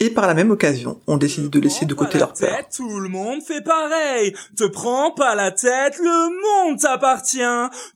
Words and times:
Et 0.00 0.10
par 0.10 0.28
la 0.28 0.34
même 0.34 0.52
occasion, 0.52 1.00
on 1.08 1.16
décide 1.16 1.50
de 1.50 1.58
laisser 1.58 1.84
de 1.84 1.94
côté 1.94 2.18
leur 2.18 2.32
peur. 2.32 2.68
Tout 2.74 3.00
le 3.00 3.08
monde 3.08 3.42
fait 3.42 3.62
pareil. 3.62 4.32
Te 4.56 4.64
prends 4.64 5.10
pas 5.10 5.34
la 5.34 5.50
tête, 5.50 5.98
le 5.98 6.68
monde 6.68 6.78
t'appartient. 6.78 7.38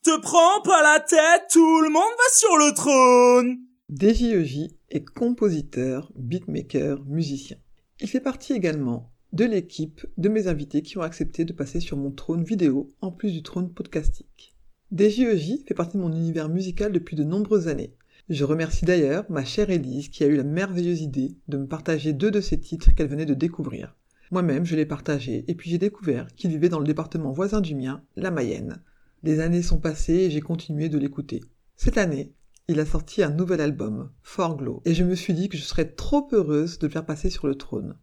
Te 0.03 0.19
prends 0.19 0.61
pas 0.63 0.83
la 0.83 0.99
tête, 0.99 1.43
tout 1.49 1.81
le 1.81 1.89
monde 1.89 2.01
va 2.01 2.33
sur 2.33 2.57
le 2.57 2.73
trône. 2.73 3.57
DJEJ 3.89 4.75
est 4.89 5.05
compositeur, 5.05 6.11
beatmaker, 6.15 7.03
musicien. 7.05 7.57
Il 8.01 8.09
fait 8.09 8.19
partie 8.19 8.51
également 8.51 9.13
de 9.31 9.45
l'équipe 9.45 10.05
de 10.17 10.27
mes 10.27 10.47
invités 10.47 10.81
qui 10.81 10.97
ont 10.97 11.03
accepté 11.03 11.45
de 11.45 11.53
passer 11.53 11.79
sur 11.79 11.95
mon 11.95 12.11
trône 12.11 12.43
vidéo 12.43 12.89
en 12.99 13.11
plus 13.11 13.31
du 13.31 13.43
trône 13.43 13.71
podcastique. 13.73 14.55
DJEJ 14.91 15.63
fait 15.65 15.73
partie 15.73 15.97
de 15.97 16.01
mon 16.01 16.11
univers 16.11 16.49
musical 16.49 16.91
depuis 16.91 17.15
de 17.15 17.23
nombreuses 17.23 17.69
années. 17.69 17.95
Je 18.29 18.45
remercie 18.45 18.85
d'ailleurs 18.85 19.25
ma 19.29 19.43
chère 19.43 19.69
Élise 19.69 20.07
qui 20.07 20.23
a 20.23 20.27
eu 20.27 20.37
la 20.37 20.43
merveilleuse 20.43 21.01
idée 21.01 21.35
de 21.49 21.57
me 21.57 21.67
partager 21.67 22.13
deux 22.13 22.31
de 22.31 22.39
ses 22.39 22.57
titres 22.57 22.95
qu'elle 22.95 23.09
venait 23.09 23.25
de 23.25 23.33
découvrir. 23.33 23.97
Moi-même, 24.31 24.65
je 24.65 24.77
l'ai 24.77 24.85
partagé 24.85 25.43
et 25.49 25.55
puis 25.55 25.69
j'ai 25.69 25.77
découvert 25.77 26.27
qu'il 26.35 26.49
vivait 26.49 26.69
dans 26.69 26.79
le 26.79 26.85
département 26.85 27.33
voisin 27.33 27.59
du 27.59 27.75
mien, 27.75 28.01
la 28.15 28.31
Mayenne. 28.31 28.81
Les 29.23 29.41
années 29.41 29.61
sont 29.61 29.79
passées 29.79 30.13
et 30.13 30.31
j'ai 30.31 30.39
continué 30.39 30.87
de 30.87 30.97
l'écouter. 30.97 31.41
Cette 31.75 31.97
année, 31.97 32.33
il 32.69 32.79
a 32.79 32.85
sorti 32.85 33.23
un 33.23 33.29
nouvel 33.29 33.59
album, 33.59 34.09
Fort 34.21 34.55
Glow, 34.55 34.81
et 34.85 34.93
je 34.93 35.03
me 35.03 35.15
suis 35.15 35.33
dit 35.33 35.49
que 35.49 35.57
je 35.57 35.63
serais 35.63 35.89
trop 35.89 36.29
heureuse 36.31 36.79
de 36.79 36.87
le 36.87 36.93
faire 36.93 37.05
passer 37.05 37.29
sur 37.29 37.45
le 37.45 37.55
trône. 37.55 37.97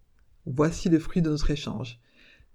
Voici 0.44 0.90
le 0.90 0.98
fruit 0.98 1.22
de 1.22 1.30
notre 1.30 1.50
échange. 1.50 1.98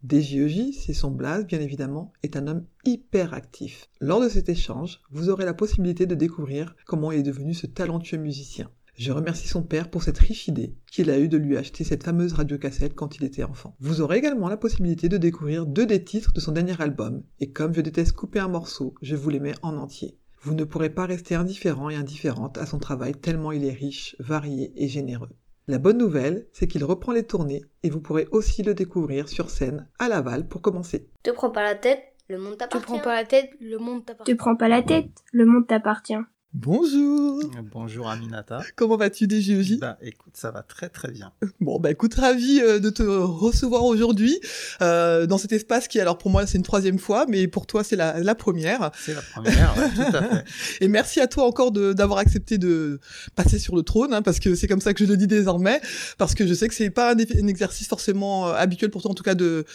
DJEJ, 0.04 0.72
c'est 0.74 0.94
son 0.94 1.10
blaze 1.10 1.46
bien 1.46 1.60
évidemment, 1.60 2.14
est 2.22 2.36
un 2.36 2.48
homme 2.48 2.66
hyper 2.84 3.34
actif. 3.34 3.90
Lors 4.00 4.22
de 4.22 4.30
cet 4.30 4.50
échange, 4.50 5.02
vous 5.12 5.30
aurez 5.30 5.46
la 5.46 5.54
possibilité 5.54 6.06
de 6.06 6.16
découvrir 6.16 6.76
comment 6.86 7.12
il 7.12 7.20
est 7.20 7.24
devenu 7.24 7.54
ce 7.54 7.66
talentueux 7.66 8.18
musicien. 8.18 8.70
Je 8.98 9.12
remercie 9.12 9.48
son 9.48 9.62
père 9.62 9.90
pour 9.90 10.04
cette 10.04 10.20
riche 10.20 10.48
idée 10.48 10.74
qu'il 10.90 11.10
a 11.10 11.20
eue 11.20 11.28
de 11.28 11.38
lui 11.38 11.58
acheter 11.58 11.84
cette 11.84 12.04
fameuse 12.04 12.32
radiocassette 12.34 12.94
quand 12.94 13.18
il 13.18 13.26
était 13.26 13.44
enfant. 13.44 13.76
Vous 13.82 14.00
aurez 14.00 14.18
également 14.18 14.48
la 14.48 14.56
possibilité 14.56 15.10
de 15.10 15.18
découvrir 15.18 15.66
deux 15.66 15.86
des 15.86 16.04
titres 16.04 16.32
de 16.32 16.40
son 16.40 16.54
dernier 16.54 16.80
album, 16.82 17.24
et 17.42 17.52
comme 17.52 17.74
je 17.74 17.82
déteste 17.82 18.14
couper 18.14 18.40
un 18.40 18.48
morceau, 18.48 18.96
je 19.02 19.16
vous 19.16 19.30
les 19.30 19.42
mets 19.42 19.56
en 19.64 19.76
entier. 19.76 20.18
Vous 20.42 20.54
ne 20.54 20.64
pourrez 20.64 20.92
pas 20.92 21.08
rester 21.08 21.36
indifférent 21.36 21.90
et 21.90 21.96
indifférente 21.96 22.58
à 22.58 22.66
son 22.66 22.80
travail 22.80 23.16
tellement 23.16 23.52
il 23.52 23.66
est 23.66 23.74
riche, 23.74 24.16
varié 24.20 24.72
et 24.76 24.88
généreux. 24.88 25.32
La 25.68 25.80
bonne 25.80 25.98
nouvelle, 25.98 26.46
c'est 26.54 26.68
qu'il 26.68 26.84
reprend 26.84 27.12
les 27.12 27.26
tournées 27.26 27.66
et 27.82 27.90
vous 27.90 28.00
pourrez 28.00 28.28
aussi 28.30 28.62
le 28.62 28.76
découvrir 28.76 29.28
sur 29.28 29.50
scène 29.50 29.88
à 29.98 30.08
Laval 30.08 30.48
pour 30.48 30.62
commencer. 30.62 31.10
Te 31.24 31.32
prends 31.32 31.50
pas 31.50 31.64
la 31.64 31.74
tête, 31.74 32.04
le 32.30 32.38
monde 32.38 32.58
t'appartient. 32.58 32.86
Te 32.86 32.92
prends 32.92 33.00
pas 33.00 33.16
la 33.16 33.26
tête, 33.26 33.50
le 33.60 33.80
monde 33.80 34.06
t'appartient. 34.06 34.32
Te 34.32 34.38
prends 34.38 34.56
pas 34.56 34.68
la 34.68 34.84
tête, 34.84 35.10
le 35.34 35.46
monde 35.46 35.66
t'appartient. 35.66 36.14
Bonjour 36.60 37.42
Bonjour 37.74 38.10
Aminata. 38.10 38.62
Comment 38.78 38.96
vas-tu 38.96 39.26
DJEJ 39.30 39.78
Bah 39.80 39.98
écoute, 40.02 40.32
ça 40.38 40.52
va 40.52 40.64
très 40.64 40.88
très 40.88 41.12
bien. 41.12 41.34
Bon 41.60 41.82
bah 41.82 41.92
écoute, 41.92 42.14
ravi 42.14 42.62
euh, 42.62 42.80
de 42.80 42.90
te 42.90 43.04
recevoir 43.04 43.84
aujourd'hui 43.84 44.40
euh, 44.82 45.26
dans 45.28 45.38
cet 45.38 45.52
espace 45.52 45.90
qui 45.90 46.00
alors 46.00 46.18
pour 46.18 46.32
moi 46.32 46.48
c'est 46.48 46.58
une 46.58 46.64
troisième 46.64 46.98
fois, 46.98 47.26
mais 47.28 47.50
pour 47.50 47.68
toi 47.68 47.84
c'est 47.84 47.98
la, 47.98 48.22
la 48.22 48.36
première. 48.36 48.92
C'est 48.98 49.14
la 49.14 49.22
première, 49.22 49.76
ouais, 49.78 49.90
tout 49.96 50.16
à 50.16 50.24
fait. 50.24 50.46
Et 50.86 50.88
merci 50.88 51.20
à 51.20 51.28
toi 51.28 51.46
encore 51.46 51.72
de- 51.74 51.92
d'avoir 51.92 52.20
accepté 52.20 52.58
de 52.58 53.02
passer 53.36 53.60
sur 53.60 53.76
le 53.76 53.84
trône, 53.84 54.14
hein, 54.14 54.22
parce 54.22 54.40
que 54.40 54.56
c'est 54.56 54.70
comme 54.70 54.80
ça 54.82 54.94
que 54.94 55.04
je 55.04 55.10
le 55.10 55.18
dis 55.18 55.28
désormais, 55.28 55.82
parce 56.18 56.36
que 56.36 56.48
je 56.48 56.54
sais 56.54 56.70
que 56.70 56.74
c'est 56.74 56.90
pas 56.90 57.14
un, 57.14 57.18
un 57.20 57.48
exercice 57.48 57.90
forcément 57.90 58.48
euh, 58.48 58.54
habituel 58.54 58.92
pour 58.92 59.02
toi 59.02 59.12
en 59.12 59.16
tout 59.16 59.24
cas 59.24 59.36
de 59.36 59.66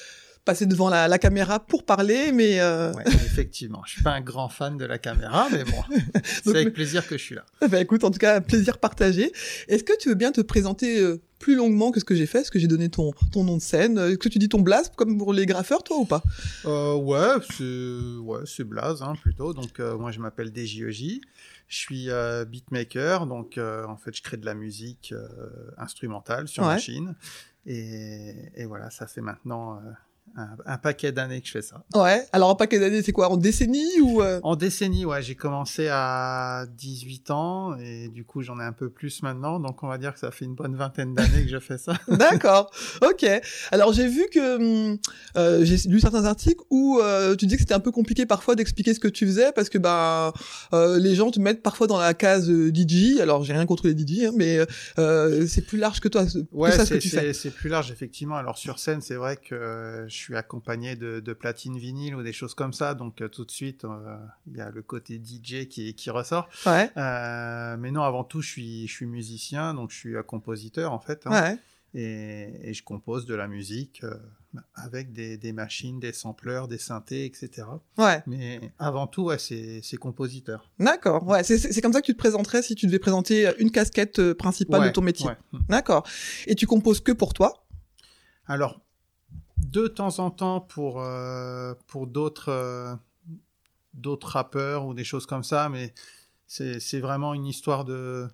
passer 0.45 0.67
devant 0.67 0.89
la, 0.89 1.06
la 1.09 1.19
caméra 1.19 1.61
pour 1.61 1.84
parler, 1.84 2.33
mais 2.33 2.61
euh, 2.61 2.93
Ouais, 2.95 3.05
effectivement, 3.06 3.83
je 3.87 3.93
suis 3.93 4.03
pas 4.03 4.12
un 4.12 4.21
grand 4.21 4.49
fan 4.49 4.77
de 4.77 4.84
la 4.84 4.99
caméra, 4.99 5.49
mais 5.53 5.65
bon, 5.65 5.83
c'est 6.25 6.51
avec 6.56 6.73
plaisir 6.75 7.06
que 7.06 7.17
je 7.19 7.23
suis 7.23 7.34
là. 7.34 7.45
bah 7.69 7.81
écoute, 7.81 8.05
en 8.05 8.11
tout 8.11 8.19
cas, 8.19 8.41
plaisir 8.41 8.79
partagé. 8.79 9.33
Est-ce 9.69 9.84
que 9.84 9.97
tu 9.99 10.09
veux 10.09 10.15
bien 10.15 10.33
te 10.33 10.41
présenter 10.41 11.00
euh, 11.00 11.21
plus 11.39 11.56
longuement 11.56 11.91
que 11.91 12.00
ce 12.00 12.05
que 12.05 12.15
j'ai 12.15 12.27
fait, 12.27 12.41
Est-ce 12.41 12.50
que 12.50 12.59
j'ai 12.59 12.67
donné 12.67 12.89
ton, 12.89 13.12
ton 13.33 13.45
nom 13.45 13.56
de 13.56 13.62
scène? 13.62 13.99
Est-ce 13.99 14.19
que 14.19 14.29
tu 14.29 14.39
dis 14.39 14.49
ton 14.49 14.61
blast 14.61 14.95
comme 14.97 15.17
pour 15.19 15.33
les 15.33 15.47
graffeurs, 15.47 15.83
toi, 15.83 15.97
ou 15.99 16.05
pas? 16.05 16.23
Euh, 16.67 16.95
ouais, 16.95 17.37
c'est 17.56 18.19
ouais, 18.21 18.65
Blaze 18.65 19.03
hein, 19.03 19.15
plutôt. 19.21 19.53
Donc 19.55 19.79
euh, 19.81 19.97
moi 19.97 20.11
je 20.11 20.21
m'appelle 20.21 20.50
DJEJ. 20.55 21.21
Je 21.69 21.77
suis 21.77 22.11
euh, 22.11 22.45
beatmaker, 22.45 23.27
donc 23.27 23.56
euh, 23.56 23.87
en 23.87 23.97
fait 23.97 24.15
je 24.17 24.23
crée 24.23 24.37
de 24.37 24.45
la 24.45 24.55
musique 24.55 25.12
euh, 25.17 25.29
instrumentale 25.79 26.49
sur 26.49 26.62
Ouais. 26.65 26.71
machine. 26.71 27.15
Et, 27.67 28.34
et 28.56 28.65
voilà, 28.65 28.91
ça 28.91 29.06
fait 29.06 29.21
maintenant 29.21 29.77
euh, 29.77 29.91
un, 30.37 30.49
un 30.67 30.79
paquet 30.79 31.13
d'années 31.13 31.41
que 31.41 31.47
je 31.47 31.53
fais 31.53 31.63
ça. 31.63 31.85
Ouais. 31.95 32.27
Alors, 32.33 32.49
en 32.51 32.55
paquet 32.55 32.79
d'années, 32.79 33.03
c'est 33.03 33.13
quoi? 33.13 33.31
En 33.31 33.37
décennie 33.37 34.01
ou 34.03 34.23
euh? 34.23 34.41
En 34.43 34.57
décennie, 34.57 35.05
ouais, 35.05 35.23
j'ai 35.23 35.35
commencé 35.35 35.89
à 35.91 36.67
18 36.77 37.31
ans 37.31 37.77
et 37.79 38.09
du 38.09 38.25
coup 38.25 38.43
j'en 38.43 38.59
ai 38.61 38.65
un 38.65 38.73
peu 38.73 38.91
plus 38.91 39.23
maintenant, 39.23 39.61
donc 39.61 39.83
on 39.83 39.89
va 39.89 39.99
dire 39.99 40.13
que 40.15 40.21
ça 40.21 40.31
fait 40.31 40.45
une 40.45 40.55
bonne 40.55 40.77
vingtaine 40.77 41.15
d'années 41.15 41.45
que 41.45 41.51
je 41.51 41.59
fais 41.59 41.79
ça. 41.79 41.95
D'accord. 42.09 42.71
Ok. 43.03 43.27
Alors, 43.73 43.93
j'ai 43.93 44.07
vu 44.09 44.27
que 44.33 44.91
hum, 44.91 44.99
euh, 45.37 45.65
j'ai 45.65 45.77
lu 45.89 46.01
certains 46.01 46.25
articles 46.25 46.62
où 46.71 46.99
euh, 47.03 47.35
tu 47.37 47.47
dis 47.47 47.55
que 47.55 47.61
c'était 47.61 47.75
un 47.75 47.81
peu 47.81 47.91
compliqué 47.93 48.27
parfois 48.27 48.55
d'expliquer 48.55 48.95
ce 48.95 49.01
que 49.01 49.09
tu 49.09 49.27
faisais 49.27 49.53
parce 49.53 49.69
que 49.69 49.79
euh, 50.73 50.99
les 50.99 51.15
gens 51.15 51.31
te 51.31 51.41
mettent 51.41 51.62
parfois 51.62 51.87
dans 51.87 51.99
la 51.99 52.15
case 52.15 52.49
euh, 52.51 52.71
DJ. 52.75 53.21
Alors, 53.21 53.45
j'ai 53.45 53.53
rien 53.53 53.67
contre 53.67 53.87
les 53.89 53.97
DJ, 53.97 54.25
hein, 54.27 54.33
mais 54.37 54.59
euh, 54.99 55.47
c'est 55.47 55.62
plus 55.67 55.79
large 55.79 56.01
que 56.01 56.09
toi. 56.09 56.25
Ouais, 56.53 56.71
ce 56.73 56.85
c'est- 57.01 57.33
c'est 57.33 57.51
plus 57.51 57.69
large 57.69 57.91
effectivement. 57.91 58.37
Alors 58.37 58.59
sur 58.59 58.79
scène, 58.79 59.01
c'est 59.01 59.15
vrai 59.15 59.37
que 59.37 59.55
euh, 59.55 60.09
je 60.09 60.17
suis 60.20 60.36
accompagné 60.36 60.97
de, 60.97 61.20
de 61.20 61.32
platine 61.32 61.76
vinyle 61.78 62.14
ou 62.14 62.22
des 62.22 62.32
choses 62.32 62.54
comme 62.54 62.72
ça, 62.72 62.94
donc 62.94 63.20
euh, 63.20 63.28
tout 63.28 63.44
de 63.44 63.50
suite 63.50 63.84
euh, 63.84 64.16
il 64.47 64.56
y 64.56 64.60
a 64.60 64.70
le 64.70 64.82
côté 64.82 65.20
DJ 65.22 65.66
qui, 65.69 65.94
qui 65.94 66.10
ressort. 66.10 66.48
Ouais. 66.66 66.91
Euh, 66.97 67.76
mais 67.78 67.91
non, 67.91 68.03
avant 68.03 68.25
tout, 68.25 68.41
je 68.42 68.48
suis 68.50 68.86
je 68.88 68.92
suis 68.92 69.06
musicien, 69.06 69.75
donc 69.75 69.91
je 69.91 69.97
suis 69.97 70.14
compositeur 70.26 70.92
en 70.92 71.00
fait. 71.00 71.22
hein. 71.26 71.31
Ouais. 71.31 71.58
et, 71.94 72.70
et 72.70 72.75
je 72.75 72.82
compose 72.84 73.26
de 73.26 73.34
la 73.34 73.48
musique 73.48 74.03
avec 74.75 75.12
des, 75.12 75.36
des 75.38 75.53
machines, 75.53 76.00
des 76.00 76.12
sampleurs, 76.12 76.66
des 76.66 76.78
synthés, 76.78 77.25
etc. 77.25 77.69
Ouais. 77.98 78.20
Mais 78.26 78.60
avant 78.81 79.06
tout, 79.06 79.22
ouais, 79.26 79.38
c'est 79.38 79.97
compositeur. 80.00 80.69
D'accord. 80.81 81.25
Ouais. 81.26 81.44
C'est- 81.44 81.81
comme 81.81 81.92
ça 81.92 82.00
que 82.00 82.06
tu 82.06 82.14
te 82.14 82.19
présenterais 82.19 82.60
si 82.62 82.75
tu 82.75 82.87
devais 82.87 82.98
présenter 82.98 83.48
une 83.60 83.70
casquette 83.70 84.32
principale 84.32 84.87
de 84.88 84.91
ton 84.92 85.02
métier. 85.02 85.26
ouais. 85.28 85.37
D'accord. 85.69 86.04
Et 86.48 86.54
tu 86.56 86.66
composes 86.66 87.00
que 87.00 87.12
pour 87.12 87.32
toi? 87.32 87.64
Alors, 88.47 88.81
de 89.70 89.86
temps 89.86 90.19
en 90.19 90.31
temps 90.31 90.60
pour, 90.60 91.00
euh, 91.03 91.75
pour 91.86 92.06
d'autres 92.06 92.48
euh, 92.50 92.94
d'autres 93.94 94.28
rappeurs 94.28 94.86
ou 94.86 94.94
des 94.94 95.04
choses 95.04 95.26
comme 95.26 95.42
ça, 95.44 95.69
mais 95.69 95.92
c'est 96.47 97.00
vraiment 97.00 97.34
une 97.34 97.47
histoire 97.47 97.84
de, 97.84 98.28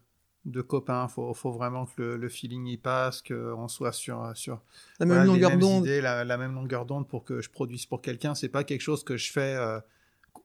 de 0.45 0.63
copains. 0.63 1.09
Faut, 1.09 1.33
faut 1.35 1.51
vraiment 1.53 1.87
que 1.87 1.93
le, 2.03 2.17
le 2.17 2.29
feeling 2.29 2.67
y 2.67 2.77
passe, 2.77 3.23
qu'on 3.23 3.69
soit 3.69 3.93
sur, 3.93 4.33
sur 4.35 4.61
La 5.01 5.07
même 5.07 5.17
voilà, 5.17 5.23
les 5.25 5.27
longueur 5.33 5.51
mêmes 5.51 5.61
d'onde. 5.61 5.85
idées, 5.87 6.01
la, 6.01 6.25
la 6.25 6.37
même 6.39 6.55
longueur 6.55 6.85
d'onde 6.87 7.09
pour 7.09 7.25
que 7.25 7.41
je 7.41 7.51
produise 7.51 7.87
pour 7.87 8.01
quelqu'un. 8.03 8.35
C'est 8.35 8.49
pas 8.51 8.65
quelque 8.65 8.81
chose 8.83 9.03
que 9.05 9.17
je 9.17 9.31
fais 9.33 9.55
euh, 9.57 9.81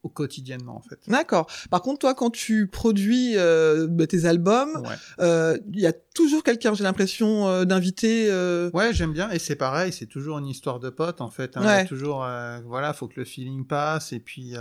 au 0.03 0.09
quotidiennement, 0.09 0.75
en 0.78 0.81
fait. 0.81 1.00
D'accord. 1.07 1.47
Par 1.69 1.81
contre, 1.81 2.00
toi, 2.00 2.13
quand 2.13 2.29
tu 2.29 2.68
produis 2.68 3.34
euh, 3.38 3.88
bah, 3.90 4.07
tes 4.07 4.25
albums, 4.25 4.81
Ouais. 4.85 4.96
euh, 5.19 5.57
il 5.74 5.79
y 5.79 5.88
a 5.88 5.94
toujours 5.94 6.44
quelqu'un, 6.44 6.74
j'ai 6.74 6.84
l'impression, 6.84 7.47
euh, 7.47 7.66
d'inviter. 7.66 8.29
Ouais, 8.74 8.94
j'aime 8.94 9.13
bien. 9.13 9.29
Et 9.31 9.40
c'est 9.40 9.56
pareil, 9.56 9.91
c'est 9.94 10.06
toujours 10.06 10.38
une 10.40 10.47
histoire 10.47 10.79
de 10.79 10.90
potes, 10.90 11.22
en 11.22 11.29
fait. 11.29 11.58
hein. 11.58 11.61
Il 11.64 11.67
Ouais. 11.67 11.85
toujours, 11.85 12.26
voilà, 12.66 12.93
faut 12.93 13.08
que 13.08 13.20
le 13.20 13.26
feeling 13.26 13.66
passe. 13.66 14.11
Et 14.14 14.20
puis, 14.20 14.55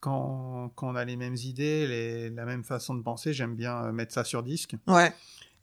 quand, 0.00 0.70
quand 0.74 0.88
on 0.90 0.96
a 0.96 1.04
les 1.04 1.16
mêmes 1.16 1.36
idées, 1.36 1.86
les, 1.86 2.30
la 2.30 2.44
même 2.44 2.64
façon 2.64 2.94
de 2.94 3.02
penser, 3.02 3.32
j'aime 3.32 3.54
bien 3.54 3.90
mettre 3.92 4.12
ça 4.12 4.24
sur 4.24 4.42
disque. 4.42 4.74
Ouais. 4.86 5.12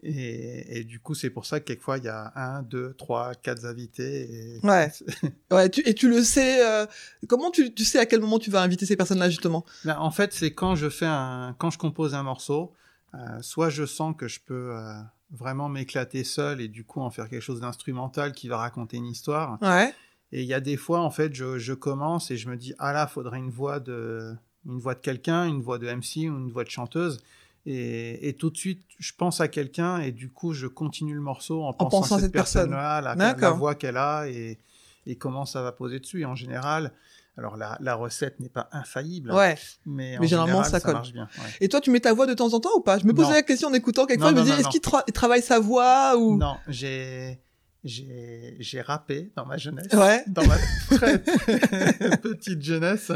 Et, 0.04 0.80
et 0.80 0.84
du 0.84 1.00
coup, 1.00 1.14
c'est 1.14 1.30
pour 1.30 1.46
ça 1.46 1.60
que 1.60 1.66
quelquefois, 1.66 1.98
il 2.00 2.06
y 2.06 2.10
a 2.10 2.32
un, 2.36 2.64
deux, 2.64 2.94
trois, 2.98 3.36
quatre 3.36 3.66
invités. 3.66 4.58
Et... 4.58 4.60
Ouais. 4.64 4.92
Ouais. 5.52 5.70
Tu, 5.70 5.82
et 5.88 5.94
tu 5.94 6.10
le 6.10 6.24
sais. 6.24 6.66
euh, 6.66 6.86
comment 7.28 7.52
tu, 7.52 7.74
tu 7.74 7.84
sais 7.86 8.00
à 8.00 8.06
quel 8.06 8.22
moment 8.22 8.40
tu 8.40 8.50
vas 8.50 8.62
inviter 8.62 8.86
ces 8.86 8.96
personnes-là 8.96 9.30
justement? 9.30 9.66
Ben, 9.86 9.98
en 10.00 10.12
fait, 10.12 10.34
c'est 10.34 10.52
quand 10.54 10.76
je 10.76 10.90
fais 10.90 11.06
un, 11.06 11.56
quand 11.60 11.70
je 11.70 11.78
compose 11.78 12.16
un 12.16 12.24
morceau, 12.24 12.74
euh, 13.14 13.18
soit 13.42 13.70
je 13.70 13.86
sens 13.86 14.16
que 14.18 14.28
je 14.28 14.40
peux 14.40 14.72
euh, 14.76 14.94
vraiment 15.32 15.68
m'éclater 15.70 16.24
seul 16.24 16.62
et 16.62 16.68
du 16.70 16.84
coup 16.86 17.02
en 17.02 17.10
faire 17.10 17.30
quelque 17.30 17.42
chose 17.42 17.60
d'instrumental 17.60 18.32
qui 18.32 18.48
va 18.48 18.58
raconter 18.58 18.98
une 18.98 19.08
histoire. 19.08 19.58
Ouais. 19.62 19.94
Et 20.32 20.42
il 20.42 20.48
y 20.48 20.54
a 20.54 20.62
des 20.62 20.78
fois, 20.78 21.02
en 21.02 21.12
fait, 21.12 21.36
je, 21.36 21.60
je 21.60 21.74
commence 21.74 22.32
et 22.32 22.38
je 22.38 22.50
me 22.50 22.56
dis, 22.56 22.74
ah 22.80 22.94
là, 22.94 23.06
faudrait 23.06 23.40
une 23.40 23.50
voix 23.52 23.82
de, 23.82 24.34
une 24.66 24.80
voix 24.80 24.96
de 24.96 25.02
quelqu'un, 25.02 25.46
une 25.46 25.62
voix 25.62 25.78
de 25.78 25.88
MC 25.94 26.30
ou 26.30 26.38
une 26.38 26.50
voix 26.50 26.64
de 26.64 26.70
chanteuse. 26.70 27.20
Et, 27.66 28.28
et, 28.28 28.34
tout 28.34 28.50
de 28.50 28.58
suite, 28.58 28.82
je 28.98 29.12
pense 29.16 29.40
à 29.40 29.48
quelqu'un 29.48 30.00
et 30.00 30.12
du 30.12 30.30
coup, 30.30 30.54
je 30.54 30.66
continue 30.66 31.14
le 31.14 31.22
morceau 31.22 31.64
en, 31.64 31.74
pensant, 31.74 32.16
à 32.16 32.20
cette, 32.20 32.32
personne-là, 32.32 33.02
la, 33.02 33.16
la, 33.16 33.50
voix 33.52 33.76
qu'elle 33.76 33.98
a 33.98 34.28
et, 34.28 34.58
et, 35.06 35.16
comment 35.16 35.46
ça 35.46 35.62
va 35.62 35.72
poser 35.72 36.00
dessus. 36.00 36.22
Et 36.22 36.26
en 36.26 36.36
général, 36.36 36.92
alors 37.38 37.58
la, 37.58 37.78
la 37.80 37.94
recette 37.94 38.40
n'est 38.40 38.50
pas 38.50 38.68
infaillible, 38.72 39.32
ouais. 39.32 39.56
mais, 39.86 40.18
mais 40.20 40.28
généralement 40.28 40.64
général, 40.64 40.72
ça, 40.72 40.80
colle. 40.80 40.94
marche 40.94 41.14
bien. 41.14 41.30
Ouais. 41.38 41.50
Et 41.62 41.70
toi, 41.70 41.82
tu 41.82 41.92
mets 41.92 42.00
ta 42.00 42.14
voix 42.14 42.26
de 42.26 42.34
temps 42.34 42.52
en 42.54 42.60
temps 42.60 42.76
ou 42.76 42.82
pas? 42.82 42.98
Je 42.98 43.06
me 43.06 43.14
posais 43.14 43.34
la 43.34 43.44
question 43.44 43.70
en 43.70 43.74
écoutant 43.74 44.08
quelquefois, 44.08 44.32
je 44.32 44.36
me 44.38 44.42
disais, 44.42 44.60
est-ce 44.60 44.70
qu'il 44.70 44.82
tra- 44.82 45.10
travaille 45.12 45.44
sa 45.44 45.60
voix 45.60 46.18
ou? 46.18 46.38
Non, 46.38 46.58
j'ai 46.68 47.40
j'ai 47.84 48.56
j'ai 48.60 48.82
rappé 48.82 49.32
dans 49.36 49.46
ma 49.46 49.58
jeunesse, 49.58 49.92
Ouais. 49.94 50.24
dans 50.28 50.46
ma 50.46 50.58
très 50.96 51.20
petite 52.22 52.62
jeunesse. 52.62 53.12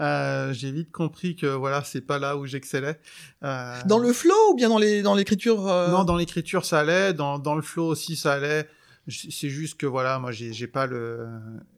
Euh, 0.00 0.52
j'ai 0.52 0.72
vite 0.72 0.90
compris 0.92 1.36
que 1.36 1.46
voilà, 1.46 1.82
c'est 1.84 2.00
pas 2.00 2.18
là 2.18 2.36
où 2.36 2.46
j'excellais. 2.46 2.98
Euh, 3.42 3.80
Dans 3.86 3.98
le 3.98 4.12
flow 4.12 4.34
ou 4.50 4.54
bien 4.54 4.68
dans 4.68 4.78
les 4.78 5.02
dans 5.02 5.14
l'écriture 5.14 5.68
euh, 5.68 5.90
Non, 5.90 6.04
dans 6.04 6.16
l'écriture 6.16 6.64
ça 6.64 6.80
allait, 6.80 7.12
dans 7.14 7.38
dans 7.38 7.54
le 7.54 7.62
flow 7.62 7.86
aussi 7.86 8.16
ça 8.16 8.32
allait. 8.34 8.68
C'est 9.06 9.50
juste 9.50 9.78
que 9.78 9.84
voilà, 9.86 10.18
moi 10.18 10.32
j'ai 10.32 10.54
j'ai 10.54 10.66
pas 10.66 10.86
le 10.86 11.28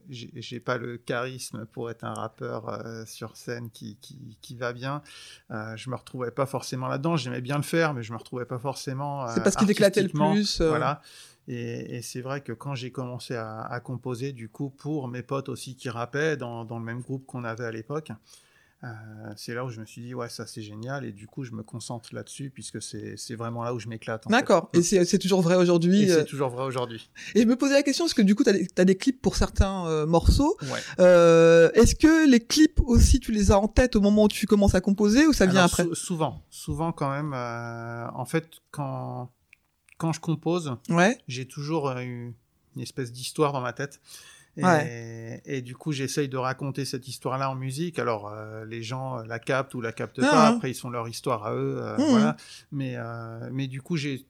j'ai 0.09 0.31
j'ai 0.37 0.61
pas 0.61 0.79
le 0.79 0.97
charisme 0.97 1.67
pour 1.73 1.91
être 1.91 2.05
un 2.05 2.15
rappeur 2.15 2.69
euh, 2.69 3.05
sur 3.05 3.37
scène 3.37 3.69
qui 3.71 3.97
qui 4.01 4.39
qui 4.41 4.55
va 4.55 4.73
bien. 4.73 5.03
Euh, 5.51 5.77
je 5.77 5.91
me 5.91 5.97
retrouvais 5.97 6.31
pas 6.31 6.47
forcément 6.47 6.87
là-dedans. 6.87 7.17
J'aimais 7.17 7.41
bien 7.41 7.57
le 7.57 7.65
faire, 7.65 7.95
mais 7.95 8.05
je 8.05 8.13
me 8.13 8.17
retrouvais 8.19 8.45
pas 8.45 8.61
forcément. 8.61 9.27
C'est 9.29 9.41
euh, 9.41 9.43
parce 9.43 9.57
qu'il 9.57 9.69
éclatait 9.71 10.05
le 10.05 10.09
plus. 10.09 10.61
euh, 10.61 10.69
Voilà. 10.69 11.03
Et, 11.49 11.97
et 11.97 12.03
c'est 12.03 12.21
vrai 12.21 12.41
que 12.41 12.53
quand 12.53 12.75
j'ai 12.75 12.91
commencé 12.91 13.35
à, 13.35 13.61
à 13.61 13.81
composer, 13.81 14.33
du 14.33 14.49
coup, 14.49 14.71
pour 14.71 15.09
mes 15.09 15.23
potes 15.23 15.49
aussi 15.49 15.77
qui 15.77 15.89
rappaient 15.89 16.37
dans, 16.37 16.65
dans 16.65 16.79
le 16.79 16.85
même 16.85 17.01
groupe 17.01 17.25
qu'on 17.27 17.45
avait 17.45 17.65
à 17.65 17.71
l'époque, 17.71 18.11
euh, 18.85 18.89
c'est 19.37 19.55
là 19.55 19.65
où 19.65 19.71
je 19.71 19.81
me 19.81 19.87
suis 19.87 20.03
dit, 20.03 20.15
ouais, 20.15 20.29
ça 20.29 20.47
c'est 20.47 20.61
génial. 20.61 21.05
Et 21.05 21.13
du 21.13 21.27
coup, 21.27 21.45
je 21.45 21.53
me 21.53 21.63
concentre 21.63 22.15
là-dessus, 22.15 22.51
puisque 22.51 22.83
c'est 22.83 23.17
c'est 23.17 23.35
vraiment 23.35 23.65
là 23.65 23.73
où 23.73 23.79
je 23.79 23.89
m'éclate. 23.89 24.29
D'accord. 24.29 24.69
Et 24.75 24.83
c'est 24.83 25.05
c'est 25.05 25.19
toujours 25.19 25.41
vrai 25.41 25.57
aujourd'hui. 25.57 26.03
Et 26.03 26.11
euh, 26.11 26.19
c'est 26.19 26.25
toujours 26.27 26.51
vrai 26.51 26.65
aujourd'hui. 26.65 27.09
Et 27.35 27.43
je 27.43 27.47
me 27.47 27.57
posais 27.57 27.73
la 27.75 27.83
question 27.83 28.05
parce 28.05 28.13
que 28.15 28.23
du 28.23 28.35
coup, 28.35 28.45
tu 28.45 28.51
as, 28.51 28.85
des 28.85 28.97
clips 28.97 29.23
pour 29.23 29.37
certains 29.37 29.87
euh, 29.87 30.05
morceaux. 30.05 30.57
Ouais. 30.63 30.81
Est-ce 31.75 31.95
que 31.95 32.29
les 32.29 32.41
clips 32.41 32.81
aussi, 32.85 33.19
tu 33.19 33.33
les 33.33 33.51
as 33.51 33.59
en 33.59 33.67
tête 33.69 33.97
au 33.97 34.01
moment 34.01 34.25
où 34.25 34.29
tu 34.29 34.47
commences 34.47 34.75
à 34.75 34.81
composer 34.81 35.27
ou 35.27 35.33
ça 35.33 35.47
vient 35.47 35.61
Alors, 35.61 35.71
après? 35.71 35.85
sou- 35.85 35.95
Souvent, 35.95 36.43
souvent 36.51 36.93
quand 36.93 37.11
même. 37.11 37.33
en 37.33 38.25
fait, 38.27 38.47
quand, 38.71 39.31
quand 39.99 40.13
je 40.13 40.21
compose, 40.21 40.77
Ouais. 40.89 41.19
j'ai 41.29 41.47
toujours 41.47 41.91
eu 41.99 42.35
une 42.77 42.83
espèce 42.83 43.13
d'histoire 43.13 43.53
dans 43.53 43.61
ma 43.61 43.73
tête. 43.73 44.01
Et, 44.59 44.65
Ouais. 44.65 45.43
et 45.45 45.61
du 45.61 45.77
coup, 45.77 45.93
j'essaye 45.93 46.29
de 46.31 46.37
raconter 46.39 46.87
cette 46.87 47.07
histoire-là 47.09 47.51
en 47.51 47.55
musique. 47.55 47.99
Alors, 47.99 48.29
euh, 48.33 48.65
les 48.65 48.83
gens 48.83 49.19
euh, 49.19 49.25
la 49.27 49.39
captent 49.39 49.75
ou 49.75 49.83
la 49.83 49.93
captent 49.93 50.21
Ah, 50.23 50.31
pas. 50.31 50.49
hein. 50.49 50.55
Après, 50.57 50.71
ils 50.71 50.75
sont 50.75 50.89
leur 50.89 51.07
histoire 51.09 51.45
à 51.45 51.55
eux. 51.55 51.77
euh, 51.83 51.99
Mhm. 51.99 52.05
Voilà. 52.09 52.37
Mais, 52.73 52.95
euh, 52.97 53.51
mais 53.53 53.67
du 53.67 53.83
coup, 53.83 53.97
j'ai, 53.99 54.25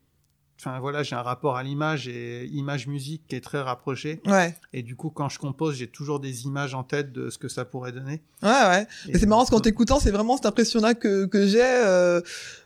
enfin 0.59 0.79
voilà, 0.81 1.03
j'ai 1.03 1.15
un 1.15 1.23
rapport 1.23 1.57
à 1.57 1.63
l'image 1.63 2.09
et 2.09 2.47
image-musique 2.47 3.23
qui 3.29 3.37
est 3.37 3.41
très 3.41 3.61
rapproché. 3.61 4.21
Ouais. 4.27 4.57
Et 4.73 4.83
du 4.83 4.97
coup, 4.97 5.11
quand 5.11 5.29
je 5.29 5.39
compose, 5.39 5.77
j'ai 5.77 5.87
toujours 5.87 6.21
des 6.21 6.45
images 6.47 6.75
en 6.75 6.83
tête 6.83 7.13
de 7.13 7.31
ce 7.31 7.39
que 7.39 7.49
ça 7.49 7.65
pourrait 7.65 7.93
donner. 7.93 8.23
Ouais, 8.43 8.49
ouais. 8.49 8.87
Et 9.07 9.13
Mais 9.13 9.19
c'est 9.19 9.27
marrant 9.27 9.43
parce 9.43 9.51
qu'en 9.51 9.57
donc, 9.57 9.65
t'écoutant, 9.65 10.01
c'est 10.01 10.11
vraiment 10.11 10.37
cette 10.37 10.47
impression-là 10.47 10.95
que, 10.95 11.27
que 11.27 11.47
j'ai. 11.47 11.63
Euh, 11.63 12.21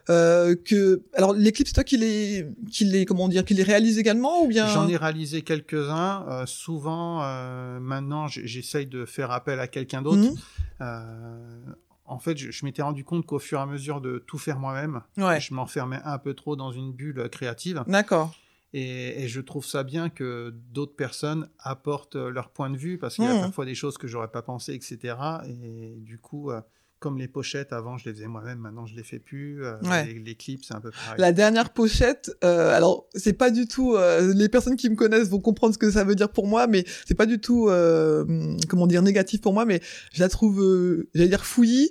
euh, 0.09 0.57
que 0.65 1.03
alors 1.15 1.35
les 1.35 1.53
clips, 1.53 1.69
c'est 1.69 1.75
toi 1.75 1.85
qui 1.85 1.97
les 1.97 2.49
qui 2.71 2.85
les 2.85 3.05
comment 3.05 3.29
dire, 3.29 3.45
qui 3.45 3.55
les 3.55 3.63
réalise 3.63 3.99
également 3.99 4.43
ou 4.43 4.49
bien? 4.49 4.67
J'en 4.67 4.89
ai 4.89 4.97
réalisé 4.97 5.43
quelques-uns. 5.43 6.27
Euh, 6.29 6.47
souvent, 6.47 7.23
euh, 7.23 7.79
maintenant, 7.81 8.27
j'essaye 8.27 8.87
de 8.87 9.05
faire 9.05 9.31
appel 9.31 9.61
à 9.61 9.69
quelqu'un 9.69 10.03
d'autre. 10.03 10.33
Mhm. 10.81 11.75
Euh, 12.11 12.15
en 12.15 12.19
fait, 12.19 12.37
je, 12.37 12.51
je 12.51 12.65
m'étais 12.65 12.83
rendu 12.83 13.05
compte 13.05 13.25
qu'au 13.27 13.39
fur 13.39 13.59
et 13.59 13.63
à 13.63 13.67
mesure 13.67 14.01
de 14.01 14.19
tout 14.27 14.39
faire 14.39 14.59
moi-même, 14.59 15.03
Ouais. 15.17 15.41
je 15.41 15.55
m'enfermais 15.55 16.01
un 16.05 16.19
peu 16.19 16.35
trop 16.35 16.57
dans 16.57 16.73
une 16.73 16.93
bulle 16.93 17.29
créative. 17.31 17.85
D'accord. 17.87 18.35
Et, 18.73 19.25
et 19.25 19.29
je 19.29 19.41
trouve 19.41 19.65
ça 19.65 19.83
bien 19.83 20.11
que 20.11 20.55
d'autres 20.73 20.95
personnes 20.95 21.49
apportent 21.59 22.15
euh, 22.17 22.31
leur 22.31 22.51
point 22.51 22.71
de 22.71 22.77
vue, 22.77 22.99
parce 22.99 23.17
qu'il 23.17 23.25
y 23.25 23.29
a 23.29 23.35
Mhm. 23.35 23.41
parfois 23.41 23.65
des 23.65 23.75
choses 23.75 23.99
que 23.99 24.07
j'aurais 24.07 24.31
pas 24.31 24.43
pensé, 24.43 24.75
etc. 24.75 25.17
Et 25.49 25.97
du 25.99 26.19
coup, 26.19 26.51
euh, 26.53 26.61
comme 27.01 27.19
les 27.19 27.29
pochettes, 27.29 27.73
avant 27.73 27.97
je 27.99 28.05
les 28.09 28.15
faisais 28.15 28.27
moi-même, 28.29 28.59
maintenant 28.59 28.87
je 28.87 28.95
les 28.95 29.03
fais 29.03 29.19
plus. 29.19 29.65
Euh, 29.65 29.73
Ouais. 29.83 30.05
les, 30.05 30.19
les 30.21 30.35
clips, 30.35 30.65
c'est 30.65 30.75
un 30.75 30.81
peu 30.81 30.91
pareil. 30.91 31.15
La 31.19 31.33
dernière 31.33 31.71
pochette, 31.71 32.31
euh, 32.45 32.77
alors 32.77 33.07
c'est 33.15 33.33
pas 33.33 33.51
du 33.51 33.67
tout. 33.67 33.95
euh, 33.97 34.33
les 34.35 34.49
personnes 34.51 34.77
qui 34.77 34.89
me 34.91 34.95
connaissent 34.97 35.29
vont 35.31 35.41
comprendre 35.41 35.73
ce 35.75 35.79
que 35.79 35.91
ça 35.91 36.05
veut 36.05 36.15
dire 36.15 36.29
pour 36.29 36.47
moi, 36.47 36.67
mais 36.67 36.85
c'est 37.07 37.15
pas 37.15 37.27
du 37.27 37.41
tout 37.41 37.69
euh, 37.71 38.25
comment 38.69 38.87
dire 38.87 39.03
négatif 39.03 39.41
pour 39.41 39.53
moi. 39.55 39.65
Mais 39.65 39.81
je 40.13 40.21
la 40.21 40.29
trouve, 40.29 40.61
euh, 40.63 41.09
j'allais 41.15 41.29
dire 41.31 41.45
fouillis, 41.45 41.91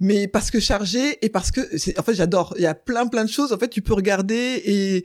mais 0.00 0.26
parce 0.26 0.50
que 0.50 0.58
chargée 0.58 1.24
et 1.24 1.28
parce 1.28 1.50
que. 1.50 1.60
En 2.00 2.02
fait, 2.02 2.14
j'adore. 2.14 2.54
Il 2.56 2.62
y 2.62 2.66
a 2.66 2.74
plein 2.74 3.06
plein 3.06 3.24
de 3.24 3.30
choses. 3.30 3.52
En 3.52 3.58
fait, 3.58 3.68
tu 3.68 3.82
peux 3.82 3.94
regarder 3.94 4.62
et 4.64 5.04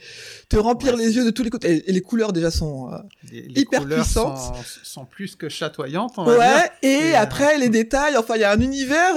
te 0.50 0.56
remplir 0.58 0.94
Ouais, 0.96 1.00
les 1.06 1.16
yeux 1.18 1.26
de 1.26 1.30
tous 1.32 1.44
les 1.44 1.50
côtés. 1.50 1.72
Et, 1.76 1.90
et 1.90 1.92
les 1.92 2.02
couleurs 2.02 2.32
déjà 2.34 2.52
sont. 2.52 2.92
euh, 2.92 2.98
les, 3.32 3.42
les 3.42 3.62
hyper 3.62 3.82
couleurs 3.82 4.04
puissante. 4.04 4.38
Sont, 4.38 4.54
sont 4.84 5.06
plus 5.06 5.36
que 5.36 5.50
chatoyantes, 5.50 6.14
on 6.18 6.24
va 6.24 6.38
Ouais. 6.38 6.48
dire. 6.48 6.70
Et, 6.84 7.10
Et, 7.10 7.16
après 7.16 7.58
les 7.58 7.70
détails. 7.82 8.16
Enfin, 8.18 8.36
il 8.36 8.42
y 8.42 8.46
a 8.46 8.52
un 8.52 8.60
univers. 8.62 9.14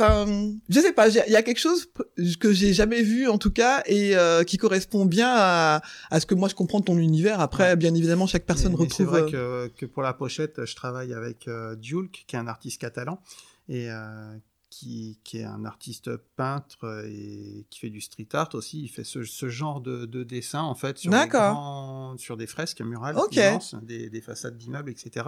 Enfin, 0.00 0.52
je 0.68 0.78
sais 0.80 0.92
pas, 0.92 1.08
il 1.08 1.14
y 1.32 1.34
a 1.36 1.42
quelque 1.42 1.58
chose 1.58 1.90
que 2.38 2.52
j'ai 2.52 2.72
jamais 2.72 3.02
vu 3.02 3.26
en 3.28 3.36
tout 3.36 3.50
cas 3.50 3.82
et 3.86 4.16
euh, 4.16 4.44
qui 4.44 4.56
correspond 4.56 5.04
bien 5.06 5.28
à, 5.34 5.82
à 6.10 6.20
ce 6.20 6.26
que 6.26 6.36
moi 6.36 6.48
je 6.48 6.54
comprends 6.54 6.78
de 6.78 6.84
ton 6.84 6.98
univers. 6.98 7.40
Après, 7.40 7.70
Ouais. 7.70 7.76
bien 7.76 7.92
évidemment, 7.94 8.28
chaque 8.28 8.46
personne 8.46 8.72
Mais- 8.78 8.84
mais 8.84 8.88
C'est 8.90 9.02
retrouve. 9.04 9.20
vrai 9.26 9.34
euh, 9.34 9.68
que, 9.68 9.74
que 9.80 9.86
pour 9.86 10.02
la 10.04 10.12
pochette, 10.12 10.64
je 10.64 10.76
travaille 10.76 11.12
avec 11.12 11.48
euh, 11.48 11.74
Dulk, 11.74 12.24
qui 12.28 12.36
est 12.36 12.38
un 12.38 12.46
artiste 12.46 12.80
catalan, 12.80 13.20
et 13.68 13.90
euh, 13.90 14.34
qui, 14.70 15.18
qui 15.24 15.38
est 15.38 15.44
un 15.44 15.64
artiste 15.64 16.10
peintre 16.36 17.04
et 17.08 17.66
qui 17.68 17.80
fait 17.80 17.90
du 17.90 18.00
street 18.00 18.28
art 18.34 18.50
aussi. 18.52 18.80
Il 18.82 18.88
fait 18.88 19.02
ce, 19.02 19.24
ce 19.24 19.48
genre 19.48 19.80
de, 19.80 20.06
de 20.06 20.22
dessin, 20.22 20.60
en 20.62 20.76
fait, 20.76 20.96
sur, 20.98 21.10
des 21.10 21.26
grands- 21.26 22.16
sur 22.18 22.36
des 22.36 22.46
fresques 22.46 22.82
murales 22.82 23.16
Ok. 23.18 23.34
immenses, 23.34 23.74
des, 23.82 24.10
des 24.10 24.20
façades 24.20 24.56
d'immeubles, 24.56 24.90
etc. 24.90 25.26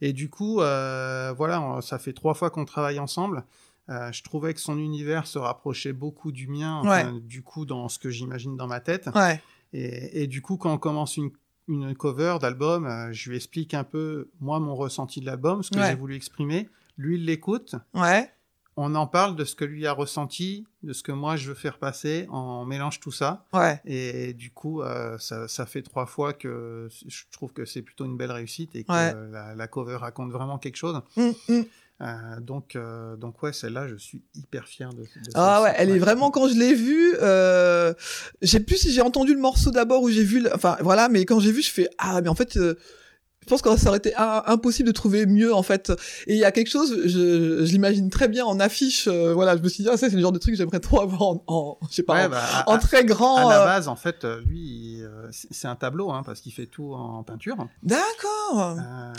Et 0.00 0.12
du 0.14 0.30
coup, 0.30 0.60
euh, 0.62 1.34
voilà, 1.36 1.80
ça 1.82 1.98
fait 1.98 2.12
trois 2.14 2.32
fois 2.34 2.48
qu'on 2.50 2.64
travaille 2.64 2.98
ensemble. 2.98 3.44
Euh, 3.90 4.10
je 4.12 4.22
trouvais 4.22 4.54
que 4.54 4.60
son 4.60 4.78
univers 4.78 5.26
se 5.26 5.38
rapprochait 5.38 5.92
beaucoup 5.92 6.32
du 6.32 6.48
mien, 6.48 6.80
enfin, 6.82 7.20
du 7.22 7.42
coup, 7.42 7.66
dans 7.66 7.88
ce 7.88 7.98
que 7.98 8.08
j'imagine 8.10 8.56
dans 8.56 8.66
ma 8.66 8.80
tête. 8.80 9.08
Ouais. 9.14 9.42
Et, 9.72 10.22
et 10.22 10.26
du 10.26 10.40
coup, 10.40 10.56
quand 10.56 10.72
on 10.72 10.78
commence 10.78 11.16
une, 11.18 11.30
une 11.68 11.94
cover 11.94 12.38
d'album, 12.40 12.86
euh, 12.86 13.12
je 13.12 13.28
lui 13.28 13.36
explique 13.36 13.74
un 13.74 13.84
peu, 13.84 14.30
moi, 14.40 14.58
mon 14.60 14.74
ressenti 14.74 15.20
de 15.20 15.26
l'album, 15.26 15.62
ce 15.62 15.70
que 15.70 15.78
Ouais. 15.78 15.88
j'ai 15.90 15.96
voulu 15.96 16.14
exprimer. 16.14 16.68
Lui, 16.96 17.16
il 17.16 17.24
l'écoute. 17.26 17.74
Ouais. 17.92 18.30
On 18.76 18.94
en 18.96 19.06
parle 19.06 19.36
de 19.36 19.44
ce 19.44 19.54
que 19.54 19.64
lui 19.64 19.86
a 19.86 19.92
ressenti, 19.92 20.66
de 20.82 20.92
ce 20.92 21.04
que 21.04 21.12
moi, 21.12 21.36
je 21.36 21.48
veux 21.48 21.54
faire 21.54 21.78
passer. 21.78 22.26
On 22.32 22.64
mélange 22.64 22.98
tout 22.98 23.12
ça. 23.12 23.46
Ouais. 23.52 23.80
Et 23.84 24.32
du 24.32 24.50
coup, 24.50 24.82
euh, 24.82 25.16
ça, 25.18 25.46
ça 25.46 25.64
fait 25.64 25.82
trois 25.82 26.06
fois 26.06 26.32
que 26.32 26.88
je 27.06 27.22
trouve 27.30 27.52
que 27.52 27.64
c'est 27.66 27.82
plutôt 27.82 28.04
une 28.04 28.16
belle 28.16 28.32
réussite 28.32 28.74
et 28.74 28.82
que 28.82 28.92
la 29.56 29.68
cover 29.68 29.94
raconte 29.96 30.32
vraiment 30.32 30.58
quelque 30.58 30.76
chose. 30.76 31.00
Hum, 31.16 31.32
hum. 31.48 31.64
Euh, 32.04 32.38
donc, 32.40 32.76
euh, 32.76 33.16
donc 33.16 33.42
ouais, 33.42 33.52
celle-là, 33.54 33.88
je 33.88 33.96
suis 33.96 34.20
hyper 34.34 34.66
fier 34.68 34.90
de. 34.92 35.02
de 35.02 35.06
Ah 35.34 35.62
ouais, 35.62 35.72
elle 35.76 35.88
est 35.90 35.98
vraiment 35.98 36.30
quand 36.30 36.48
je 36.48 36.54
l'ai 36.54 36.74
vue, 36.74 37.14
euh, 37.22 37.94
je 38.42 38.46
sais 38.48 38.60
plus 38.60 38.76
si 38.76 38.92
j'ai 38.92 39.00
entendu 39.00 39.32
le 39.32 39.40
morceau 39.40 39.70
d'abord 39.70 40.02
ou 40.02 40.10
j'ai 40.10 40.22
vu, 40.24 40.40
le- 40.40 40.54
enfin 40.54 40.76
voilà, 40.80 41.08
mais 41.08 41.24
quand 41.24 41.40
j'ai 41.40 41.50
vu, 41.52 41.62
je 41.62 41.70
fais 41.70 41.88
ah 41.98 42.20
mais 42.20 42.28
en 42.28 42.34
fait, 42.34 42.56
euh, 42.58 42.74
je 43.44 43.48
pense 43.50 43.60
que 43.62 43.76
ça 43.76 43.88
aurait 43.88 43.98
été 43.98 44.12
impossible 44.16 44.86
de 44.88 44.92
trouver 44.92 45.26
mieux 45.26 45.54
en 45.54 45.62
fait. 45.62 45.92
Et 46.26 46.32
il 46.34 46.38
y 46.38 46.44
a 46.44 46.50
quelque 46.52 46.70
chose, 46.70 47.02
je, 47.04 47.64
je 47.64 47.72
l'imagine 47.72 48.08
très 48.10 48.28
bien 48.28 48.44
en 48.46 48.58
affiche, 48.58 49.06
euh, 49.06 49.34
voilà, 49.34 49.56
je 49.56 49.62
me 49.62 49.68
suis 49.68 49.82
dit 49.84 49.90
ah 49.92 49.96
ça 49.96 50.08
c'est 50.08 50.16
le 50.16 50.22
genre 50.22 50.32
de 50.32 50.38
truc 50.38 50.54
que 50.54 50.58
j'aimerais 50.58 50.80
trop 50.80 51.00
avoir 51.00 51.22
en, 51.22 51.44
en 51.46 51.78
je 51.90 51.94
sais 51.96 52.02
pas, 52.02 52.14
Ouais, 52.14 52.24
en, 52.24 52.28
bah, 52.30 52.42
à- 52.52 52.70
en 52.70 52.78
très 52.78 53.04
grand. 53.04 53.36
À 53.36 53.50
la 53.50 53.62
euh, 53.62 53.64
base, 53.66 53.88
en 53.88 53.96
fait, 53.96 54.24
euh, 54.24 54.40
lui, 54.46 55.00
c'est 55.30 55.68
un 55.68 55.76
tableau, 55.76 56.10
hein, 56.10 56.22
parce 56.24 56.40
qu'il 56.40 56.52
fait 56.52 56.66
tout 56.66 56.92
en 56.94 57.22
peinture. 57.22 57.56
D'accord. 57.82 58.76
Euh, 58.78 59.12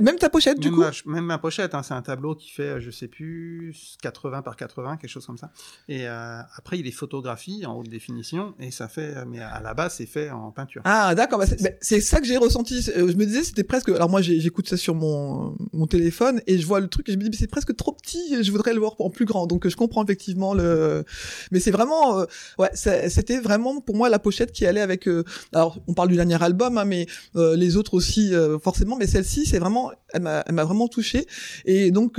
Même 0.00 0.16
ta 0.18 0.28
pochette 0.30 0.58
du 0.60 0.70
même, 0.70 0.74
coup. 0.78 0.84
ma, 1.06 1.14
même 1.14 1.24
ma 1.24 1.38
pochette, 1.38 1.74
hein, 1.74 1.82
c'est 1.82 1.94
un 1.94 2.02
tableau 2.02 2.34
qui 2.34 2.50
fait, 2.50 2.80
je 2.80 2.90
sais 2.90 3.08
plus, 3.08 3.74
80 4.02 4.42
par 4.42 4.56
80, 4.56 4.96
quelque 4.96 5.10
chose 5.10 5.26
comme 5.26 5.38
ça. 5.38 5.50
Et 5.88 6.08
euh, 6.08 6.40
après, 6.56 6.78
il 6.78 6.86
est 6.86 6.90
photographie 6.92 7.64
en 7.66 7.74
haute 7.78 7.88
définition, 7.88 8.54
et 8.58 8.70
ça 8.70 8.88
fait, 8.88 9.14
mais 9.26 9.40
à 9.40 9.60
la 9.60 9.74
base, 9.74 9.94
c'est 9.96 10.06
fait 10.06 10.30
en 10.30 10.50
peinture. 10.50 10.82
Ah 10.84 11.14
d'accord, 11.14 11.38
bah, 11.38 11.46
c'est 11.46 11.62
bah, 11.62 11.70
c'est 11.80 12.00
ça 12.00 12.20
que 12.20 12.26
j'ai 12.26 12.36
ressenti. 12.36 12.82
Je 12.82 13.00
me 13.02 13.24
disais 13.24 13.44
c'était 13.44 13.64
presque. 13.70 13.88
Alors 13.88 14.10
moi 14.10 14.20
j'écoute 14.22 14.68
ça 14.68 14.76
sur 14.76 14.94
mon 14.94 15.54
mon 15.72 15.86
téléphone 15.86 16.36
et 16.46 16.58
je 16.58 16.66
vois 16.66 16.80
le 16.80 16.88
truc 16.88 17.08
et 17.08 17.12
je 17.12 17.16
me 17.18 17.22
dis 17.24 17.30
mais 17.30 17.36
c'est 17.36 17.46
presque 17.56 17.74
trop 17.76 17.92
petit. 17.92 18.42
Je 18.42 18.50
voudrais 18.50 18.74
le 18.74 18.80
voir 18.80 18.94
en 18.98 19.10
plus 19.10 19.24
grand. 19.30 19.46
Donc 19.46 19.66
je 19.68 19.76
comprends 19.76 20.02
effectivement 20.04 20.52
le. 20.54 21.04
Mais 21.52 21.60
c'est 21.60 21.70
vraiment 21.70 22.18
euh, 22.20 22.24
ouais 22.58 22.70
c'était 22.74 23.38
vraiment 23.38 23.80
pour 23.80 23.96
moi 23.96 24.08
la 24.08 24.18
pochette 24.18 24.52
qui 24.52 24.66
allait 24.66 24.80
avec. 24.80 25.06
euh, 25.08 25.24
Alors 25.52 25.78
on 25.88 25.94
parle 25.94 26.08
du 26.08 26.16
dernier 26.16 26.42
album 26.42 26.76
hein, 26.78 26.84
mais 26.84 27.06
euh, 27.36 27.56
les 27.56 27.76
autres 27.76 27.94
aussi 27.94 28.34
euh, 28.34 28.58
forcément. 28.58 28.96
Mais 28.96 29.06
celle-ci 29.06 29.46
c'est 29.46 29.58
vraiment 29.60 29.92
elle 30.12 30.22
m'a 30.22 30.64
vraiment 30.64 30.88
touché 30.88 31.24
et 31.64 31.92
donc 31.92 32.18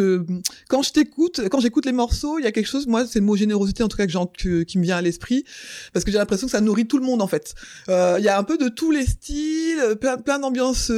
quand 0.69 0.81
je 0.81 0.91
t'écoute 0.93 1.41
quand 1.51 1.59
j'écoute 1.59 1.85
les 1.85 1.91
morceaux 1.91 2.39
il 2.39 2.45
y 2.45 2.47
a 2.47 2.53
quelque 2.53 2.69
chose 2.73 2.87
moi 2.87 3.05
c'est 3.05 3.19
le 3.19 3.25
mot 3.25 3.35
générosité 3.35 3.83
en 3.83 3.89
tout 3.89 3.97
cas 3.97 4.07
que, 4.07 4.13
que- 4.41 4.63
qui 4.63 4.77
me 4.77 4.83
vient 4.83 4.95
à 4.95 5.01
l'esprit 5.01 5.43
parce 5.91 6.05
que 6.05 6.11
j'ai 6.11 6.17
l'impression 6.17 6.47
que 6.47 6.51
ça 6.51 6.61
nourrit 6.61 6.87
tout 6.87 6.97
le 6.97 7.05
monde 7.05 7.21
en 7.21 7.27
fait. 7.27 7.53
Il 7.89 8.23
y 8.23 8.29
a 8.29 8.37
un 8.39 8.43
peu 8.43 8.57
de 8.57 8.69
tous 8.69 8.91
les 8.91 9.05
styles, 9.05 9.97
plein, 9.99 10.17
plein 10.17 10.39
d'ambiances 10.39 10.89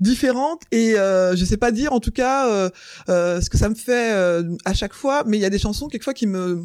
différentes 0.00 0.62
et 0.70 0.98
euh, 0.98 1.34
je 1.36 1.44
sais 1.44 1.56
pas 1.56 1.70
dire 1.70 1.92
en 1.92 2.00
tout 2.00 2.10
cas 2.12 2.48
euh, 2.48 2.70
euh, 3.08 3.40
ce 3.40 3.50
que 3.50 3.58
ça 3.58 3.68
me 3.68 3.74
fait 3.74 4.12
euh, 4.14 4.42
à 4.64 4.74
chaque 4.74 4.94
fois, 4.94 5.24
mais 5.26 5.38
il 5.38 5.40
y 5.40 5.44
a 5.44 5.50
des 5.50 5.58
chansons 5.58 5.88
quelquefois 5.88 6.14
qui 6.14 6.26
me 6.26 6.64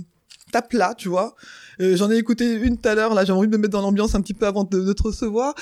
tape 0.51 0.71
là, 0.73 0.93
tu 0.97 1.09
vois. 1.09 1.35
Euh, 1.81 1.95
J'en 1.97 2.09
ai 2.09 2.15
écouté 2.17 2.53
une 2.53 2.77
tout 2.77 2.87
à 2.87 2.95
l'heure, 2.95 3.13
là, 3.13 3.25
j'ai 3.25 3.33
envie 3.33 3.47
de 3.47 3.51
me 3.51 3.57
mettre 3.61 3.73
dans 3.73 3.81
l'ambiance 3.81 4.15
un 4.15 4.21
petit 4.21 4.33
peu 4.33 4.47
avant 4.47 4.63
de, 4.63 4.79
de 4.79 4.93
te 4.93 5.03
recevoir. 5.03 5.53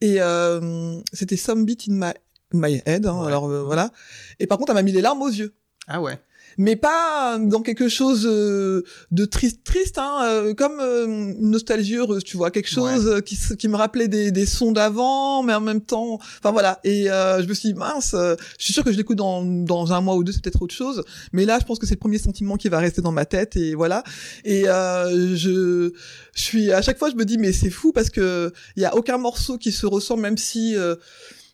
Et 0.00 0.16
euh, 0.20 1.00
c'était 1.12 1.36
Some 1.36 1.64
Beat 1.64 1.84
in 1.88 1.94
My, 1.94 2.12
my 2.52 2.82
Head, 2.86 3.06
hein, 3.06 3.20
Ouais. 3.20 3.26
alors 3.28 3.46
euh, 3.50 3.62
voilà. 3.62 3.90
Et 4.38 4.46
par 4.46 4.58
contre, 4.58 4.70
elle 4.70 4.76
m'a 4.76 4.82
mis 4.82 4.92
les 4.92 5.00
larmes 5.00 5.22
aux 5.22 5.28
yeux. 5.28 5.54
Ah 5.88 6.00
ouais. 6.00 6.18
Mais 6.58 6.76
pas 6.76 7.38
dans 7.38 7.62
quelque 7.62 7.88
chose 7.88 8.26
euh, 8.26 8.82
de 9.10 9.24
triste, 9.24 9.64
triste, 9.64 9.98
hein, 9.98 10.20
euh, 10.24 10.54
comme 10.54 10.78
euh, 10.80 11.06
une 11.06 11.50
nostalgie 11.50 11.96
heureuse, 11.96 12.24
tu 12.24 12.36
vois, 12.36 12.50
quelque 12.50 12.68
chose 12.68 13.06
euh, 13.06 13.20
qui, 13.20 13.38
qui 13.58 13.68
me 13.68 13.76
rappelait 13.76 14.08
des, 14.08 14.30
des 14.30 14.46
sons 14.46 14.72
d'avant, 14.72 15.42
mais 15.42 15.54
en 15.54 15.60
même 15.60 15.80
temps, 15.80 16.14
enfin 16.38 16.52
voilà. 16.52 16.80
Et 16.84 17.10
euh, 17.10 17.42
je 17.42 17.48
me 17.48 17.54
suis 17.54 17.72
dit, 17.72 17.78
mince, 17.78 18.14
euh, 18.14 18.36
je 18.58 18.64
suis 18.64 18.72
sûr 18.72 18.84
que 18.84 18.92
je 18.92 18.96
l'écoute 18.96 19.18
dans, 19.18 19.42
dans 19.44 19.92
un 19.92 20.00
mois 20.00 20.16
ou 20.16 20.24
deux, 20.24 20.32
c'est 20.32 20.42
peut-être 20.42 20.62
autre 20.62 20.74
chose. 20.74 21.02
Mais 21.32 21.44
là, 21.44 21.58
je 21.60 21.64
pense 21.64 21.78
que 21.78 21.86
c'est 21.86 21.94
le 21.94 22.00
premier 22.00 22.18
sentiment 22.18 22.56
qui 22.56 22.68
va 22.68 22.78
rester 22.78 23.02
dans 23.02 23.12
ma 23.12 23.24
tête, 23.24 23.56
et 23.56 23.74
voilà. 23.74 24.04
Et 24.44 24.68
euh, 24.68 25.36
je, 25.36 25.92
je 26.34 26.42
suis 26.42 26.72
à 26.72 26.82
chaque 26.82 26.98
fois, 26.98 27.10
je 27.10 27.16
me 27.16 27.24
dis, 27.24 27.38
mais 27.38 27.52
c'est 27.52 27.70
fou 27.70 27.92
parce 27.92 28.10
que 28.10 28.52
il 28.76 28.82
y 28.82 28.86
a 28.86 28.94
aucun 28.94 29.18
morceau 29.18 29.58
qui 29.58 29.72
se 29.72 29.86
ressemble, 29.86 30.22
même 30.22 30.38
si 30.38 30.76
euh, 30.76 30.96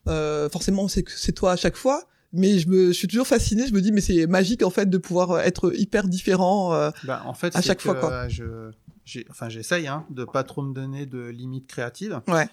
euh, 0.08 0.48
forcément 0.48 0.88
c'est 0.88 1.04
c'est 1.08 1.32
toi 1.32 1.52
à 1.52 1.56
chaque 1.56 1.76
fois. 1.76 2.06
Mais 2.32 2.58
je 2.58 2.68
me 2.68 2.86
je 2.88 2.92
suis 2.92 3.08
toujours 3.08 3.26
fasciné, 3.26 3.66
je 3.66 3.74
me 3.74 3.80
dis 3.80 3.90
mais 3.92 4.00
c'est 4.00 4.26
magique 4.26 4.62
en 4.62 4.70
fait 4.70 4.86
de 4.88 4.98
pouvoir 4.98 5.40
être 5.40 5.72
hyper 5.76 6.06
différent. 6.08 6.72
euh, 6.74 6.90
Bah, 7.04 7.22
en 7.26 7.34
fait, 7.34 7.56
À 7.56 7.60
chaque 7.62 7.78
que, 7.78 7.82
fois, 7.84 7.94
quoi. 7.96 8.10
euh, 8.12 8.28
Je, 8.28 8.70
j'ai, 9.04 9.26
enfin, 9.30 9.48
j'essaye 9.48 9.88
hein, 9.88 10.06
de 10.10 10.24
pas 10.24 10.44
trop 10.44 10.62
me 10.62 10.72
donner 10.72 11.06
de 11.06 11.26
limites 11.26 11.66
créatives. 11.66 12.20
Ouais. 12.28 12.48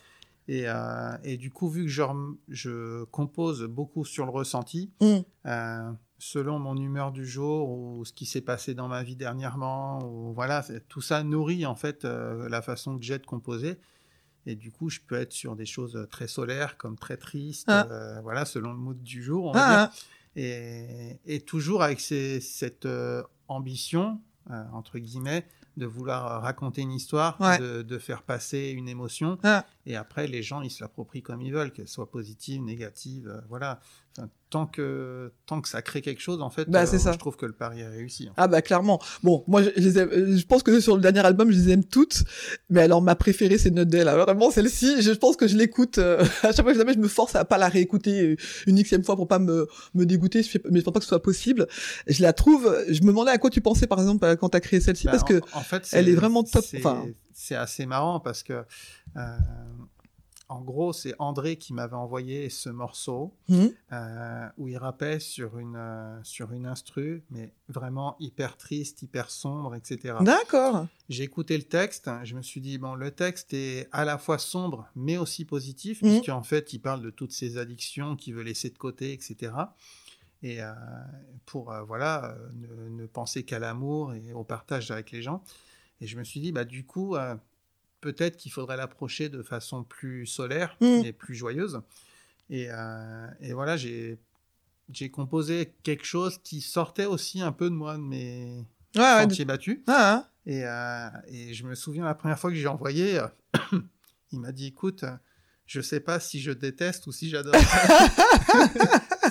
Et, 0.48 0.64
euh, 0.66 1.12
et 1.24 1.38
du 1.38 1.52
coup, 1.52 1.70
vu 1.70 1.84
que 1.84 1.90
je, 1.92 2.04
je 2.48 3.04
compose 3.06 3.64
beaucoup 3.66 4.06
sur 4.06 4.26
le 4.26 4.32
ressenti, 4.32 4.90
Mm. 5.02 5.18
euh, 5.46 5.92
selon 6.20 6.58
mon 6.58 6.76
humeur 6.76 7.12
du 7.12 7.28
jour 7.28 7.70
ou 7.70 8.04
ce 8.06 8.12
qui 8.14 8.26
s'est 8.26 8.42
passé 8.42 8.74
dans 8.74 8.88
ma 8.88 9.04
vie 9.04 9.16
dernièrement, 9.16 10.00
ou 10.04 10.34
voilà, 10.34 10.66
tout 10.90 11.02
ça 11.02 11.22
nourrit 11.24 11.66
en 11.68 11.76
fait 11.76 12.06
euh, 12.06 12.50
la 12.50 12.64
façon 12.64 12.98
que 12.98 13.04
j'ai 13.04 13.20
de 13.20 13.26
composer. 13.28 13.76
Et 14.48 14.56
du 14.56 14.72
coup, 14.72 14.90
je 14.90 15.00
peux 15.06 15.16
être 15.16 15.34
sur 15.34 15.56
des 15.56 15.66
choses 15.66 16.08
très 16.10 16.28
solaires 16.28 16.78
comme 16.78 16.98
très 16.98 17.18
tristes, 17.18 17.66
Ah. 17.68 17.86
euh, 17.92 18.22
voilà, 18.22 18.46
selon 18.46 18.72
le 18.72 18.78
mood 18.78 19.04
du 19.04 19.22
jour, 19.22 19.46
on 19.46 19.52
va 19.52 19.60
dire. 19.60 19.78
Ah, 19.78 19.92
Et, 20.40 21.20
et 21.26 21.42
toujours 21.42 21.84
avec 21.84 22.00
ces- 22.00 22.40
cette 22.42 22.86
euh, 22.86 23.24
ambition, 23.48 24.22
euh, 24.52 24.64
entre 24.72 25.00
guillemets, 25.00 25.46
de 25.78 25.86
vouloir 25.86 26.32
euh, 26.32 26.40
raconter 26.40 26.82
une 26.82 26.92
histoire, 26.92 27.40
Ouais. 27.42 27.58
de, 27.60 27.82
de 27.82 27.98
faire 27.98 28.22
passer 28.24 28.70
une 28.70 28.88
émotion. 28.88 29.38
Ah. 29.44 29.66
Et 29.86 29.96
après, 29.96 30.28
les 30.28 30.42
gens, 30.44 30.62
ils 30.62 30.72
se 30.72 30.84
l'approprient 30.84 31.22
comme 31.24 31.42
ils 31.42 31.52
veulent, 31.54 31.72
qu'elle 31.72 31.88
soit 31.88 32.10
positive, 32.10 32.62
négative, 32.64 33.28
euh, 33.28 33.42
voilà. 33.50 33.80
Tant, 34.50 34.66
que, 34.66 35.34
tant 35.46 35.60
que 35.60 35.68
ça 35.68 35.82
crée 35.82 36.02
quelque 36.02 36.22
chose, 36.22 36.42
en 36.42 36.50
fait, 36.50 36.70
Bah, 36.70 36.84
euh, 36.84 36.86
c'est 36.86 37.00
ça. 37.00 37.12
je 37.12 37.18
trouve 37.18 37.36
que 37.36 37.46
le 37.46 37.52
pari 37.52 37.82
est 37.82 37.88
réussi. 37.90 38.24
en 38.30 38.34
fait. 38.34 38.34
Ah 38.38 38.48
bah 38.48 38.62
clairement. 38.62 38.98
Bon, 39.22 39.44
moi 39.46 39.62
je, 39.62 39.72
je 39.76 39.82
les 39.82 40.00
aime- 40.00 40.10
euh, 40.14 40.38
je 40.38 40.46
pense 40.46 40.64
que 40.64 40.80
sur 40.80 40.96
le 40.96 41.02
dernier 41.02 41.20
album, 41.20 41.52
je 41.52 41.58
les 41.58 41.70
aime 41.74 41.84
toutes. 41.84 42.24
Mais 42.70 42.80
alors 42.82 43.02
ma 43.02 43.16
préférée 43.16 43.58
c'est 43.58 43.72
Not 43.72 43.84
Day 43.86 44.06
là. 44.06 44.16
Vraiment 44.16 44.50
celle-ci, 44.50 45.02
je 45.02 45.12
pense 45.12 45.36
que 45.36 45.48
je 45.50 45.58
l'écoute 45.58 45.98
euh, 45.98 46.24
à 46.44 46.54
chaque 46.54 46.62
fois 46.62 46.68
que 46.68 46.76
je 46.76 46.80
la 46.80 46.86
mets, 46.86 46.94
je 46.94 46.98
me 47.00 47.10
force 47.10 47.36
à 47.36 47.44
pas 47.44 47.58
la 47.58 47.68
réécouter 47.68 48.22
euh, 48.22 48.36
une 48.68 48.82
xème 48.82 49.04
fois 49.04 49.18
pour 49.18 49.28
pas 49.28 49.40
me 49.40 49.68
me 49.94 50.06
dégoûter, 50.06 50.42
je 50.44 50.50
fais- 50.50 50.62
mais 50.72 50.80
je 50.80 50.86
pense 50.86 50.94
pas 50.94 51.00
que 51.02 51.06
ce 51.06 51.10
soit 51.10 51.22
possible. 51.22 51.68
Je 52.08 52.22
la 52.22 52.32
trouve, 52.32 52.74
je 52.88 53.02
me 53.02 53.08
demandais 53.08 53.32
à 53.32 53.38
quoi 53.40 53.50
tu 53.50 53.60
pensais 53.60 53.86
par 53.86 54.00
exemple 54.00 54.34
quand 54.38 54.48
t'as 54.48 54.62
créé 54.62 54.80
celle-ci 54.80 55.08
Bah, 55.08 55.12
parce 55.12 55.26
que 55.26 55.42
en, 55.54 55.58
en 55.60 55.62
fait, 55.62 55.90
elle 55.92 56.08
est 56.08 56.16
vraiment 56.16 56.44
top, 56.44 56.64
C'est 56.66 56.78
enfin. 56.78 57.04
c'est 57.34 57.56
assez 57.56 57.86
marrant 57.86 58.22
parce 58.22 58.44
que, 58.44 58.64
euh, 59.18 59.38
en 60.50 60.62
gros, 60.62 60.94
c'est 60.94 61.14
André 61.20 61.58
qui 61.58 61.74
m'avait 61.74 61.96
envoyé 61.96 62.50
ce 62.50 62.70
morceau 62.70 63.34
Mhm. 63.50 63.72
euh, 63.92 64.48
où 64.58 64.68
il 64.68 64.78
rappait 64.78 65.20
sur 65.20 65.58
une, 65.60 65.76
euh, 65.76 66.20
sur 66.24 66.52
une 66.54 66.66
instru, 66.66 67.24
mais 67.32 67.52
vraiment 67.70 68.16
hyper 68.20 68.56
triste, 68.58 69.02
hyper 69.02 69.30
sombre, 69.30 69.76
etc. 69.76 70.16
d'accord. 70.24 70.88
J'ai 71.10 71.24
écouté 71.24 71.58
le 71.58 71.64
texte, 71.64 72.10
je 72.24 72.36
me 72.36 72.42
suis 72.42 72.60
dit, 72.62 72.78
bon, 72.78 72.96
le 72.96 73.12
texte 73.12 73.54
est 73.54 73.88
à 73.92 74.04
la 74.06 74.18
fois 74.18 74.38
sombre, 74.38 74.88
mais 74.96 75.18
aussi 75.18 75.46
positif, 75.46 76.02
Mhm. 76.02 76.10
puisqu'en 76.20 76.44
fait, 76.44 76.74
il 76.74 76.80
parle 76.80 77.02
de 77.02 77.10
toutes 77.10 77.32
ces 77.32 77.58
addictions 77.58 78.16
qu'il 78.16 78.34
veut 78.36 78.44
laisser 78.44 78.70
de 78.70 78.78
côté, 78.78 79.14
etc. 79.14 79.52
Et 80.44 80.62
euh, 80.62 80.72
pour, 81.46 81.72
euh, 81.72 81.82
voilà, 81.82 82.38
ne, 82.54 82.90
ne 82.90 83.06
penser 83.08 83.44
qu'à 83.44 83.60
l'amour 83.60 84.14
et 84.14 84.34
au 84.34 84.44
partage 84.44 84.92
avec 84.92 85.12
les 85.12 85.22
gens. 85.22 85.44
Et 86.00 86.08
je 86.08 86.18
me 86.18 86.24
suis 86.24 86.40
dit, 86.40 86.52
bah, 86.52 86.64
du 86.66 86.86
coup, 86.86 87.16
peut-être 88.02 88.38
qu'il 88.38 88.52
faudrait 88.52 88.78
l'approcher 88.78 89.30
de 89.30 89.42
façon 89.44 89.84
plus 89.84 90.26
solaire 90.28 90.78
et 90.82 91.14
plus 91.14 91.36
joyeuse. 91.36 91.82
Et, 92.50 92.68
euh, 92.70 93.28
et 93.42 93.54
voilà, 93.54 93.76
j'ai 93.78 94.18
j'ai 94.90 95.10
composé 95.12 95.74
quelque 95.84 96.06
chose 96.06 96.40
qui 96.44 96.62
sortait 96.62 97.06
aussi 97.06 97.42
un 97.42 97.52
peu 97.52 97.70
de 97.70 97.76
moi, 97.76 97.96
de 97.98 98.02
mes 98.02 98.66
Ouais, 98.96 99.02
ouais. 99.02 99.24
sentiers 99.24 99.44
battus. 99.44 99.80
Ah, 99.86 100.14
hein. 100.14 100.28
Et, 100.46 100.64
euh, 100.66 101.10
et 101.28 101.54
je 101.54 101.66
me 101.66 101.76
souviens 101.76 102.06
la 102.06 102.16
première 102.16 102.40
fois 102.40 102.50
que 102.52 102.56
j'ai 102.56 102.68
envoyé, 102.68 103.20
euh, 103.20 103.28
il 104.32 104.40
m'a 104.40 104.54
dit 104.54 104.68
écoute, 104.68 105.04
je 105.66 105.82
sais 105.82 106.00
pas 106.00 106.22
si 106.22 106.40
je 106.40 106.52
déteste 106.52 107.06
ou 107.08 107.12
si 107.12 107.28
j'adore. 107.30 107.54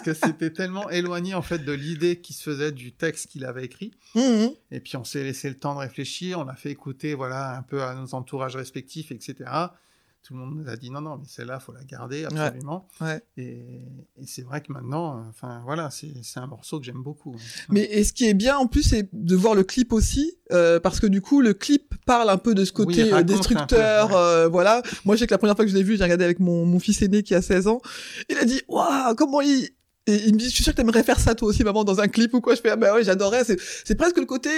Que 0.06 0.14
c'était 0.14 0.50
tellement 0.50 0.88
éloigné 0.90 1.34
en 1.34 1.42
fait 1.42 1.58
de 1.58 1.72
l'idée 1.72 2.20
qui 2.20 2.32
se 2.32 2.42
faisait 2.42 2.70
du 2.70 2.92
texte 2.92 3.26
qu'il 3.26 3.44
avait 3.44 3.64
écrit. 3.64 3.90
Mhm. 4.14 4.50
Et 4.70 4.78
puis 4.78 4.96
on 4.96 5.02
s'est 5.02 5.25
laissé 5.25 5.48
le 5.48 5.56
temps 5.56 5.75
de 5.75 5.80
réfléchir, 5.80 6.38
on 6.38 6.46
a 6.46 6.54
fait 6.54 6.70
écouter 6.70 7.14
voilà 7.14 7.56
un 7.56 7.62
peu 7.62 7.82
à 7.82 7.94
nos 7.94 8.14
entourages 8.14 8.54
respectifs, 8.54 9.10
etc. 9.10 9.50
Tout 10.22 10.34
le 10.34 10.40
monde 10.40 10.56
nous 10.56 10.68
a 10.68 10.76
dit 10.76 10.90
non 10.90 11.00
non 11.00 11.18
mais 11.18 11.26
celle-là 11.28 11.58
faut 11.60 11.72
la 11.72 11.84
garder 11.84 12.25
absolument. 12.25 12.88
ouais. 13.00 13.20
Et, 13.36 13.58
et 14.20 14.26
c'est 14.26 14.42
vrai 14.42 14.60
que 14.60 14.72
maintenant, 14.72 15.25
enfin 15.28 15.60
voilà, 15.64 15.90
c'est 15.90 16.12
c'est 16.22 16.40
un 16.40 16.46
morceau 16.46 16.78
que 16.78 16.86
j'aime 16.86 17.02
beaucoup. 17.02 17.36
Mais 17.68 17.82
et 17.82 18.04
ce 18.04 18.12
qui 18.12 18.26
est 18.28 18.34
bien 18.34 18.56
en 18.56 18.66
plus, 18.66 18.82
c'est 18.82 19.08
de 19.12 19.36
voir 19.36 19.54
le 19.54 19.64
clip 19.64 19.92
aussi, 19.92 20.36
euh, 20.52 20.80
parce 20.80 21.00
que 21.00 21.06
du 21.06 21.20
coup, 21.20 21.40
le 21.40 21.54
clip 21.54 21.94
parle 22.06 22.30
un 22.30 22.38
peu 22.38 22.54
de 22.54 22.64
ce 22.64 22.72
côté 22.72 23.12
euh, 23.12 23.22
destructeur, 23.22 24.08
peu, 24.08 24.14
ouais. 24.14 24.20
euh, 24.20 24.48
voilà. 24.48 24.82
Moi, 25.04 25.16
je 25.16 25.20
sais 25.20 25.26
que 25.26 25.34
la 25.34 25.38
première 25.38 25.56
fois 25.56 25.64
que 25.64 25.70
je 25.70 25.76
l'ai 25.76 25.82
vu, 25.82 25.96
j'ai 25.96 26.04
regardé 26.04 26.25
avec 26.25 26.40
mon, 26.40 26.64
mon 26.64 26.78
fils 26.78 27.02
aîné 27.02 27.22
qui 27.22 27.34
a 27.34 27.42
16 27.42 27.66
ans. 27.66 27.80
Il 28.28 28.36
a 28.36 28.44
dit, 28.44 28.62
waouh, 28.68 29.14
comment 29.16 29.40
il... 29.40 29.68
Et 30.08 30.26
il 30.26 30.34
me 30.34 30.38
dit, 30.38 30.44
je 30.48 30.54
suis 30.54 30.62
sûr 30.62 30.72
que 30.72 30.76
t'aimerais 30.76 31.02
faire 31.02 31.18
ça 31.18 31.34
toi 31.34 31.48
aussi, 31.48 31.64
maman, 31.64 31.82
dans 31.82 31.98
un 31.98 32.06
clip 32.06 32.32
ou 32.34 32.40
quoi. 32.40 32.54
Je 32.54 32.60
fais, 32.60 32.70
ah 32.70 32.76
bah 32.76 32.94
ouais, 32.94 33.02
j'adorerais. 33.02 33.42
C'est, 33.44 33.58
c'est 33.84 33.96
presque 33.96 34.18
le 34.18 34.25
côté 34.25 34.50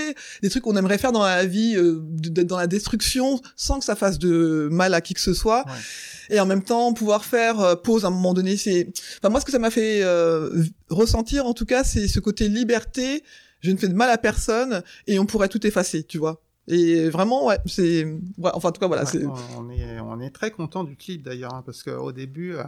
des 0.42 0.50
trucs 0.50 0.62
qu'on 0.62 0.76
aimerait 0.76 0.98
faire 0.98 1.10
dans 1.12 1.22
la 1.22 1.46
vie, 1.46 1.74
euh, 1.76 2.00
d'être 2.02 2.46
dans 2.46 2.58
la 2.58 2.66
destruction, 2.66 3.40
sans 3.56 3.78
que 3.78 3.84
ça 3.86 3.96
fasse 3.96 4.18
de 4.18 4.68
mal 4.70 4.92
à 4.92 5.00
qui 5.00 5.14
que 5.14 5.20
ce 5.20 5.32
soit. 5.32 5.64
Ouais. 5.66 6.36
Et 6.36 6.40
en 6.40 6.44
même 6.44 6.62
temps, 6.62 6.92
pouvoir 6.92 7.24
faire 7.24 7.60
euh, 7.60 7.76
pause 7.76 8.04
à 8.04 8.08
un 8.08 8.10
moment 8.10 8.34
donné, 8.34 8.58
c'est, 8.58 8.88
enfin 9.18 9.30
moi, 9.30 9.40
ce 9.40 9.46
que 9.46 9.52
ça 9.52 9.58
m'a 9.58 9.70
fait 9.70 10.02
euh, 10.02 10.64
ressentir, 10.90 11.46
en 11.46 11.54
tout 11.54 11.64
cas, 11.66 11.82
c'est 11.82 12.08
ce 12.08 12.20
côté 12.20 12.48
liberté. 12.48 13.24
Je 13.60 13.70
ne 13.70 13.76
fais 13.78 13.88
de 13.88 13.94
mal 13.94 14.10
à 14.10 14.18
personne 14.18 14.82
et 15.06 15.18
on 15.18 15.24
pourrait 15.24 15.48
tout 15.48 15.66
effacer, 15.66 16.04
tu 16.04 16.18
vois. 16.18 16.42
Et 16.68 17.08
vraiment, 17.08 17.46
ouais, 17.46 17.58
c'est, 17.64 18.04
ouais, 18.04 18.50
enfin, 18.52 18.68
en 18.68 18.72
tout 18.72 18.80
cas, 18.80 18.86
voilà, 18.86 19.04
Ouais, 19.04 19.10
c'est, 19.10 19.24
on, 19.24 19.32
on 19.60 19.70
est, 19.70 19.98
on 20.00 20.20
est 20.20 20.30
très 20.30 20.50
content 20.50 20.84
du 20.84 20.94
clip 20.96 21.22
d'ailleurs, 21.22 21.54
hein, 21.54 21.62
parce 21.64 21.82
qu'au 21.82 22.12
début, 22.12 22.54
euh, 22.54 22.64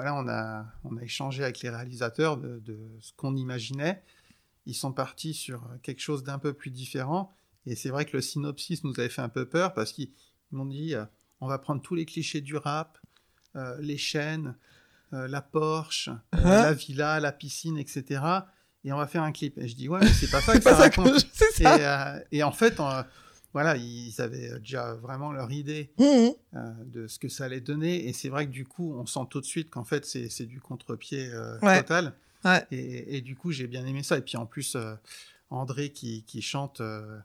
voilà, 0.00 0.14
on 0.14 0.28
a, 0.28 0.64
on 0.84 0.96
a 0.96 1.02
échangé 1.02 1.42
avec 1.42 1.60
les 1.60 1.70
réalisateurs 1.70 2.36
de, 2.36 2.58
de 2.60 2.78
ce 3.00 3.12
qu'on 3.16 3.34
imaginait. 3.36 4.02
Ils 4.66 4.74
sont 4.74 4.92
partis 4.92 5.34
sur 5.34 5.68
quelque 5.82 6.00
chose 6.00 6.22
d'un 6.24 6.38
peu 6.38 6.52
plus 6.52 6.70
différent. 6.70 7.34
Et 7.66 7.74
c'est 7.74 7.88
vrai 7.90 8.04
que 8.04 8.16
le 8.16 8.20
synopsis 8.22 8.84
nous 8.84 8.92
avait 8.98 9.08
fait 9.08 9.22
un 9.22 9.28
peu 9.28 9.46
peur 9.46 9.74
parce 9.74 9.92
qu'ils 9.92 10.10
m'ont 10.52 10.66
dit 10.66 10.94
euh, 10.94 11.04
on 11.40 11.46
va 11.48 11.58
prendre 11.58 11.82
tous 11.82 11.94
les 11.94 12.04
clichés 12.06 12.40
du 12.40 12.56
rap, 12.56 12.98
euh, 13.56 13.76
les 13.80 13.96
chaînes, 13.98 14.56
euh, 15.12 15.26
la 15.28 15.42
Porsche, 15.42 16.08
Hein 16.32 16.62
la 16.62 16.72
villa, 16.72 17.18
la 17.20 17.32
piscine, 17.32 17.76
etc. 17.78 18.22
Et 18.84 18.92
on 18.92 18.96
va 18.98 19.06
faire 19.06 19.22
un 19.22 19.32
clip. 19.32 19.58
Et 19.58 19.66
je 19.68 19.74
dis 19.74 19.88
ouais, 19.88 20.00
mais 20.00 20.12
c'est 20.12 20.30
pas 20.30 20.40
ça 20.40 20.56
que 20.56 20.62
ça 20.62 20.76
raconte. 20.76 21.18
je- 21.18 22.24
Et, 22.30 22.42
en 22.42 22.52
fait, 22.52 22.78
euh, 22.80 23.02
voilà, 23.54 23.76
ils 23.76 24.14
avaient 24.20 24.58
déjà 24.58 24.94
vraiment 24.94 25.32
leur 25.32 25.50
idée 25.50 25.90
Mhm. 25.98 26.32
euh, 26.54 26.72
de 26.86 27.06
ce 27.08 27.18
que 27.18 27.28
ça 27.28 27.44
allait 27.44 27.60
donner. 27.60 28.06
Et 28.08 28.12
c'est 28.12 28.28
vrai 28.28 28.46
que 28.46 28.52
du 28.52 28.64
coup, 28.66 28.94
on 28.94 29.06
sent 29.06 29.20
tout 29.30 29.40
de 29.40 29.46
suite 29.46 29.70
qu'en 29.70 29.84
fait, 29.84 30.04
c'est 30.04 30.28
c'est 30.28 30.46
du 30.46 30.60
contre-pied 30.60 31.30
euh, 31.32 31.58
Ouais. 31.60 31.80
total. 31.82 32.12
Ouais. 32.44 32.64
Et, 32.70 33.16
et 33.16 33.20
du 33.20 33.34
coup, 33.36 33.50
j'ai 33.50 33.66
bien 33.66 33.84
aimé 33.86 34.02
ça. 34.02 34.18
Et 34.18 34.20
puis 34.22 34.36
en 34.36 34.46
plus, 34.46 34.76
euh, 34.76 34.94
André 35.50 35.90
qui, 35.90 36.22
qui 36.24 36.40
chante 36.42 36.80
euh, 36.80 37.18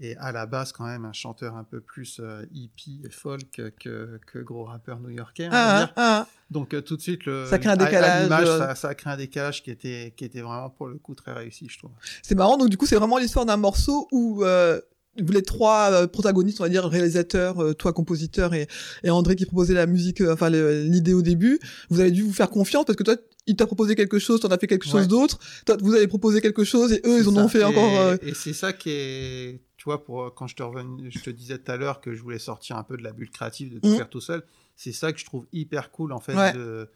est 0.00 0.16
à 0.16 0.30
la 0.32 0.46
base 0.46 0.72
quand 0.72 0.84
même 0.84 1.04
un 1.04 1.12
chanteur 1.12 1.56
un 1.56 1.64
peu 1.64 1.80
plus 1.80 2.20
euh, 2.20 2.44
hippie 2.52 3.00
et 3.04 3.10
folk 3.10 3.72
que, 3.78 4.20
que 4.26 4.38
gros 4.40 4.64
rappeur 4.64 4.98
new-yorkais. 5.00 5.48
Ah, 5.50 5.90
ah. 5.96 6.26
Donc 6.50 6.74
euh, 6.74 6.80
tout 6.82 6.96
de 6.96 7.02
suite, 7.02 7.24
le, 7.24 7.46
Ça 7.46 7.58
crée 7.58 7.70
un 7.70 7.78
à- 7.78 7.82
à 7.82 7.86
décalage, 7.86 8.48
euh. 8.48 8.58
ça, 8.58 8.74
ça 8.74 8.94
crée 8.94 9.10
un 9.10 9.16
décalage 9.16 9.62
qui 9.62 9.70
était, 9.70 10.12
qui 10.16 10.24
était 10.24 10.40
vraiment 10.40 10.70
pour 10.70 10.88
le 10.88 10.96
coup 10.98 11.14
très 11.14 11.32
réussi, 11.32 11.68
je 11.68 11.78
trouve. 11.78 11.90
C'est 12.22 12.34
marrant, 12.34 12.56
donc 12.56 12.68
du 12.68 12.76
coup, 12.76 12.86
c'est 12.86 12.96
vraiment 12.96 13.18
l'histoire 13.18 13.46
d'un 13.46 13.56
morceau 13.56 14.06
où 14.12 14.44
euh, 14.44 14.80
les 15.18 15.42
trois 15.42 15.90
euh, 15.92 16.06
protagonistes, 16.06 16.60
on 16.60 16.64
va 16.64 16.68
dire 16.68 16.84
réalisateurs, 16.84 17.62
euh, 17.62 17.74
toi 17.74 17.92
compositeur 17.92 18.54
et, 18.54 18.66
et 19.02 19.10
André 19.10 19.36
qui 19.36 19.46
proposait 19.46 19.74
la 19.74 19.86
musique, 19.86 20.20
euh, 20.20 20.32
enfin 20.34 20.50
l'idée 20.50 21.14
au 21.14 21.22
début. 21.22 21.58
Vous 21.90 22.00
avez 22.00 22.10
dû 22.10 22.22
vous 22.22 22.32
faire 22.32 22.50
confiance 22.50 22.84
parce 22.84 22.96
que 22.96 23.02
toi, 23.04 23.16
il 23.46 23.56
t'a 23.56 23.66
proposé 23.66 23.94
quelque 23.94 24.18
chose, 24.18 24.40
t'en 24.40 24.48
as 24.48 24.58
fait 24.58 24.66
quelque 24.66 24.86
chose 24.88 25.08
d'autre. 25.08 25.38
Toi, 25.66 25.76
vous 25.80 25.94
avez 25.94 26.06
proposé 26.06 26.40
quelque 26.40 26.64
chose 26.64 26.92
et 26.92 27.00
eux, 27.06 27.20
ils 27.20 27.28
en 27.28 27.36
ont 27.36 27.48
fait 27.48 27.64
encore. 27.64 27.90
Et, 27.92 27.96
euh, 27.98 28.16
et 28.22 28.34
c'est 28.34 28.52
ça 28.52 28.72
qui 28.72 28.90
est, 28.90 29.60
tu 29.76 29.84
vois, 29.84 30.04
pour 30.04 30.34
quand 30.34 30.46
je 30.46 30.54
te 30.56 30.62
revenu, 30.62 31.10
je 31.10 31.20
te 31.20 31.30
disais 31.30 31.58
tout 31.58 31.70
à 31.72 31.76
l'heure 31.76 32.00
que 32.00 32.14
je 32.14 32.22
voulais 32.22 32.38
sortir 32.38 32.76
un 32.76 32.82
peu 32.82 32.96
de 32.96 33.02
la 33.02 33.12
bulle 33.12 33.30
créative, 33.30 33.72
de 33.74 33.78
tout 33.80 33.88
Mhm. 33.88 33.96
faire 33.96 34.10
tout 34.10 34.20
seul. 34.20 34.42
C'est 34.76 34.92
ça 34.92 35.12
que 35.12 35.18
je 35.18 35.24
trouve 35.24 35.46
hyper 35.52 35.90
cool 35.90 36.12
en 36.12 36.20
fait 36.20 36.36
Ouais. 36.36 36.52
de 36.52 36.88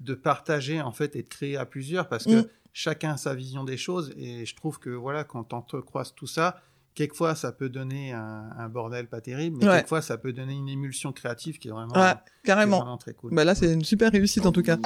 de 0.00 0.14
partager 0.14 0.82
en 0.82 0.90
fait 0.90 1.14
et 1.14 1.22
de 1.22 1.28
créer 1.28 1.56
à 1.56 1.64
plusieurs 1.64 2.08
parce 2.08 2.24
que 2.24 2.30
Mhm. 2.38 2.46
chacun 2.72 3.12
a 3.12 3.16
sa 3.16 3.32
vision 3.34 3.62
des 3.62 3.76
choses 3.76 4.12
et 4.18 4.44
je 4.44 4.54
trouve 4.56 4.80
que 4.80 4.90
voilà 4.90 5.22
quand 5.22 5.52
on 5.54 5.62
te 5.62 5.76
croise 5.76 6.12
tout 6.16 6.26
ça, 6.26 6.60
quelquefois 6.94 7.34
ça 7.34 7.52
peut 7.52 7.68
donner 7.68 8.12
un, 8.12 8.68
bordel 8.68 9.08
pas 9.08 9.20
terrible, 9.20 9.58
mais 9.60 9.66
quelquefois 9.66 10.02
ça 10.02 10.18
peut 10.18 10.32
donner 10.32 10.54
une 10.54 10.68
émulsion 10.68 11.12
créative 11.12 11.58
qui 11.58 11.68
est 11.68 11.72
vraiment, 11.72 11.94
carrément. 12.44 12.96
très 12.96 13.12
cool. 13.12 13.34
Bah 13.34 13.44
là, 13.44 13.54
c'est 13.54 13.72
une 13.72 13.84
super 13.84 14.12
réussite 14.12 14.46
en 14.46 14.52
tout 14.52 14.62
cas. 14.62 14.78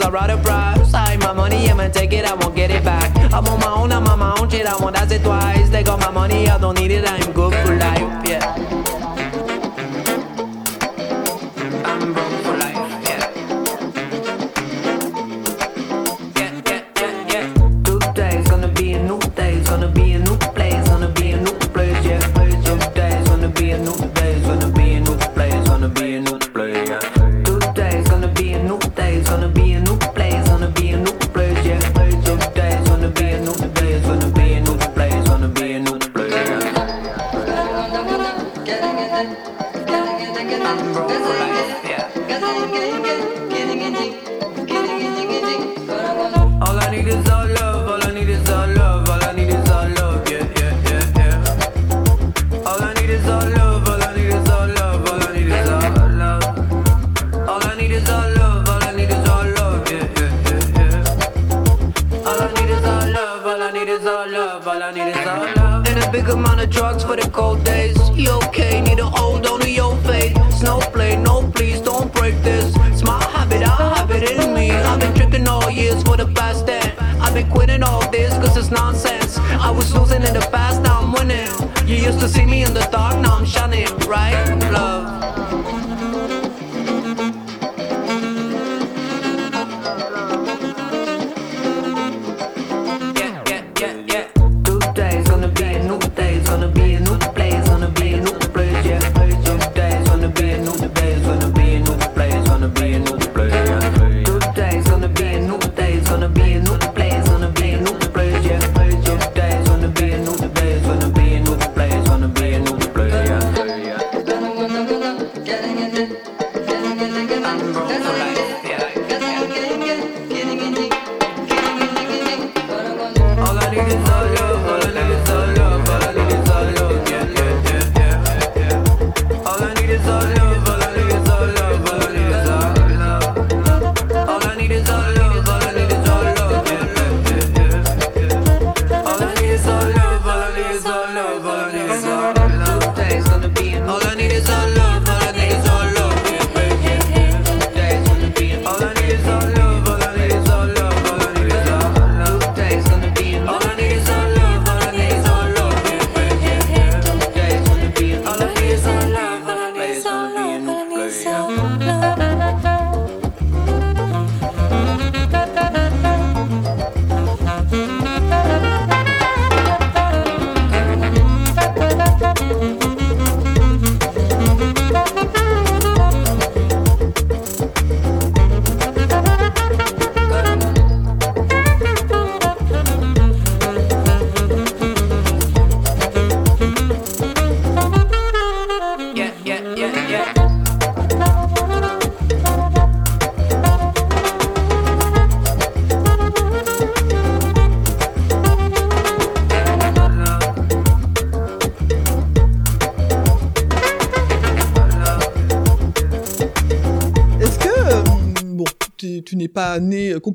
I 0.00 0.08
ride 0.08 0.30
a 0.30 0.34
of 0.34 0.42
price. 0.42 0.94
I 0.94 1.16
my 1.18 1.32
money, 1.32 1.68
I'ma 1.68 1.88
take 1.88 2.12
it, 2.12 2.24
I 2.24 2.34
won't 2.34 2.56
get 2.56 2.70
it 2.70 2.84
back. 2.84 3.14
I'm 3.32 3.46
on 3.46 3.60
my 3.60 3.72
own, 3.72 3.92
I'm 3.92 4.06
on 4.06 4.18
my 4.18 4.34
own 4.38 4.48
shit, 4.48 4.66
I 4.66 4.76
won't 4.76 4.96
ask 4.96 5.12
it 5.12 5.22
twice. 5.22 5.68
They 5.68 5.82
got 5.82 6.00
my 6.00 6.10
money, 6.10 6.48
I 6.48 6.56
don't 6.58 6.78
need 6.78 6.90
it, 6.90 7.06
I'm 7.06 7.32
good 7.32 7.52
for 7.66 7.76
life. 7.76 7.81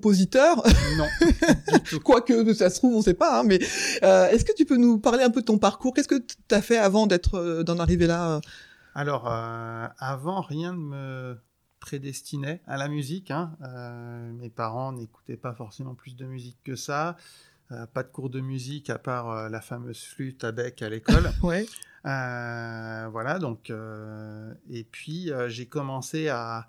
Compositeur. 0.07 0.63
Non. 0.97 1.07
Quoique, 2.03 2.53
ça 2.53 2.69
se 2.69 2.77
trouve, 2.77 2.95
on 2.95 3.01
sait 3.01 3.13
pas. 3.13 3.39
Hein, 3.39 3.43
mais 3.43 3.59
euh, 4.03 4.29
est-ce 4.29 4.45
que 4.45 4.53
tu 4.55 4.65
peux 4.65 4.77
nous 4.77 4.99
parler 4.99 5.23
un 5.23 5.29
peu 5.29 5.41
de 5.41 5.45
ton 5.45 5.57
parcours? 5.57 5.93
Qu'est-ce 5.93 6.07
que 6.07 6.19
tu 6.19 6.55
as 6.55 6.61
fait 6.61 6.77
avant 6.77 7.07
d'être, 7.07 7.35
euh, 7.35 7.63
d'en 7.63 7.79
arriver 7.79 8.07
là 8.07 8.39
Alors, 8.95 9.27
euh, 9.27 9.87
avant, 9.99 10.41
rien 10.41 10.73
ne 10.73 10.77
me 10.77 11.37
prédestinait 11.79 12.61
à 12.67 12.77
la 12.77 12.87
musique. 12.87 13.31
Hein. 13.31 13.51
mes 14.39 14.49
parents 14.49 14.91
n'écoutaient 14.91 15.37
pas 15.37 15.53
forcément 15.53 15.93
plus 15.93 16.15
de 16.15 16.25
musique 16.25 16.57
que 16.63 16.75
ça. 16.75 17.15
pas 17.93 18.03
de 18.03 18.09
cours 18.09 18.29
de 18.29 18.41
musique 18.41 18.89
à 18.89 18.97
part 18.97 19.49
la 19.49 19.61
fameuse 19.61 20.01
flûte 20.01 20.43
à 20.43 20.51
bec 20.51 20.81
à 20.81 20.89
l'école. 20.89 21.31
ouais. 21.43 21.65
voilà, 22.03 23.37
donc. 23.39 23.71
et 24.69 24.83
puis, 24.83 25.31
j'ai 25.47 25.67
commencé 25.67 26.29
à 26.29 26.67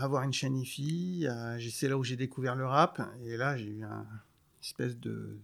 avoir 0.00 0.22
une 0.22 0.32
chaîne 0.32 0.56
IFI. 0.56 1.26
c'est 1.72 1.88
là 1.88 1.98
où 1.98 2.04
j'ai 2.04 2.16
découvert 2.16 2.54
le 2.54 2.66
rap. 2.66 3.00
Et 3.24 3.36
là, 3.36 3.56
j'ai 3.56 3.68
eu 3.68 3.84
un 3.84 4.06
espèce 4.62 4.96
de 4.98 5.38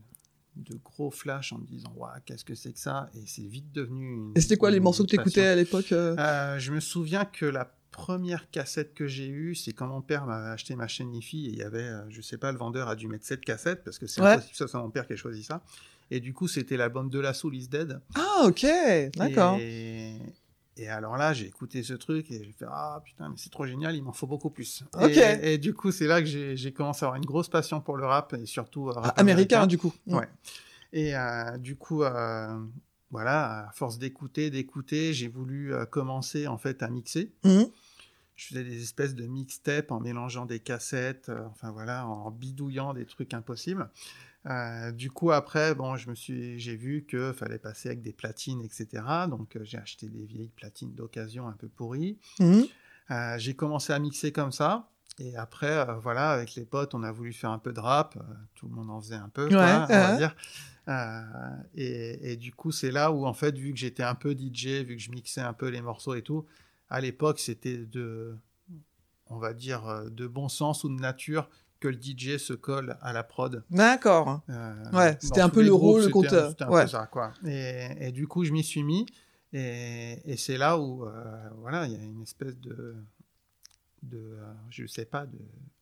de 0.57 0.77
gros 0.77 1.11
flash 1.11 1.53
en 1.53 1.59
me 1.59 1.67
disant 1.67 1.93
waouh 1.97 2.13
qu'est-ce 2.25 2.45
que 2.45 2.55
c'est 2.55 2.73
que 2.73 2.79
ça? 2.79 3.11
Et 3.15 3.25
c'est 3.27 3.43
vite 3.43 3.73
devenu 3.73 4.15
une, 4.15 4.33
et 4.37 4.41
c'était 4.41 4.57
quoi 4.57 4.71
les 4.71 4.81
morceaux 4.81 5.05
que 5.05 5.11
tu 5.11 5.17
écoutais 5.17 5.47
à 5.47 5.57
l'époque 5.57 5.93
euh... 5.93 6.59
je 6.59 6.73
me 6.73 6.81
souviens 6.81 7.25
que 7.25 7.45
la 7.47 7.75
première 7.91 8.51
cassette 8.51 8.95
que 8.95 9.07
j'ai 9.07 9.29
eue 9.29 9.55
c'est 9.55 9.73
quand 9.73 9.87
mon 9.87 10.01
père 10.01 10.27
m'a 10.27 10.53
acheté 10.53 10.77
ma 10.77 10.89
chaîne 10.89 11.15
IFI 11.15 11.47
et 11.47 11.49
il 11.51 11.57
y 11.57 11.63
avait 11.63 11.91
je 12.09 12.21
sais 12.21 12.39
pas 12.39 12.53
le 12.53 12.59
vendeur 12.59 12.89
a 12.89 12.97
dû 12.97 13.09
mettre 13.09 13.25
cette 13.25 13.45
cassette 13.45 13.85
parce 13.85 13.99
que 13.99 14.07
c'est 14.07 14.23
ouais. 14.23 14.39
ça 14.53 14.69
c'est 14.69 14.79
mon 14.79 14.91
père 14.91 15.07
qui 15.07 15.15
a 15.15 15.17
choisi 15.17 15.43
ça 15.43 15.63
et 16.11 16.21
du 16.21 16.33
coup 16.33 16.49
c'était 16.49 16.77
l'album 16.77 17.11
de 17.11 17.19
la 17.19 17.35
Soul 17.35 17.57
is 17.57 17.69
Dead 17.69 18.01
ah 18.15 18.45
ok 18.45 18.67
d'accord 19.17 19.59
et... 19.61 20.17
Et 20.77 20.89
alors 20.89 21.17
là, 21.17 21.33
j'ai 21.33 21.47
écouté 21.47 21.83
ce 21.83 21.95
truc 21.95 22.31
et 22.31 22.43
j'ai 22.43 22.53
fait 22.53 22.67
Ah 22.69 23.01
putain, 23.05 23.29
mais 23.29 23.37
c'est 23.39 23.51
trop 23.51 23.65
génial, 23.65 23.95
il 23.95 24.03
m'en 24.03 24.13
faut 24.13 24.27
beaucoup 24.27 24.51
plus. 24.51 24.83
Et, 25.09 25.55
et, 25.55 25.59
du 25.59 25.73
coup, 25.73 25.93
c'est 25.93 26.07
là 26.07 26.21
que 26.21 26.27
j'ai 26.27 26.73
commencé 26.73 27.05
à 27.05 27.09
avoir 27.09 27.17
une 27.17 27.27
grosse 27.27 27.49
passion 27.49 27.81
pour 27.81 27.97
le 27.97 28.05
rap 28.07 28.35
et 28.35 28.47
surtout 28.47 28.87
rap 28.87 29.05
ah, 29.05 29.21
américain, 29.21 29.63
américain, 29.63 29.67
du 29.69 29.79
coup. 29.79 29.95
Ouais. 30.07 30.29
Et 30.93 31.17
euh, 31.17 31.59
du 31.59 31.77
coup, 31.77 32.03
euh, 32.03 32.59
voilà, 33.11 33.69
à 33.69 33.73
force 33.73 33.99
d'écouter, 33.99 34.51
d'écouter, 34.51 35.13
j'ai 35.13 35.29
voulu 35.29 35.75
euh, 35.75 35.85
commencer 35.85 36.47
en 36.47 36.57
fait 36.57 36.83
à 36.83 36.89
mixer. 36.89 37.33
Mmh. 37.45 37.65
Je 38.37 38.49
faisais 38.49 38.65
des 38.65 38.83
espèces 38.83 39.15
de 39.15 39.27
mixtapes 39.27 39.93
en 39.93 40.01
mélangeant 40.01 40.45
des 40.45 40.59
cassettes, 40.59 41.29
euh, 41.29 41.47
enfin 41.51 41.71
voilà, 41.71 42.07
en 42.07 42.31
bidouillant 42.33 42.93
des 42.93 43.07
trucs 43.07 43.33
impossibles. 43.33 43.89
Euh, 44.47 44.91
du 44.91 45.11
coup, 45.11 45.31
après, 45.31 45.75
bon, 45.75 45.97
je 45.97 46.11
me 46.11 46.15
suis, 46.15 46.59
j'ai 46.59 46.77
vu 46.77 47.05
que 47.09 47.33
fallait 47.33 47.59
passer 47.59 47.89
avec 47.89 48.03
des 48.03 48.13
platines, 48.13 48.61
etc. 48.61 49.05
Donc, 49.31 49.57
euh, 49.57 49.61
j'ai 49.63 49.79
acheté 49.79 50.09
des 50.09 50.25
vieilles 50.25 50.51
platines 50.55 50.93
d'occasion 50.95 51.47
un 51.47 51.53
peu 51.53 51.69
pourries. 51.69 52.19
Mmh. 52.41 52.63
J'ai 53.37 53.55
commencé 53.55 53.93
à 53.93 53.99
mixer 53.99 54.33
comme 54.33 54.53
ça. 54.53 54.91
Et 55.21 55.37
après, 55.37 55.87
voilà, 56.01 56.31
avec 56.31 56.57
les 56.57 56.65
potes, 56.65 56.95
on 56.95 57.05
a 57.05 57.13
voulu 57.13 57.33
faire 57.33 57.51
un 57.51 57.61
peu 57.61 57.73
de 57.73 57.79
rap. 57.79 58.19
tout 58.57 58.67
le 58.67 58.75
monde 58.75 58.91
en 58.91 59.01
faisait 59.01 59.15
un 59.15 59.29
peu, 59.29 59.49
quoi, 59.49 59.87
on 59.89 59.93
va 59.93 60.17
dire. 60.17 60.35
Et, 61.77 62.33
et, 62.33 62.37
du 62.37 62.53
coup, 62.53 62.73
c'est 62.73 62.91
là 62.91 63.13
où, 63.13 63.27
en 63.27 63.35
fait, 63.35 63.57
vu 63.57 63.73
que 63.73 63.79
j'étais 63.79 64.03
un 64.03 64.17
peu 64.17 64.33
DJ, 64.33 64.83
vu 64.85 64.97
que 64.97 65.03
je 65.03 65.13
mixais 65.13 65.41
un 65.43 65.53
peu 65.53 65.69
les 65.69 65.83
morceaux 65.83 66.15
et 66.15 66.23
tout, 66.23 66.47
à 66.89 67.01
l'époque, 67.01 67.39
c'était 67.41 67.79
de, 67.79 68.37
on 69.27 69.39
va 69.39 69.53
dire, 69.55 69.87
euh, 69.87 70.09
de 70.11 70.27
bon 70.27 70.49
sens 70.49 70.85
ou 70.85 70.89
de 70.95 71.01
nature 71.01 71.49
que 71.81 71.89
le 71.89 71.99
DJ 72.01 72.39
se 72.39 72.53
colle 72.53 72.97
à 73.03 73.13
la 73.13 73.23
prod. 73.25 73.63
D'accord. 73.71 74.43
Euh, 74.49 74.91
ouais, 74.93 75.19
c'était 75.21 75.41
un 75.41 75.49
peu 75.51 75.63
le 75.63 75.71
groupes, 75.71 75.83
rôle, 75.97 76.03
le 76.05 76.09
compteur. 76.09 76.51
C'était 76.51 76.65
un 76.65 76.71
Ouais. 76.71 76.83
peu 76.85 76.89
ça, 76.89 77.07
quoi. 77.07 77.33
Et, 77.47 77.89
et 78.01 78.13
du 78.13 78.27
coup, 78.27 78.45
je 78.45 78.53
m'y 78.53 78.63
suis 78.65 78.83
mis. 78.83 79.07
Et, 79.53 80.19
et 80.25 80.37
c'est 80.37 80.57
là 80.57 80.79
où, 80.79 81.05
euh, 81.05 81.49
voilà, 81.59 81.87
il 81.87 81.93
y 81.93 81.97
a 81.97 82.03
une 82.03 82.23
espèce 82.23 82.57
de, 82.59 82.97
de 84.03 84.19
euh, 84.19 84.53
je 84.71 84.87
sais 84.87 85.05
pas, 85.05 85.27
de 85.27 85.39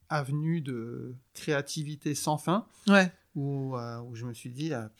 avenue 0.08 0.60
de 0.60 1.14
créativité 1.34 2.14
sans 2.14 2.36
fin 2.36 2.66
Ouais. 2.86 3.10
où, 3.34 3.74
où 3.76 4.14
je 4.14 4.26
me 4.26 4.34
suis 4.34 4.50
dit, 4.50 4.74
ah, 4.74 4.90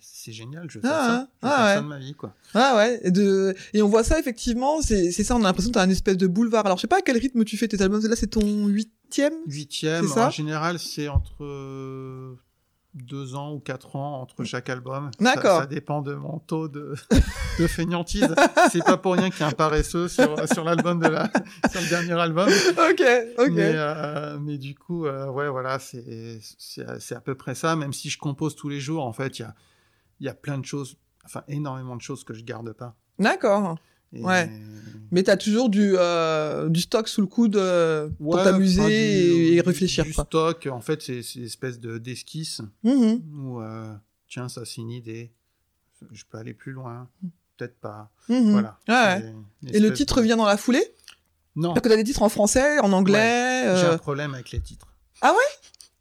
c'est 0.00 0.32
génial, 0.32 0.68
je 0.70 0.78
veux 0.78 0.84
Ah, 0.84 0.88
faire 0.88 1.06
ça, 1.06 1.28
je 1.42 1.46
veux 1.46 1.52
ah, 1.52 1.56
faire 1.56 1.64
ouais. 1.66 1.74
ça 1.76 1.80
de 1.82 1.86
ma 1.86 1.98
vie, 1.98 2.14
quoi. 2.14 2.34
Ah 2.54 2.76
ouais, 2.76 3.00
et, 3.04 3.10
de... 3.10 3.54
et 3.72 3.82
on 3.82 3.88
voit 3.88 4.02
ça 4.04 4.18
effectivement, 4.18 4.80
c'est 4.82 5.10
ça, 5.12 5.36
on 5.36 5.40
a 5.40 5.44
l'impression 5.44 5.70
que 5.70 5.74
t'as 5.74 5.82
un 5.82 5.90
espèce 5.90 6.16
de 6.16 6.26
boulevard. 6.26 6.66
Alors 6.66 6.78
je 6.78 6.82
sais 6.82 6.86
pas 6.88 6.98
à 6.98 7.02
quel 7.02 7.18
rythme 7.18 7.44
tu 7.44 7.56
fais 7.56 7.68
tes 7.68 7.80
albums, 7.80 8.04
là 8.06 8.16
c'est 8.16 8.26
ton 8.28 8.66
huitième? 8.66 9.34
Huitième, 9.46 10.06
C'est 10.08 10.14
ça? 10.14 10.26
en 10.26 10.30
général, 10.30 10.78
c'est 10.78 11.08
entre 11.08 11.44
euh, 11.44 12.34
deux 12.94 13.34
ans 13.34 13.52
ou 13.52 13.58
quatre 13.58 13.96
ans 13.96 14.20
entre 14.20 14.44
chaque 14.44 14.68
album. 14.70 15.10
Ça- 15.18 15.34
D'accord. 15.34 15.60
Ça, 15.60 15.66
dépend 15.66 16.00
de 16.00 16.14
mon 16.14 16.38
taux 16.38 16.68
de, 16.68 16.94
de 17.58 17.66
feignantise. 17.66 18.34
c'est 18.70 18.84
pas 18.84 18.96
pour 18.96 19.14
rien 19.14 19.30
qu'il 19.30 19.40
y 19.40 19.42
a 19.42 19.48
un 19.48 19.52
paresseux 19.52 20.06
sur, 20.08 20.48
sur 20.48 20.64
l'album 20.64 21.00
de 21.00 21.08
la, 21.08 21.28
sur 21.70 21.80
le 21.80 21.88
dernier 21.88 22.12
album. 22.12 22.48
Ok, 22.48 23.02
ok. 23.38 23.48
Mais, 23.50 23.72
euh, 23.74 24.38
mais 24.38 24.58
du 24.58 24.74
coup, 24.74 25.06
euh, 25.06 25.26
ouais, 25.28 25.48
voilà, 25.48 25.78
c'est, 25.78 26.38
à 27.14 27.20
peu 27.20 27.34
près 27.34 27.54
ça. 27.54 27.74
Même 27.76 27.92
si 27.92 28.10
je 28.10 28.18
compose 28.18 28.54
tous 28.54 28.68
les 28.68 28.80
jours, 28.80 29.04
en 29.04 29.12
fait, 29.12 29.38
il 29.38 29.42
y 29.42 29.44
a, 29.44 29.54
il 30.20 30.26
y 30.26 30.28
a 30.28 30.34
plein 30.34 30.58
de 30.58 30.64
choses, 30.64 30.96
enfin, 31.24 31.42
énormément 31.48 31.96
de 31.96 32.02
choses 32.02 32.22
que 32.24 32.32
je 32.34 32.44
garde 32.44 32.72
pas. 32.72 32.94
D'accord. 33.18 33.76
Et- 34.14 34.20
Ouais. 34.22 34.50
Mais 35.10 35.22
t'as 35.22 35.36
toujours 35.36 35.68
du, 35.68 35.92
euh, 35.96 36.68
du 36.68 36.80
stock 36.80 37.06
sous 37.08 37.20
le 37.20 37.26
coude 37.28 37.56
euh, 37.56 38.08
pour 38.18 38.34
Ouais, 38.34 38.42
t'amuser 38.44 38.80
enfin, 38.80 38.88
du- 38.88 38.94
et, 39.54 39.60
réfléchir. 39.60 40.04
Du 40.04 40.12
quoi. 40.12 40.24
stock, 40.24 40.66
en 40.70 40.80
fait, 40.80 41.02
c'est, 41.02 41.20
une 41.36 41.44
espèce 41.44 41.78
de, 41.78 41.98
d'esquisse. 41.98 42.60
Mhm. 42.82 43.20
ou 43.32 43.60
euh, 43.60 43.94
tiens, 44.28 44.48
ça 44.48 44.64
c'est 44.64 44.80
une 44.80 44.90
idée, 44.90 45.30
je 46.10 46.24
peux 46.28 46.38
aller 46.38 46.52
plus 46.54 46.72
loin, 46.72 47.08
peut-être 47.56 47.78
pas. 47.78 48.10
Mhm. 48.28 48.50
Voilà. 48.52 48.78
Ouais, 48.88 48.94
ouais. 49.64 49.72
Et 49.72 49.78
le 49.78 49.92
titre 49.92 50.16
de- 50.20 50.22
vient 50.22 50.36
dans 50.36 50.46
la 50.46 50.56
foulée? 50.56 50.84
Non, 51.54 51.74
Parce 51.74 51.84
que 51.84 51.88
t'as 51.90 51.96
des 51.96 52.02
titres 52.04 52.22
en 52.22 52.28
français, 52.28 52.80
en 52.80 52.92
anglais. 52.92 53.62
j'ai 53.76 53.86
un 53.86 53.98
problème 53.98 54.34
avec 54.34 54.50
les 54.50 54.60
titres. 54.60 54.88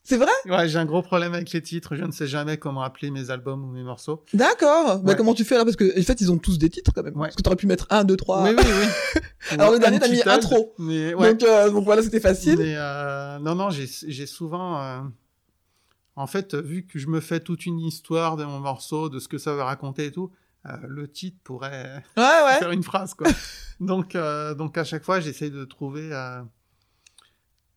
C'est 0.06 0.18
vrai? 0.18 0.32
Ouais, 0.48 0.68
j'ai 0.68 0.78
un 0.80 0.86
gros 0.86 1.02
problème 1.02 1.34
avec 1.34 1.52
les 1.54 1.62
titres. 1.62 1.96
Je 1.96 2.04
ne 2.04 2.12
sais 2.12 2.28
jamais 2.28 2.58
comment 2.58 2.82
appeler 2.84 3.10
mes 3.10 3.30
albums 3.30 3.64
ou 3.64 3.68
mes 3.72 3.84
morceaux. 3.84 4.22
D'accord. 4.34 5.00
Bah, 5.00 5.12
Ouais. 5.12 5.16
comment 5.18 5.34
tu 5.34 5.46
fais 5.46 5.56
là? 5.56 5.64
Parce 5.64 5.78
que 5.78 5.98
en 5.98 6.04
fait, 6.04 6.20
ils 6.20 6.30
ont 6.30 6.38
tous 6.38 6.58
des 6.58 6.70
titres 6.70 6.92
quand 6.94 7.04
même. 7.04 7.16
Ouais. 7.16 7.28
Parce 7.28 7.38
que 7.38 7.42
t'aurais 7.42 7.56
pu 7.56 7.68
mettre 7.68 7.88
1, 7.90 8.04
2, 8.04 8.18
3. 8.18 8.44
Oui, 8.44 8.50
oui, 8.58 8.64
oui. 8.66 9.22
Alors, 9.52 9.72
le 9.72 9.80
dernier, 9.80 10.00
t'as 10.00 10.10
mis 10.10 10.22
intro. 10.26 10.74
Mais 10.78 11.14
ouais. 11.14 11.32
Donc, 11.34 11.44
euh, 11.44 11.70
donc 11.70 11.86
voilà, 11.86 12.02
c'était 12.04 12.20
facile. 12.20 12.58
Mais, 12.60 12.74
euh, 12.76 13.40
non, 13.40 13.56
non, 13.56 13.70
j'ai 13.70 14.26
souvent. 14.26 14.82
euh, 14.82 15.00
En 16.18 16.28
fait, 16.28 16.54
vu 16.54 16.86
que 16.86 17.00
je 17.00 17.08
me 17.08 17.22
fais 17.22 17.40
toute 17.40 17.66
une 17.66 17.80
histoire 17.80 18.36
de 18.36 18.44
mon 18.44 18.60
morceau, 18.60 19.08
de 19.10 19.20
ce 19.20 19.28
que 19.30 19.38
ça 19.38 19.54
veut 19.54 19.62
raconter 19.64 20.08
et 20.08 20.12
tout, 20.12 20.32
le 20.86 21.08
titre 21.10 21.38
pourrait 21.46 22.04
Ouais, 22.18 22.24
ouais. 22.24 22.56
faire 22.60 22.72
une 22.72 22.84
phrase, 22.84 23.14
quoi. 23.14 23.28
donc, 23.80 24.18
donc, 24.58 24.78
à 24.78 24.84
chaque 24.84 25.04
fois, 25.06 25.22
j'essaie 25.22 25.50
de 25.50 25.64
trouver, 25.64 26.10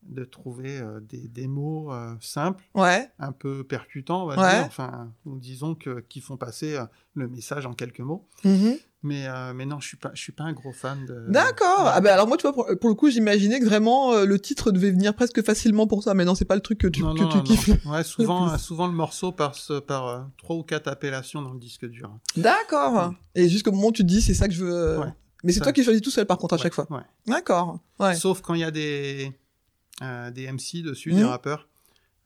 de 0.09 0.25
trouver 0.25 0.79
euh, 0.79 1.01
des, 1.01 1.29
des 1.29 1.47
mots 1.47 1.93
euh, 1.93 2.15
simples, 2.21 2.65
Ouais. 2.75 3.09
un 3.19 3.33
peu 3.33 3.65
percutants, 3.65 4.25
on 4.25 4.27
va 4.27 4.37
Ouais. 4.37 4.57
dire, 4.59 4.65
enfin, 4.67 5.13
ou 5.25 5.39
disons 5.39 5.75
que, 5.75 6.01
qui 6.09 6.21
font 6.21 6.37
passer 6.37 6.77
euh, 6.77 6.85
le 7.15 7.29
message 7.29 7.67
en 7.67 7.73
quelques 7.75 8.01
mots. 8.01 8.27
Mhm. 8.45 8.77
Mais, 9.03 9.27
mais 9.55 9.67
non, 9.67 9.79
je 9.79 9.87
suis 9.87 9.97
pas, 9.97 10.11
je 10.15 10.21
suis 10.21 10.33
pas 10.33 10.43
un 10.45 10.53
gros 10.53 10.73
fan 10.73 11.07
de. 11.07 11.27
D'accord. 11.29 11.85
Ouais. 11.85 11.91
Ah 11.95 12.01
bah 12.01 12.13
alors 12.13 12.27
moi, 12.27 12.37
tu 12.37 12.43
vois, 12.43 12.53
pour, 12.53 12.67
pour 12.81 12.89
le 12.91 12.97
coup, 12.97 13.09
j'imaginais 13.09 13.61
que 13.61 13.65
vraiment 13.65 14.21
le 14.25 14.39
titre 14.41 14.73
devait 14.73 14.91
venir 14.91 15.15
presque 15.15 15.45
facilement 15.45 15.87
pour 15.87 16.03
ça. 16.03 16.13
Mais 16.15 16.25
non, 16.25 16.35
c'est 16.35 16.45
pas 16.45 16.57
le 16.57 16.61
truc 16.61 16.79
que 16.79 16.89
tu, 16.89 17.03
non, 17.03 17.15
que 17.15 17.21
non, 17.21 17.29
tu 17.29 17.37
non, 17.37 17.43
kiffes. 17.45 17.87
Ouais, 17.87 18.03
souvent, 18.03 18.59
souvent 18.59 18.89
le 18.89 18.95
morceau 18.95 19.31
passe 19.31 19.71
par 19.87 20.29
trois 20.39 20.57
ou 20.57 20.65
quatre 20.65 20.89
appellations 20.89 21.41
dans 21.41 21.53
le 21.53 21.61
disque 21.61 21.87
dur. 21.87 22.19
D'accord. 22.37 23.15
Et 23.37 23.49
jusqu'au 23.49 23.71
moment 23.71 23.89
où 23.89 23.93
tu 23.93 24.03
te 24.03 24.09
dis, 24.09 24.21
c'est 24.23 24.35
ça 24.35 24.49
que 24.49 24.55
je 24.55 24.65
veux. 24.65 24.99
Mais 25.45 25.53
c'est 25.53 25.61
toi 25.61 25.73
qui 25.73 25.85
choisis 25.85 26.03
tout 26.03 26.11
seul, 26.11 26.27
par 26.27 26.39
contre, 26.39 26.55
à 26.55 26.59
chaque 26.59 26.75
fois. 26.75 26.89
D'accord. 27.29 27.79
Sauf 28.17 28.41
quand 28.41 28.55
il 28.55 28.61
y 28.61 28.65
a 28.65 28.73
des, 28.73 29.33
des 30.01 30.51
MC 30.51 30.83
dessus, 30.83 31.13
des 31.13 31.25
rappeurs. 31.25 31.69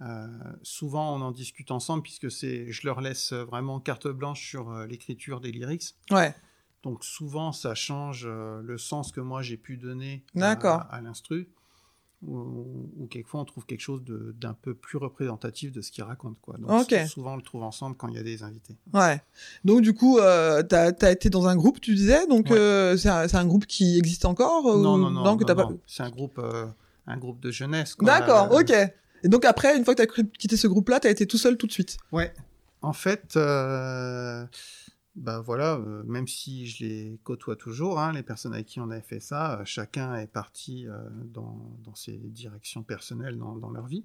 Euh, 0.03 0.27
souvent, 0.63 1.15
on 1.15 1.21
en 1.21 1.31
discute 1.31 1.71
ensemble 1.71 2.03
puisque 2.03 2.31
c'est, 2.31 2.73
je 2.73 2.87
leur 2.87 3.01
laisse 3.01 3.33
vraiment 3.33 3.81
carte 3.81 4.09
blanche 4.09 4.49
sur 4.49 4.71
euh, 4.71 4.87
l'écriture 4.87 5.41
des 5.41 5.53
lyrics. 5.53 5.95
Ouais. 6.11 6.35
Donc 6.83 7.05
souvent, 7.05 7.53
ça 7.53 7.75
change 7.75 8.25
euh, 8.27 8.63
le 8.63 8.79
sens 8.79 9.13
que 9.13 9.21
moi 9.21 9.43
j'ai 9.43 9.59
pu 9.59 9.77
donner 9.77 10.25
à, 10.41 11.01
l'instru. 11.03 11.49
Ou, 12.23 12.91
ou 12.99 13.07
quelquefois, 13.07 13.41
on 13.41 13.45
trouve 13.47 13.65
quelque 13.65 13.81
chose 13.81 14.03
d'un 14.05 14.53
peu 14.53 14.75
plus 14.75 14.99
représentatif 14.99 15.73
de 15.73 15.81
ce 15.81 15.91
qu'ils 15.91 16.05
racontent. 16.05 16.39
Quoi. 16.43 16.59
Donc 16.59 16.93
souvent, 17.09 17.33
on 17.33 17.37
le 17.37 17.43
trouve 17.43 17.63
ensemble 17.63 17.97
quand 17.97 18.09
il 18.09 18.15
y 18.15 18.19
a 18.19 18.23
des 18.23 18.43
invités. 18.43 18.77
Ouais. 18.93 19.23
Donc 19.65 19.81
du 19.81 19.95
coup, 19.95 20.19
euh, 20.19 20.63
t'as 20.63 20.93
as 21.01 21.13
été 21.13 21.31
dans 21.31 21.47
un 21.49 21.57
groupe, 21.57 21.81
tu 21.81 21.95
disais? 21.95 22.27
Donc 22.27 22.51
Ouais. 22.51 22.59
euh, 22.59 22.97
c'est 22.99 23.09
un, 23.09 23.47
groupe 23.47 23.65
qui 23.65 23.97
existe 23.97 24.27
encore 24.27 24.67
ou- 24.67 24.83
Non, 24.83 24.99
non, 24.99 25.11
non. 25.11 25.37
pas. 25.39 25.69
C'est 25.87 26.03
un 26.03 26.11
groupe, 26.11 26.39
euh, 26.39 26.67
un 27.07 27.17
groupe 27.17 27.41
de 27.41 27.51
jeunesse. 27.51 27.97
D'accord. 28.01 28.51
Ok. 28.53 28.71
Et 29.23 29.29
donc 29.29 29.45
après, 29.45 29.77
une 29.77 29.85
fois 29.85 29.95
que 29.95 30.03
t'as 30.05 30.23
quitté 30.39 30.57
ce 30.57 30.67
groupe-là, 30.67 31.01
t'as 31.01 31.11
été 31.11 31.27
tout 31.27 31.39
seul 31.39 31.57
tout 31.57 31.67
de 31.67 31.73
suite. 31.73 31.99
Ouais. 32.13 32.33
En 32.83 32.95
fait, 32.95 33.37
euh, 33.37 34.47
bah 35.15 35.41
voilà, 35.41 35.75
euh, 35.75 36.03
même 36.07 36.27
si 36.27 36.67
je 36.67 36.85
les 36.85 37.21
côtoie 37.25 37.57
toujours, 37.57 38.01
hein, 38.01 38.13
les 38.13 38.23
personnes 38.23 38.55
avec 38.55 38.67
qui 38.67 38.81
on 38.81 38.91
avait 38.91 39.03
fait 39.03 39.21
ça, 39.21 39.59
euh, 39.61 39.65
chacun 39.67 40.15
est 40.15 40.27
parti 40.27 40.87
euh, 40.89 40.97
dans, 41.27 41.59
dans 41.85 41.95
ses 41.95 42.13
directions 42.17 42.83
personnelles 42.83 43.37
dans, 43.37 43.55
dans 43.57 43.71
leur 43.71 43.87
vie. 43.87 44.05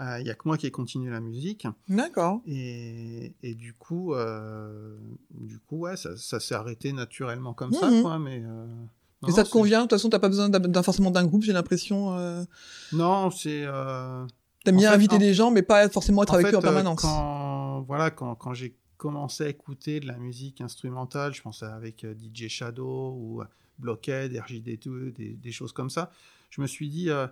Il 0.00 0.26
y 0.26 0.30
a 0.30 0.34
que 0.34 0.42
moi 0.46 0.56
qui 0.58 0.66
ai 0.66 0.72
continué 0.72 1.08
la 1.12 1.20
musique. 1.20 1.68
D'accord. 1.88 2.40
Et, 2.46 3.32
et 3.44 3.54
du 3.54 3.74
coup, 3.74 4.12
du 5.30 5.60
coup, 5.60 5.76
ouais, 5.78 5.96
ça, 5.96 6.16
ça 6.16 6.40
s'est 6.40 6.56
arrêté 6.56 6.92
naturellement 6.92 7.54
comme 7.54 7.72
ça, 7.72 7.88
Mhm. 7.90 8.02
quoi. 8.02 8.18
Mais 8.18 8.42
Et 9.26 9.32
ça 9.32 9.44
te 9.44 9.50
convient 9.50 9.78
De 9.78 9.82
toute 9.84 9.92
façon, 9.92 10.10
t'as 10.10 10.18
pas 10.18 10.28
besoin 10.28 10.48
d'un- 10.48 10.82
forcément 10.82 11.10
d'un 11.10 11.24
groupe. 11.24 11.42
J'ai 11.42 11.52
l'impression. 11.52 12.16
Euh... 12.18 12.44
Non, 12.92 13.30
c'est. 13.30 13.64
euh, 13.66 14.26
T'aimes 14.64 14.76
En 14.76 14.78
bien 14.78 14.90
fait, 14.90 14.94
inviter 14.96 15.18
des 15.18 15.34
gens, 15.34 15.50
mais 15.50 15.62
pas 15.62 15.88
forcément 15.88 16.22
être 16.22 16.30
En 16.32 16.34
avec 16.34 16.46
fait, 16.48 16.52
eux 16.52 16.56
en 16.56 16.60
euh, 16.60 16.62
permanence. 16.62 17.00
quand, 17.02 17.82
voilà, 17.82 18.10
quand, 18.10 18.34
quand 18.34 18.54
j'ai 18.54 18.74
commencé 18.96 19.44
à 19.44 19.48
écouter 19.48 20.00
de 20.00 20.06
la 20.06 20.16
musique 20.18 20.60
instrumentale, 20.60 21.34
je 21.34 21.42
pensais 21.42 21.66
avec 21.66 22.04
euh, 22.04 22.14
DJ 22.14 22.48
Shadow 22.48 23.12
ou 23.18 23.42
Blockhead, 23.78 24.32
RJD2, 24.32 25.12
des, 25.12 25.30
des 25.34 25.52
choses 25.52 25.72
comme 25.72 25.90
ça, 25.90 26.10
je 26.50 26.60
me 26.62 26.66
suis 26.66 26.88
dit, 26.88 27.10
euh, 27.10 27.26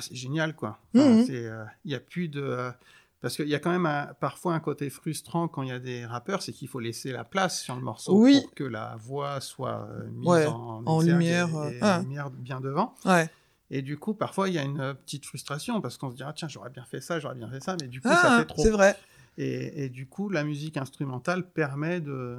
c'est 0.00 0.14
génial, 0.16 0.54
quoi. 0.56 0.78
Enfin, 0.96 1.24
euh, 1.30 1.64
Il 1.84 1.92
y 1.92 1.94
a 1.94 2.00
plus 2.00 2.28
de... 2.28 2.70
euh, 3.18 3.22
parce 3.22 3.36
qu'il 3.36 3.48
y 3.48 3.54
a 3.54 3.58
quand 3.58 3.70
même 3.70 3.86
un- 3.86 4.14
parfois 4.20 4.54
un 4.54 4.60
côté 4.60 4.90
frustrant 4.90 5.48
quand 5.48 5.62
il 5.62 5.68
y 5.68 5.72
a 5.72 5.78
des 5.78 6.06
rappeurs, 6.06 6.42
c'est 6.42 6.52
qu'il 6.52 6.68
faut 6.68 6.80
laisser 6.80 7.12
la 7.12 7.24
place 7.24 7.60
sur 7.62 7.74
le 7.74 7.82
morceau 7.82 8.16
Oui. 8.22 8.40
pour 8.42 8.54
que 8.54 8.64
la 8.64 8.96
voix 8.96 9.40
soit 9.40 9.88
euh, 9.90 10.08
mise 10.10 10.28
Ouais, 10.28 10.46
en, 10.46 10.82
en 10.86 11.00
exergue 11.00 11.18
lumière, 11.20 11.48
et, 11.48 11.82
euh, 11.82 11.98
et 11.98 12.02
lumière 12.02 12.30
bien 12.30 12.60
devant. 12.60 12.94
Ouais. 13.04 13.28
Et 13.70 13.82
du 13.82 13.98
coup, 13.98 14.14
parfois, 14.14 14.48
il 14.48 14.54
y 14.54 14.58
a 14.58 14.62
une 14.62 14.94
petite 14.94 15.26
frustration 15.26 15.80
parce 15.82 15.98
qu'on 15.98 16.10
se 16.10 16.16
dit 16.16 16.22
ah, 16.24 16.32
tiens, 16.34 16.48
j'aurais 16.48 16.70
bien 16.70 16.84
fait 16.84 17.00
ça, 17.00 17.20
j'aurais 17.20 17.34
bien 17.34 17.50
fait 17.50 17.62
ça, 17.62 17.76
mais 17.80 17.86
du 17.88 18.00
coup, 18.00 18.08
ça 18.08 18.34
Ah, 18.34 18.38
fait 18.38 18.46
trop. 18.46 18.62
c'est 18.62 18.70
vrai. 18.70 18.96
Et, 19.36 19.84
et 19.84 19.88
du 19.90 20.08
coup, 20.08 20.30
la 20.30 20.42
musique 20.42 20.76
instrumentale 20.78 21.48
permet 21.50 22.00
de, 22.00 22.38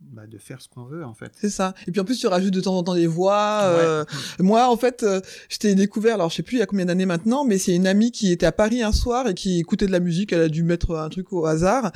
bah, 0.00 0.26
de 0.26 0.38
faire 0.38 0.60
ce 0.60 0.68
qu'on 0.68 0.84
veut, 0.84 1.04
en 1.04 1.14
fait. 1.14 1.30
C'est 1.40 1.50
ça. 1.50 1.74
Et 1.86 1.92
puis 1.92 2.00
en 2.00 2.04
plus, 2.04 2.18
tu 2.18 2.26
rajoutes 2.26 2.52
de 2.54 2.60
temps 2.60 2.76
en 2.76 2.82
temps 2.82 2.94
des 2.94 3.06
voix. 3.06 3.60
euh, 3.64 4.04
Moi, 4.38 4.66
en 4.68 4.76
fait, 4.76 5.02
euh, 5.02 5.20
je 5.48 5.58
t'ai 5.58 5.74
découvert, 5.74 6.14
alors 6.14 6.30
je 6.30 6.36
sais 6.36 6.42
plus 6.42 6.56
il 6.56 6.60
y 6.60 6.62
a 6.62 6.66
combien 6.66 6.86
d'années 6.86 7.06
maintenant, 7.06 7.44
mais 7.44 7.58
c'est 7.58 7.74
une 7.74 7.86
amie 7.86 8.10
qui 8.10 8.32
était 8.32 8.46
à 8.46 8.52
Paris 8.52 8.82
un 8.82 8.92
soir 8.92 9.28
et 9.28 9.34
qui 9.34 9.58
écoutait 9.60 9.86
de 9.86 9.92
la 9.92 10.00
musique. 10.00 10.32
Elle 10.32 10.40
a 10.42 10.48
dû 10.48 10.62
mettre 10.62 10.96
un 10.96 11.08
truc 11.10 11.32
au 11.32 11.46
hasard. 11.46 11.92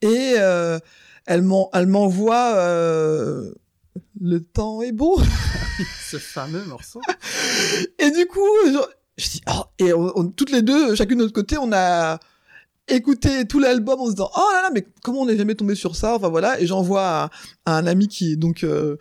Et 0.00 0.34
euh, 0.38 0.78
elle 1.26 1.42
m'en- 1.42 1.68
elle 1.74 1.86
m'envoie 1.86 2.54
euh, 2.56 3.52
Le 4.20 4.40
temps 4.40 4.82
est 4.82 4.92
beau. 4.92 5.20
ce 6.10 6.16
fameux 6.18 6.64
morceau. 6.64 7.00
Et 7.98 8.10
du 8.10 8.26
coup, 8.26 8.46
genre, 8.72 8.88
je 9.18 9.28
dis, 9.30 9.40
oh, 9.48 9.64
et 9.78 9.92
on, 9.92 10.12
on- 10.18 10.28
toutes 10.28 10.50
les 10.50 10.62
deux, 10.62 10.94
chacune 10.94 11.18
de 11.18 11.22
notre 11.24 11.34
côté, 11.34 11.56
on 11.58 11.72
a 11.72 12.18
écouté 12.88 13.46
tout 13.46 13.58
l'album 13.58 14.00
en 14.00 14.06
se 14.06 14.12
disant, 14.12 14.30
oh 14.36 14.48
là 14.52 14.62
là, 14.62 14.70
mais 14.72 14.84
comment 15.02 15.20
on 15.20 15.26
n'est 15.26 15.36
jamais 15.36 15.54
tombé 15.54 15.74
sur 15.74 15.94
ça? 15.96 16.16
Enfin 16.16 16.28
voilà, 16.28 16.60
et 16.60 16.66
j'envoie 16.66 17.30
à, 17.64 17.76
un 17.76 17.86
ami 17.86 18.08
qui 18.08 18.32
est 18.32 18.36
donc 18.36 18.64
euh, 18.64 18.96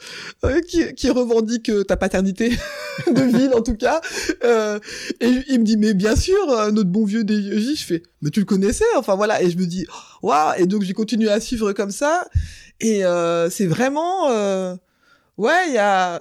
euh, 0.45 0.61
qui, 0.61 0.93
qui 0.93 1.09
revendique 1.09 1.69
euh, 1.69 1.83
ta 1.83 1.97
paternité 1.97 2.49
de 3.11 3.21
ville 3.21 3.53
en 3.55 3.61
tout 3.61 3.75
cas, 3.75 4.01
euh, 4.43 4.79
et 5.19 5.31
il 5.49 5.59
me 5.59 5.65
dit, 5.65 5.77
mais 5.77 5.93
bien 5.93 6.15
sûr, 6.15 6.49
euh, 6.49 6.71
notre 6.71 6.89
bon 6.89 7.05
vieux 7.05 7.21
DJ, 7.21 7.75
je 7.75 7.83
fais, 7.83 8.03
mais 8.21 8.29
tu 8.29 8.39
le 8.39 8.45
connaissais? 8.45 8.85
Enfin 8.97 9.15
voilà, 9.15 9.41
et 9.41 9.49
je 9.49 9.57
me 9.57 9.65
dis, 9.65 9.85
waouh. 10.21 10.53
Et 10.57 10.65
donc 10.67 10.83
j'ai 10.83 10.93
continué 10.93 11.29
à 11.29 11.39
suivre 11.39 11.73
comme 11.73 11.91
ça, 11.91 12.27
et 12.79 13.03
euh, 13.03 13.49
c'est 13.49 13.67
vraiment, 13.67 14.27
ouais, 15.37 15.67
il 15.67 15.73
y 15.73 15.79
a 15.79 16.19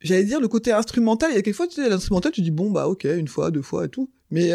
j'allais 0.00 0.24
dire 0.24 0.40
le 0.40 0.48
côté 0.48 0.72
instrumental. 0.72 1.30
Il 1.32 1.36
y 1.36 1.38
a 1.38 1.42
quelques 1.42 1.56
fois 1.56 1.66
tu 1.66 1.74
sais 1.74 1.88
l'instrumental 1.88 2.30
tu 2.30 2.40
dis 2.40 2.50
bon 2.50 2.70
bah 2.70 2.86
ok 2.86 3.04
une 3.04 3.28
fois 3.28 3.50
deux 3.50 3.62
fois 3.62 3.86
et 3.86 3.88
tout. 3.88 4.10
Mais 4.30 4.52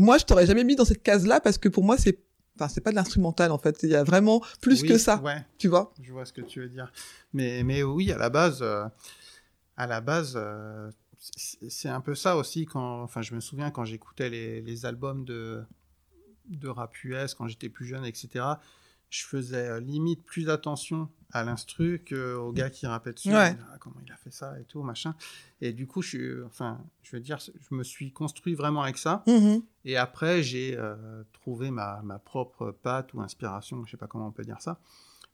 moi 0.00 0.16
je 0.18 0.24
t'aurais 0.24 0.46
jamais 0.46 0.64
mis 0.64 0.76
dans 0.76 0.84
cette 0.86 1.02
case 1.02 1.26
là 1.26 1.40
parce 1.40 1.58
que 1.58 1.68
pour 1.68 1.84
moi 1.84 1.96
c'est 1.98 2.18
enfin 2.56 2.68
c'est 2.68 2.80
pas 2.80 2.90
de 2.90 2.96
l'instrumental 2.96 3.52
en 3.52 3.58
fait 3.58 3.78
il 3.82 3.90
y 3.90 3.94
a 3.94 4.02
vraiment 4.02 4.42
plus 4.60 4.82
Oui, 4.82 4.88
que 4.88 4.98
ça 4.98 5.20
Ouais, 5.22 5.44
tu 5.58 5.68
vois? 5.68 5.92
Je 6.02 6.10
vois 6.12 6.24
ce 6.24 6.32
que 6.32 6.40
tu 6.40 6.60
veux 6.60 6.68
dire. 6.68 6.90
Mais, 7.32 7.62
mais 7.62 7.82
oui, 7.82 8.10
à 8.10 8.18
la 8.18 8.30
base, 8.30 8.60
euh, 8.62 8.84
à 9.76 9.86
la 9.86 10.00
base, 10.00 10.34
euh, 10.36 10.90
c'est 11.18 11.70
c'est 11.70 11.88
un 11.88 12.00
peu 12.00 12.14
ça 12.14 12.36
aussi. 12.36 12.64
Quand, 12.64 13.02
enfin, 13.02 13.22
je 13.22 13.34
me 13.34 13.40
souviens 13.40 13.70
quand 13.70 13.84
j'écoutais 13.84 14.30
les, 14.30 14.62
les 14.62 14.86
albums 14.86 15.24
de, 15.24 15.62
de 16.48 16.68
rap 16.68 16.92
US 17.04 17.34
quand 17.34 17.46
j'étais 17.46 17.68
plus 17.68 17.86
jeune, 17.86 18.04
etc. 18.04 18.44
Je 19.10 19.24
faisais 19.24 19.68
euh, 19.68 19.80
limite 19.80 20.22
plus 20.24 20.48
attention 20.48 21.08
à 21.32 21.44
l'instru 21.44 22.02
qu'au 22.08 22.52
gars 22.52 22.70
qui 22.70 22.86
rappait 22.86 23.12
dessus. 23.12 23.32
Ouais. 23.34 23.56
Ah, 23.72 23.76
comment 23.78 23.96
il 24.04 24.10
a 24.12 24.16
fait 24.16 24.32
ça 24.32 24.58
et 24.58 24.64
tout, 24.64 24.82
machin. 24.82 25.14
Et 25.60 25.72
du 25.72 25.86
coup, 25.86 26.02
je 26.02 26.08
suis, 26.08 26.42
enfin, 26.44 26.80
je 27.02 27.14
veux 27.16 27.20
dire, 27.22 27.38
je 27.38 27.74
me 27.74 27.84
suis 27.84 28.12
construit 28.12 28.54
vraiment 28.54 28.82
avec 28.82 28.98
ça. 28.98 29.22
Mhm. 29.26 29.62
Et 29.84 29.96
après, 29.96 30.42
j'ai 30.42 30.76
euh, 30.76 31.22
trouvé 31.32 31.70
ma, 31.70 32.00
ma 32.02 32.18
propre 32.18 32.70
patte 32.82 33.14
ou 33.14 33.20
inspiration, 33.20 33.84
je 33.86 33.92
sais 33.92 33.96
pas 33.96 34.06
comment 34.06 34.26
on 34.28 34.32
peut 34.32 34.44
dire 34.44 34.60
ça. 34.60 34.78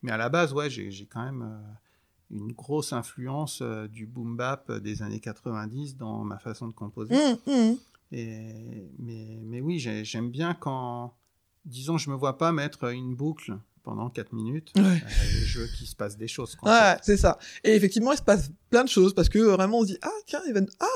Mais 0.03 0.13
à 0.13 0.17
la 0.17 0.29
base, 0.29 0.53
ouais, 0.53 0.69
j'ai 0.71 1.07
quand 1.07 1.25
même 1.25 1.43
euh, 1.43 2.37
une 2.37 2.53
grosse 2.53 2.93
influence 2.93 3.61
euh, 3.63 3.89
du 3.89 4.07
boom 4.07 4.37
bap 4.37 4.71
des 4.71 5.03
années 5.03 5.21
90 5.21 5.97
dans 5.97 6.23
ma 6.25 6.39
façon 6.39 6.69
de 6.69 6.73
composer. 6.75 7.15
Mhm, 7.15 7.39
mhm. 7.47 7.77
Et, 8.13 8.91
mais, 8.99 9.41
mais 9.45 9.61
oui, 9.61 9.79
j'ai- 9.79 10.05
j'aime 10.05 10.31
bien 10.31 10.55
quand, 10.55 11.15
disons, 11.65 11.99
je 11.99 12.11
me 12.11 12.15
vois 12.15 12.39
pas 12.39 12.53
mettre 12.53 12.93
une 12.93 13.15
boucle 13.17 13.59
pendant 13.87 14.11
4 14.11 14.33
minutes. 14.33 14.73
Ouais. 14.77 14.83
Euh, 14.83 15.45
je 15.47 15.61
veux 15.61 15.69
qu'il 15.69 15.87
se 15.87 15.95
passe 15.95 16.17
des 16.17 16.27
choses. 16.27 16.57
quoi, 16.57 16.71
ouais 16.71 16.97
c'est 17.03 17.17
ça 17.17 17.39
et 17.63 17.75
effectivement 17.75 18.13
il 18.13 18.19
se 18.19 18.23
passe 18.23 18.51
plein 18.69 18.83
de 18.83 18.89
choses 18.89 19.15
parce 19.15 19.29
que 19.29 19.39
vraiment 19.39 19.79
on 19.79 19.83
se 19.83 19.93
dit 19.93 19.99
ah 20.03 20.11
tiens 20.27 20.41
il 20.47 20.53
va 20.53 20.61
ah 20.81 20.87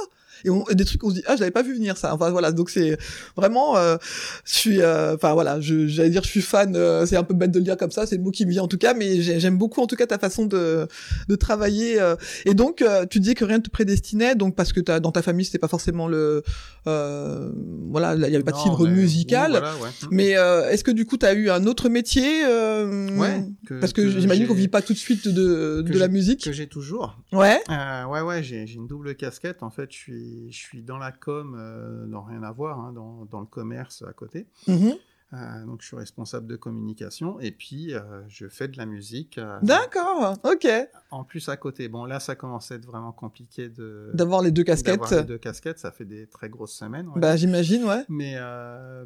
et, 0.44 0.50
on, 0.50 0.66
et 0.68 0.74
des 0.74 0.84
trucs 0.84 1.02
on 1.04 1.10
se 1.10 1.14
dit 1.14 1.22
ah 1.26 1.34
je 1.36 1.40
l'avais 1.40 1.50
pas 1.50 1.62
vu 1.62 1.74
venir 1.74 1.96
ça 1.96 2.14
enfin 2.14 2.30
voilà 2.30 2.52
donc 2.52 2.70
c'est 2.70 2.96
vraiment 3.36 3.76
euh, 3.76 3.96
je 4.44 4.54
suis 4.54 4.80
euh, 4.82 5.14
enfin 5.14 5.32
voilà 5.34 5.60
je 5.60 5.86
j'allais 5.86 6.10
dire 6.10 6.22
je 6.22 6.28
suis 6.28 6.42
fan 6.42 6.74
euh, 6.76 7.06
c'est 7.06 7.16
un 7.16 7.22
peu 7.24 7.34
bête 7.34 7.50
de 7.50 7.58
le 7.58 7.64
dire 7.64 7.76
comme 7.76 7.90
ça 7.90 8.06
c'est 8.06 8.16
le 8.16 8.22
mot 8.22 8.30
qui 8.30 8.46
me 8.46 8.50
vient 8.50 8.62
en 8.62 8.68
tout 8.68 8.78
cas 8.78 8.94
mais 8.94 9.20
j'ai- 9.22 9.40
j'aime 9.40 9.58
beaucoup 9.58 9.80
en 9.80 9.86
tout 9.86 9.96
cas 9.96 10.06
ta 10.06 10.18
façon 10.18 10.46
de 10.46 10.86
de 11.28 11.34
travailler 11.36 12.00
euh. 12.00 12.16
et 12.46 12.54
donc 12.54 12.82
euh, 12.82 13.06
tu 13.06 13.20
dis 13.20 13.34
que 13.34 13.44
rien 13.44 13.58
ne 13.58 13.62
te 13.62 13.70
prédestinait 13.70 14.34
donc 14.34 14.54
parce 14.56 14.72
que 14.72 14.80
t'as 14.80 15.00
dans 15.00 15.12
ta 15.12 15.22
famille 15.22 15.44
c'était 15.44 15.58
pas 15.58 15.68
forcément 15.68 16.08
le 16.08 16.42
euh, 16.86 17.50
voilà 17.90 18.14
il 18.14 18.20
y 18.20 18.34
avait 18.34 18.42
pas 18.44 18.52
de 18.52 18.56
fibre 18.56 18.84
mais- 18.84 18.90
musicale 18.90 19.52
oui, 19.52 19.58
voilà, 19.58 19.76
ouais. 19.76 19.88
mais 20.10 20.36
euh, 20.36 20.70
est-ce 20.70 20.84
que 20.84 20.90
du 20.90 21.04
coup 21.06 21.16
tu 21.16 21.26
as 21.26 21.34
eu 21.34 21.50
un 21.50 21.66
autre 21.66 21.88
métier 21.88 22.44
euh, 22.44 23.08
Ouais, 23.18 23.42
parce 23.80 23.92
que, 23.92 24.08
j'imagine 24.08 24.46
qu'on 24.46 24.54
vit 24.54 24.68
pas 24.68 24.82
tout 24.82 24.92
de 24.92 24.98
suite 24.98 25.28
de, 25.28 25.82
de 25.82 25.98
la 25.98 26.08
musique 26.08 26.44
Que 26.44 26.52
j'ai 26.52 26.66
toujours. 26.66 27.18
ouais 27.32 27.60
ouais, 27.68 28.20
ouais, 28.20 28.42
j'ai 28.42 28.66
j'ai 28.66 28.74
une 28.76 28.86
double 28.86 29.14
casquette. 29.14 29.62
En 29.62 29.70
fait, 29.70 29.88
je 29.90 29.96
suis, 29.96 30.29
je 30.50 30.56
suis 30.56 30.82
dans 30.82 30.98
la 30.98 31.12
com, 31.12 31.56
euh, 31.58 32.06
dans 32.06 32.22
rien 32.22 32.42
à 32.42 32.52
voir, 32.52 32.78
hein, 32.80 32.92
dans, 32.92 33.24
dans 33.30 33.40
le 33.40 33.46
commerce 33.46 34.02
à 34.08 34.12
côté. 34.12 34.46
Mhm. 34.68 34.94
Euh, 35.32 35.64
donc, 35.64 35.80
je 35.80 35.86
suis 35.86 35.96
responsable 35.96 36.48
de 36.48 36.56
communication 36.56 37.38
et 37.38 37.52
puis 37.52 37.94
euh, 37.94 38.00
je 38.26 38.48
fais 38.48 38.66
de 38.66 38.76
la 38.76 38.84
musique. 38.84 39.38
euh, 39.38 39.60
D'accord, 39.62 40.36
ok. 40.42 40.66
En 41.12 41.22
plus, 41.22 41.48
à 41.48 41.56
côté. 41.56 41.88
Bon, 41.88 42.04
là, 42.04 42.18
ça 42.18 42.34
commence 42.34 42.72
à 42.72 42.74
être 42.74 42.84
vraiment 42.84 43.12
compliqué 43.12 43.68
de 43.68 44.10
D'avoir 44.12 44.42
les 44.42 44.50
deux 44.50 44.64
casquettes. 44.64 44.98
d'avoir 45.00 45.20
les 45.20 45.26
deux 45.26 45.38
casquettes. 45.38 45.78
Ça 45.78 45.92
fait 45.92 46.04
des 46.04 46.26
très 46.26 46.48
grosses 46.48 46.74
semaines. 46.74 47.06
ouais. 47.10 47.20
Bah, 47.20 47.36
j'imagine, 47.36 47.84
ouais. 47.84 48.04
Mais, 48.08 48.36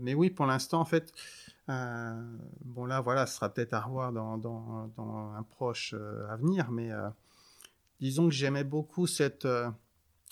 mais 0.01 0.15
oui, 0.15 0.31
pour 0.31 0.47
l'instant, 0.47 0.81
en 0.81 0.87
fait, 0.87 1.13
bon 1.69 2.87
là, 2.87 3.03
voilà, 3.03 3.27
ce 3.27 3.37
sera 3.37 3.53
peut-être 3.53 3.75
à 3.75 3.83
revoir 3.83 4.11
dans, 4.11 4.39
dans, 4.39 4.91
dans 4.97 5.33
un 5.37 5.43
proche 5.43 5.95
avenir, 6.31 6.71
mais 6.71 6.89
disons 8.01 8.29
que 8.29 8.35
j'aimais 8.35 8.65
beaucoup 8.65 9.07
cette 9.07 9.47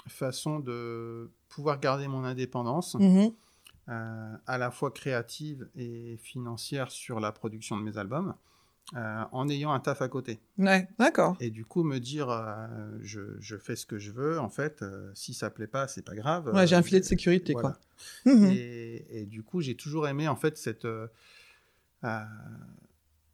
façon 0.08 0.58
de 0.60 1.30
pouvoir 1.48 1.78
garder 1.80 2.08
mon 2.08 2.24
indépendance, 2.24 2.94
Mhm. 2.94 3.32
euh, 3.88 4.36
à 4.46 4.58
la 4.58 4.70
fois 4.70 4.90
créative 4.90 5.68
et 5.76 6.16
financière 6.22 6.90
sur 6.90 7.20
la 7.20 7.32
production 7.32 7.76
de 7.76 7.82
mes 7.82 7.98
albums, 7.98 8.34
euh, 8.96 9.24
en 9.32 9.48
ayant 9.48 9.72
un 9.72 9.80
taf 9.80 10.02
à 10.02 10.08
côté. 10.08 10.40
Ouais, 10.58 10.88
d'accord. 10.98 11.36
Et 11.40 11.50
du 11.50 11.64
coup, 11.64 11.82
me 11.82 11.98
dire, 11.98 12.28
euh, 12.30 12.66
je, 13.00 13.20
je 13.40 13.56
fais 13.56 13.76
ce 13.76 13.86
que 13.86 13.98
je 13.98 14.10
veux, 14.10 14.38
en 14.38 14.48
fait, 14.48 14.84
si 15.14 15.34
ça 15.34 15.50
plaît 15.50 15.66
pas, 15.66 15.88
c'est 15.88 16.02
pas 16.04 16.14
grave. 16.14 16.52
Ouais, 16.52 16.66
j'ai 16.66 16.76
un 16.76 16.82
filet 16.82 17.00
de 17.00 17.04
sécurité, 17.04 17.52
voilà. 17.52 17.78
quoi. 18.24 18.32
Mhm. 18.34 18.50
Et, 18.50 19.20
et 19.22 19.26
du 19.26 19.42
coup, 19.42 19.60
j'ai 19.60 19.76
toujours 19.76 20.08
aimé, 20.08 20.26
en 20.28 20.36
fait, 20.36 20.56
cette. 20.58 20.84
euh, 20.84 21.06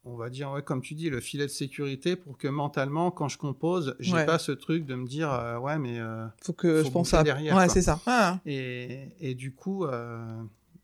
on 0.05 0.15
va 0.15 0.29
dire, 0.29 0.51
ouais, 0.51 0.61
comme 0.63 0.81
tu 0.81 0.93
dis, 0.95 1.09
le 1.09 1.19
filet 1.19 1.43
de 1.45 1.51
sécurité 1.51 2.15
pour 2.15 2.37
que 2.37 2.47
mentalement, 2.47 3.11
quand 3.11 3.27
je 3.27 3.37
compose, 3.37 3.95
j'ai 3.99 4.13
Ouais. 4.13 4.25
pas 4.25 4.39
ce 4.39 4.51
truc 4.51 4.85
de 4.85 4.95
me 4.95 5.05
dire, 5.07 5.31
euh, 5.31 5.57
ouais, 5.59 5.77
mais. 5.77 5.99
euh, 5.99 6.25
Faut 6.41 6.53
que 6.53 6.81
faut 6.81 6.87
je 6.87 6.93
pense 6.93 7.13
à. 7.13 7.23
derrière, 7.23 7.55
ouais, 7.55 7.69
c'est 7.69 7.81
ça. 7.81 7.99
Ah. 8.05 8.39
Et, 8.45 9.09
et 9.19 9.35
du 9.35 9.53
coup, 9.53 9.85
euh, 9.85 10.41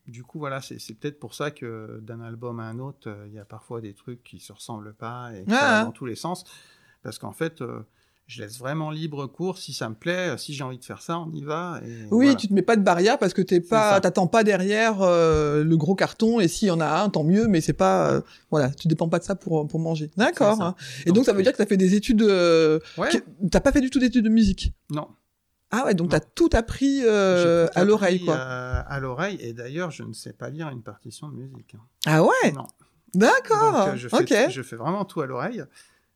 du 0.07 0.23
coup, 0.23 0.37
voilà, 0.39 0.61
c'est 0.61 0.79
c'est 0.79 0.93
peut-être 0.93 1.19
pour 1.19 1.33
ça 1.33 1.49
que 1.51 1.99
d'un 2.03 2.21
album 2.21 2.59
à 2.59 2.63
un 2.65 2.77
autre, 2.79 3.09
il 3.27 3.33
y 3.33 3.39
a 3.39 3.45
parfois 3.45 3.81
des 3.81 3.93
trucs 3.93 4.23
qui 4.23 4.39
se 4.39 4.51
ressemblent 4.53 4.93
pas 4.93 5.31
et 5.33 5.45
qui 5.45 5.51
Ah. 5.53 5.83
dans 5.85 5.91
tous 5.91 6.05
les 6.05 6.15
sens. 6.15 6.43
Parce 7.01 7.17
qu'en 7.17 7.31
fait, 7.33 7.63
je 8.27 8.41
laisse 8.41 8.57
vraiment 8.57 8.89
libre 8.89 9.27
cours. 9.27 9.57
Si 9.59 9.71
ça 9.73 9.87
me 9.89 9.95
plaît, 9.95 10.29
euh, 10.31 10.37
si 10.37 10.53
j'ai 10.53 10.63
envie 10.63 10.79
de 10.79 10.83
faire 10.83 11.01
ça, 11.01 11.19
on 11.19 11.31
y 11.31 11.43
va. 11.43 11.79
Et 11.85 12.05
Oui, 12.11 12.25
voilà. 12.25 12.35
tu 12.35 12.47
te 12.47 12.53
mets 12.53 12.61
pas 12.63 12.75
de 12.75 12.81
barrière 12.81 13.19
parce 13.19 13.33
que 13.33 13.41
t'es 13.41 13.61
pas, 13.61 13.99
t'attends 14.01 14.27
pas 14.27 14.43
derrière 14.43 15.01
euh, 15.01 15.63
le 15.63 15.77
gros 15.77 15.93
carton 15.95 16.39
et 16.39 16.47
s'il 16.47 16.67
y 16.67 16.71
en 16.71 16.79
a 16.79 16.87
un, 17.01 17.09
tant 17.09 17.23
mieux, 17.23 17.47
mais 17.47 17.61
c'est 17.61 17.73
pas, 17.73 18.09
euh, 18.11 18.21
voilà, 18.49 18.69
tu 18.71 18.87
dépends 18.87 19.09
pas 19.09 19.19
de 19.19 19.23
ça 19.23 19.35
pour 19.35 19.67
pour 19.67 19.79
manger. 19.79 20.09
D'accord. 20.17 20.61
Hein. 20.61 20.75
Et 21.05 21.11
donc 21.11 21.25
ça 21.25 21.33
veut 21.33 21.43
dire 21.43 21.51
que 21.51 21.57
t'as 21.57 21.65
fait 21.67 21.77
des 21.77 21.93
études, 21.95 22.23
euh, 22.23 22.79
Ouais. 22.97 23.09
t'as 23.51 23.59
pas 23.59 23.71
fait 23.71 23.81
du 23.81 23.89
tout 23.91 23.99
d'études 23.99 24.25
de 24.25 24.29
musique? 24.29 24.73
Non. 24.89 25.07
Ah 25.71 25.85
ouais, 25.85 25.93
donc 25.93 26.09
t'as 26.11 26.19
tout 26.21 26.49
appris 26.53 27.01
euh, 27.03 27.67
tout 27.67 27.79
à 27.79 27.83
l'oreille, 27.83 28.23
quoi. 28.23 28.35
euh, 28.35 28.81
à 28.87 28.99
l'oreille. 28.99 29.37
Et 29.41 29.51
d'ailleurs, 29.51 29.91
je 29.91 30.03
ne 30.03 30.13
sais 30.13 30.31
pas 30.31 30.49
lire 30.49 30.69
une 30.69 30.83
partition 30.83 31.27
de 31.27 31.33
musique. 31.35 31.75
hein. 31.75 31.81
Ah 32.05 32.23
ouais, 32.23 32.51
Non. 32.55 32.67
d'accord. 33.13 33.87
Donc, 33.87 33.95
je, 33.97 34.07
fais, 34.07 34.45
ok. 34.45 34.51
je 34.51 34.61
fais 34.61 34.75
vraiment 34.75 35.05
tout 35.05 35.21
à 35.21 35.25
l'oreille. 35.25 35.63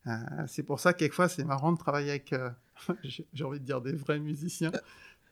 Euh, 0.07 0.11
c'est 0.47 0.63
pour 0.63 0.79
ça 0.79 0.93
que 0.93 0.99
quelquefois 0.99 1.27
c'est 1.29 1.43
marrant 1.43 1.71
de 1.71 1.77
travailler 1.77 2.11
avec, 2.11 2.33
euh, 2.33 2.49
j'ai 3.03 3.43
envie 3.43 3.59
de 3.59 3.65
dire 3.65 3.81
des 3.81 3.93
vrais 3.93 4.19
musiciens, 4.19 4.71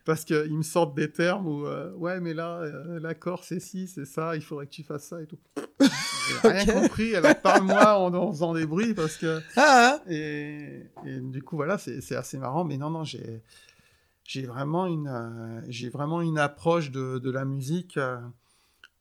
parce 0.04 0.24
qu'ils 0.24 0.56
me 0.56 0.62
sortent 0.62 0.94
des 0.94 1.10
termes 1.10 1.46
où, 1.46 1.66
euh, 1.66 1.92
ouais, 1.94 2.20
mais 2.20 2.34
là, 2.34 2.58
euh, 2.60 3.00
l'accord 3.00 3.44
c'est 3.44 3.60
ci, 3.60 3.88
c'est 3.88 4.04
ça, 4.04 4.36
il 4.36 4.42
faudrait 4.42 4.66
que 4.66 4.72
tu 4.72 4.82
fasses 4.84 5.04
ça 5.08 5.20
et 5.22 5.26
tout. 5.26 5.38
J'ai 5.80 6.48
rien 6.48 6.66
compris, 6.66 7.16
alors 7.16 7.34
parle-moi 7.40 7.98
en, 7.98 8.12
en 8.14 8.30
faisant 8.32 8.52
des 8.54 8.66
bruits, 8.66 8.94
parce 8.94 9.16
que. 9.16 9.40
Ah, 9.56 10.00
Et, 10.08 10.82
et 11.06 11.20
du 11.20 11.42
coup, 11.42 11.56
voilà, 11.56 11.78
c'est 11.78 12.16
assez 12.16 12.38
marrant, 12.38 12.64
mais 12.64 12.76
non, 12.76 12.90
non, 12.90 13.04
j'ai. 13.04 13.42
J'ai 14.24 14.44
vraiment 14.44 14.84
une, 14.86 15.08
euh, 15.08 15.62
j'ai 15.68 15.88
vraiment 15.88 16.20
une 16.20 16.38
approche 16.38 16.90
de, 16.90 17.18
de 17.18 17.30
la 17.30 17.46
musique, 17.46 17.98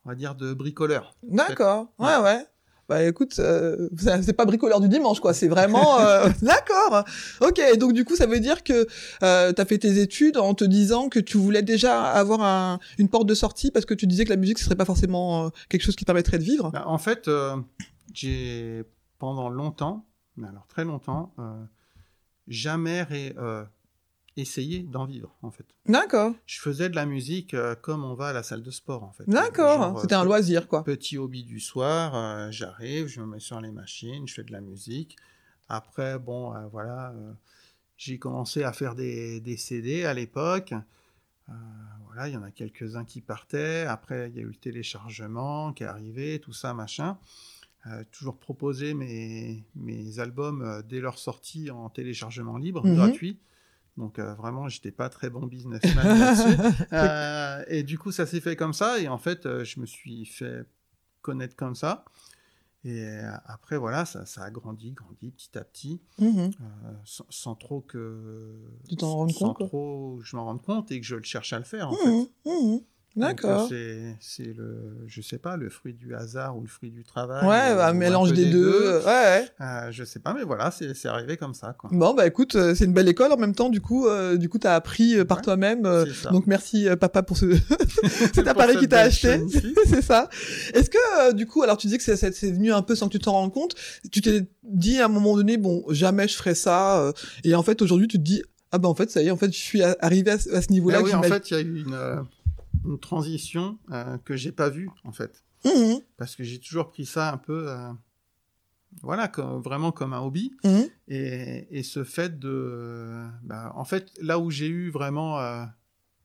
on 0.06 0.10
va 0.10 0.16
dire 0.16 0.36
de 0.36 0.54
bricoleur. 0.54 1.18
D'accord. 1.22 1.92
Ouais, 2.00 2.16
ouais. 2.18 2.46
Bah 2.90 3.04
écoute, 3.04 3.38
euh, 3.40 3.90
c'est 3.98 4.32
pas 4.34 4.46
bricoleur 4.46 4.80
du 4.80 4.88
dimanche, 4.88 5.20
quoi. 5.20 5.34
C'est 5.34 5.50
vraiment... 5.50 6.00
euh, 6.00 6.30
D'accord. 6.42 7.04
Ok, 7.42 7.60
donc 7.78 7.92
du 7.94 8.06
coup, 8.06 8.16
ça 8.16 8.26
veut 8.28 8.40
dire 8.40 8.64
que 8.64 8.88
euh, 9.24 9.52
t'as 9.52 9.66
fait 9.66 9.78
tes 9.78 10.00
études 10.00 10.38
en 10.38 10.54
te 10.54 10.64
disant 10.64 11.10
que 11.10 11.20
tu 11.20 11.38
voulais 11.38 11.64
déjà 11.64 12.04
avoir 12.04 12.42
un, 12.42 12.80
une 12.98 13.10
porte 13.10 13.28
de 13.28 13.34
sortie 13.36 13.72
parce 13.72 13.86
que 13.86 13.94
tu 13.94 14.08
disais 14.08 14.24
que 14.24 14.30
la 14.30 14.38
musique, 14.38 14.58
ce 14.60 14.66
serait 14.66 14.76
pas 14.76 14.86
forcément 14.86 15.48
euh, 15.48 15.50
quelque 15.68 15.82
chose 15.84 15.96
qui 15.98 16.06
te 16.06 16.08
permettrait 16.08 16.38
de 16.38 16.44
vivre? 16.44 16.72
Bah, 16.72 16.84
en 16.88 16.98
fait, 16.98 17.28
euh, 17.28 17.58
j'ai 18.14 18.84
pendant 19.20 19.50
longtemps, 19.50 20.06
mais 20.38 20.48
alors 20.48 20.66
très 20.68 20.86
longtemps, 20.86 21.34
euh, 21.40 21.64
jamais 22.48 23.04
ré- 23.04 23.36
euh, 23.38 23.64
essayer 24.38 24.80
d'en 24.84 25.06
vivre, 25.06 25.36
en 25.42 25.52
fait. 25.52 25.66
D'accord. 25.88 26.34
Je 26.46 26.60
faisais 26.62 26.90
de 26.90 26.96
la 26.96 27.06
musique 27.06 27.54
euh, 27.54 27.76
comme 27.76 28.04
on 28.06 28.14
va 28.14 28.28
à 28.28 28.34
la 28.34 28.44
salle 28.44 28.64
de 28.64 28.72
sport, 28.72 29.04
en 29.04 29.12
fait. 29.12 29.24
D'accord. 29.28 29.82
Genre, 29.82 30.02
C'était 30.02 30.16
euh, 30.16 30.20
un 30.20 30.24
loisir, 30.26 30.68
quoi. 30.68 30.84
Petit 30.84 31.18
hobby 31.18 31.44
du 31.44 31.60
soir, 31.60 32.16
euh, 32.16 32.52
j'arrive, 32.52 33.08
je 33.08 33.20
me 33.22 33.26
mets 33.26 33.40
sur 33.40 33.60
les 33.60 33.72
machines, 33.72 34.28
je 34.28 34.34
fais 34.36 34.44
de 34.44 34.52
la 34.52 34.62
musique. 34.62 35.18
Après, 35.70 36.18
bon, 36.20 36.54
euh, 36.56 36.68
voilà, 36.72 37.12
euh, 37.12 37.34
j'ai 37.98 38.18
commencé 38.20 38.64
à 38.64 38.72
faire 38.72 38.96
des, 38.96 39.42
des 39.42 39.58
CD 39.58 40.06
à 40.06 40.14
l'époque. 40.14 40.74
Euh, 41.50 41.54
voilà, 42.06 42.28
il 42.28 42.34
y 42.34 42.38
en 42.38 42.44
a 42.44 42.52
quelques-uns 42.52 43.06
qui 43.06 43.22
partaient. 43.22 43.82
Après, 43.86 44.30
il 44.30 44.36
y 44.36 44.40
a 44.40 44.44
eu 44.44 44.48
le 44.48 44.56
téléchargement 44.56 45.74
qui 45.74 45.84
est 45.84 45.88
arrivé, 45.88 46.40
tout 46.40 46.54
ça, 46.54 46.74
machin. 46.74 47.18
Euh, 47.86 48.04
toujours 48.12 48.38
proposer 48.38 48.94
mes, 48.94 49.64
mes 49.76 50.20
albums 50.20 50.62
euh, 50.62 50.82
dès 50.82 51.00
leur 51.00 51.18
sortie 51.20 51.72
en 51.72 51.90
téléchargement 51.90 52.58
libre, 52.58 52.86
Mhm. 52.86 52.96
gratuit. 52.96 53.40
Donc 53.98 54.20
euh, 54.20 54.34
vraiment, 54.36 54.70
j'étais 54.70 54.92
pas 54.92 55.10
très 55.10 55.30
bon 55.30 55.46
businessman 55.48 56.06
là-dessus. 56.20 56.58
Euh, 56.94 57.64
et 57.68 57.84
du 57.84 57.98
coup, 57.98 58.12
ça 58.12 58.26
s'est 58.26 58.40
fait 58.42 58.56
comme 58.56 58.74
ça. 58.74 59.00
Et 59.00 59.08
en 59.08 59.18
fait, 59.18 59.46
euh, 59.46 59.64
je 59.64 59.80
me 59.80 59.86
suis 59.86 60.26
fait 60.26 60.66
connaître 61.22 61.56
comme 61.56 61.76
ça. 61.76 62.06
Et 62.86 63.02
euh, 63.04 63.32
après, 63.46 63.76
voilà, 63.78 64.06
ça, 64.06 64.26
ça 64.26 64.44
a 64.44 64.52
grandi, 64.52 64.92
grandi 64.92 65.32
petit 65.32 65.58
à 65.58 65.64
petit, 65.64 66.00
Mhm. 66.20 66.52
sans, 67.04 67.26
sans 67.30 67.56
trop 67.56 67.82
que. 67.82 68.56
Tu 68.88 68.96
t'en 68.96 69.14
rendes 69.14 69.32
sans 69.32 69.54
quoi. 69.54 69.68
trop 69.68 70.18
que 70.20 70.26
je 70.26 70.36
m'en 70.36 70.46
rende 70.46 70.62
compte 70.62 70.92
et 70.92 71.00
que 71.02 71.06
je 71.06 71.16
le 71.16 71.24
cherche 71.24 71.52
à 71.54 71.58
le 71.58 71.66
faire, 71.66 71.90
en 71.90 71.94
Mhm, 71.94 72.28
fait. 72.46 72.50
mhm. 72.50 72.80
D'accord. 73.16 73.68
euh, 73.72 74.12
c'est- 74.20 74.44
C'est 74.44 74.54
le, 74.56 74.78
je 75.08 75.22
sais 75.22 75.40
pas, 75.40 75.58
le 75.58 75.70
fruit 75.70 75.94
du 75.94 76.14
hasard 76.14 76.56
ou 76.56 76.62
le 76.62 76.68
fruit 76.68 76.92
du 76.92 77.04
travail. 77.04 77.44
Ouais, 77.48 77.72
euh, 77.72 77.76
bah, 77.76 77.88
un 77.88 77.94
mélange 77.94 78.32
des 78.34 78.46
deux. 78.46 79.00
Ouais, 79.00 79.06
ouais. 79.06 79.46
Euh, 79.60 79.88
je 79.92 80.04
sais 80.04 80.20
pas, 80.20 80.34
mais 80.36 80.44
voilà, 80.44 80.70
c'est 80.72 81.06
arrivé 81.08 81.36
comme 81.36 81.56
ça, 81.56 81.74
quoi. 81.78 81.90
Bon, 81.94 82.14
bah 82.14 82.28
écoute, 82.28 82.56
euh, 82.56 82.76
c'est 82.76 82.86
une 82.86 82.94
belle 82.94 83.08
école 83.08 83.32
en 83.32 83.38
même 83.38 83.56
temps, 83.56 83.70
du 83.70 83.82
coup, 83.82 84.08
euh, 84.08 84.38
du 84.38 84.50
coup, 84.50 84.60
t'as 84.60 84.76
appris 84.76 85.24
par 85.26 85.38
Ouais, 85.40 85.44
toi-même. 85.44 85.84
donc 86.32 86.46
merci 86.46 86.88
papa 87.00 87.24
pour 87.24 87.38
ce 87.38 87.46
cet 88.34 88.48
appareil 88.48 88.78
qui 88.78 88.88
t'a 88.88 89.00
acheté. 89.02 89.42
c'est 89.88 90.04
ça. 90.04 90.30
Est-ce 90.74 90.90
que 90.90 91.34
du 91.34 91.48
coup, 91.48 91.64
alors 91.64 91.78
tu 91.78 91.88
dis 91.88 91.98
que 91.98 92.04
c'est- 92.04 92.52
venu 92.52 92.72
un 92.72 92.82
peu 92.84 92.96
sans 92.96 93.08
que 93.08 93.14
tu 93.14 93.20
t'en 93.20 93.32
rendes 93.34 93.54
compte. 93.54 93.74
Tu 94.12 94.22
t'es 94.22 94.48
dit 94.64 95.00
à 95.00 95.06
un 95.06 95.10
moment 95.10 95.36
donné, 95.36 95.58
bon, 95.58 95.84
jamais 95.90 96.28
je 96.28 96.36
ferai 96.36 96.54
ça. 96.56 97.12
et 97.44 97.56
en 97.56 97.64
fait, 97.64 97.82
aujourd'hui, 97.82 98.08
tu 98.08 98.18
te 98.18 98.24
dis, 98.24 98.44
ah 98.72 98.78
ben 98.78 98.90
en 98.90 98.96
fait, 98.96 99.10
ça 99.10 99.22
y 99.22 99.28
est, 99.28 99.32
en 99.32 99.38
fait, 99.38 99.48
je 99.52 99.58
suis 99.58 99.82
arrivé 99.82 100.32
à, 100.32 100.38
ce- 100.40 100.50
à 100.54 100.62
ce 100.62 100.72
niveau-là. 100.72 101.00
Que 101.00 101.06
oui, 101.06 101.14
en 101.16 101.24
fait, 101.24 101.50
il 101.50 101.54
y 101.54 101.58
a 101.58 101.62
eu 101.62 101.82
une, 101.82 101.98
une 102.86 103.00
transition 103.00 103.78
euh, 103.92 104.18
que 104.20 104.36
j'ai 104.36 104.52
pas 104.52 104.70
vue, 104.70 104.90
en 105.04 105.12
fait. 105.12 105.44
Mhm, 105.66 106.02
Parce 106.18 106.36
que 106.36 106.44
j'ai 106.44 106.60
toujours 106.60 106.90
pris 106.90 107.06
ça 107.06 107.32
un 107.34 107.38
peu, 107.38 107.70
euh, 107.70 107.92
voilà, 109.02 109.28
comme, 109.28 109.62
vraiment 109.62 109.92
comme 109.92 110.14
un 110.14 110.20
hobby. 110.20 110.54
mhm. 110.64 110.86
Et, 111.08 111.68
et 111.72 111.84
ce 111.84 112.04
fait 112.04 112.38
de... 112.40 113.26
bah, 113.44 113.72
en 113.76 113.86
fait, 113.86 114.12
là 114.22 114.40
où 114.40 114.50
j'ai 114.52 114.68
eu 114.68 114.90
vraiment 114.90 115.40
euh, 115.40 115.66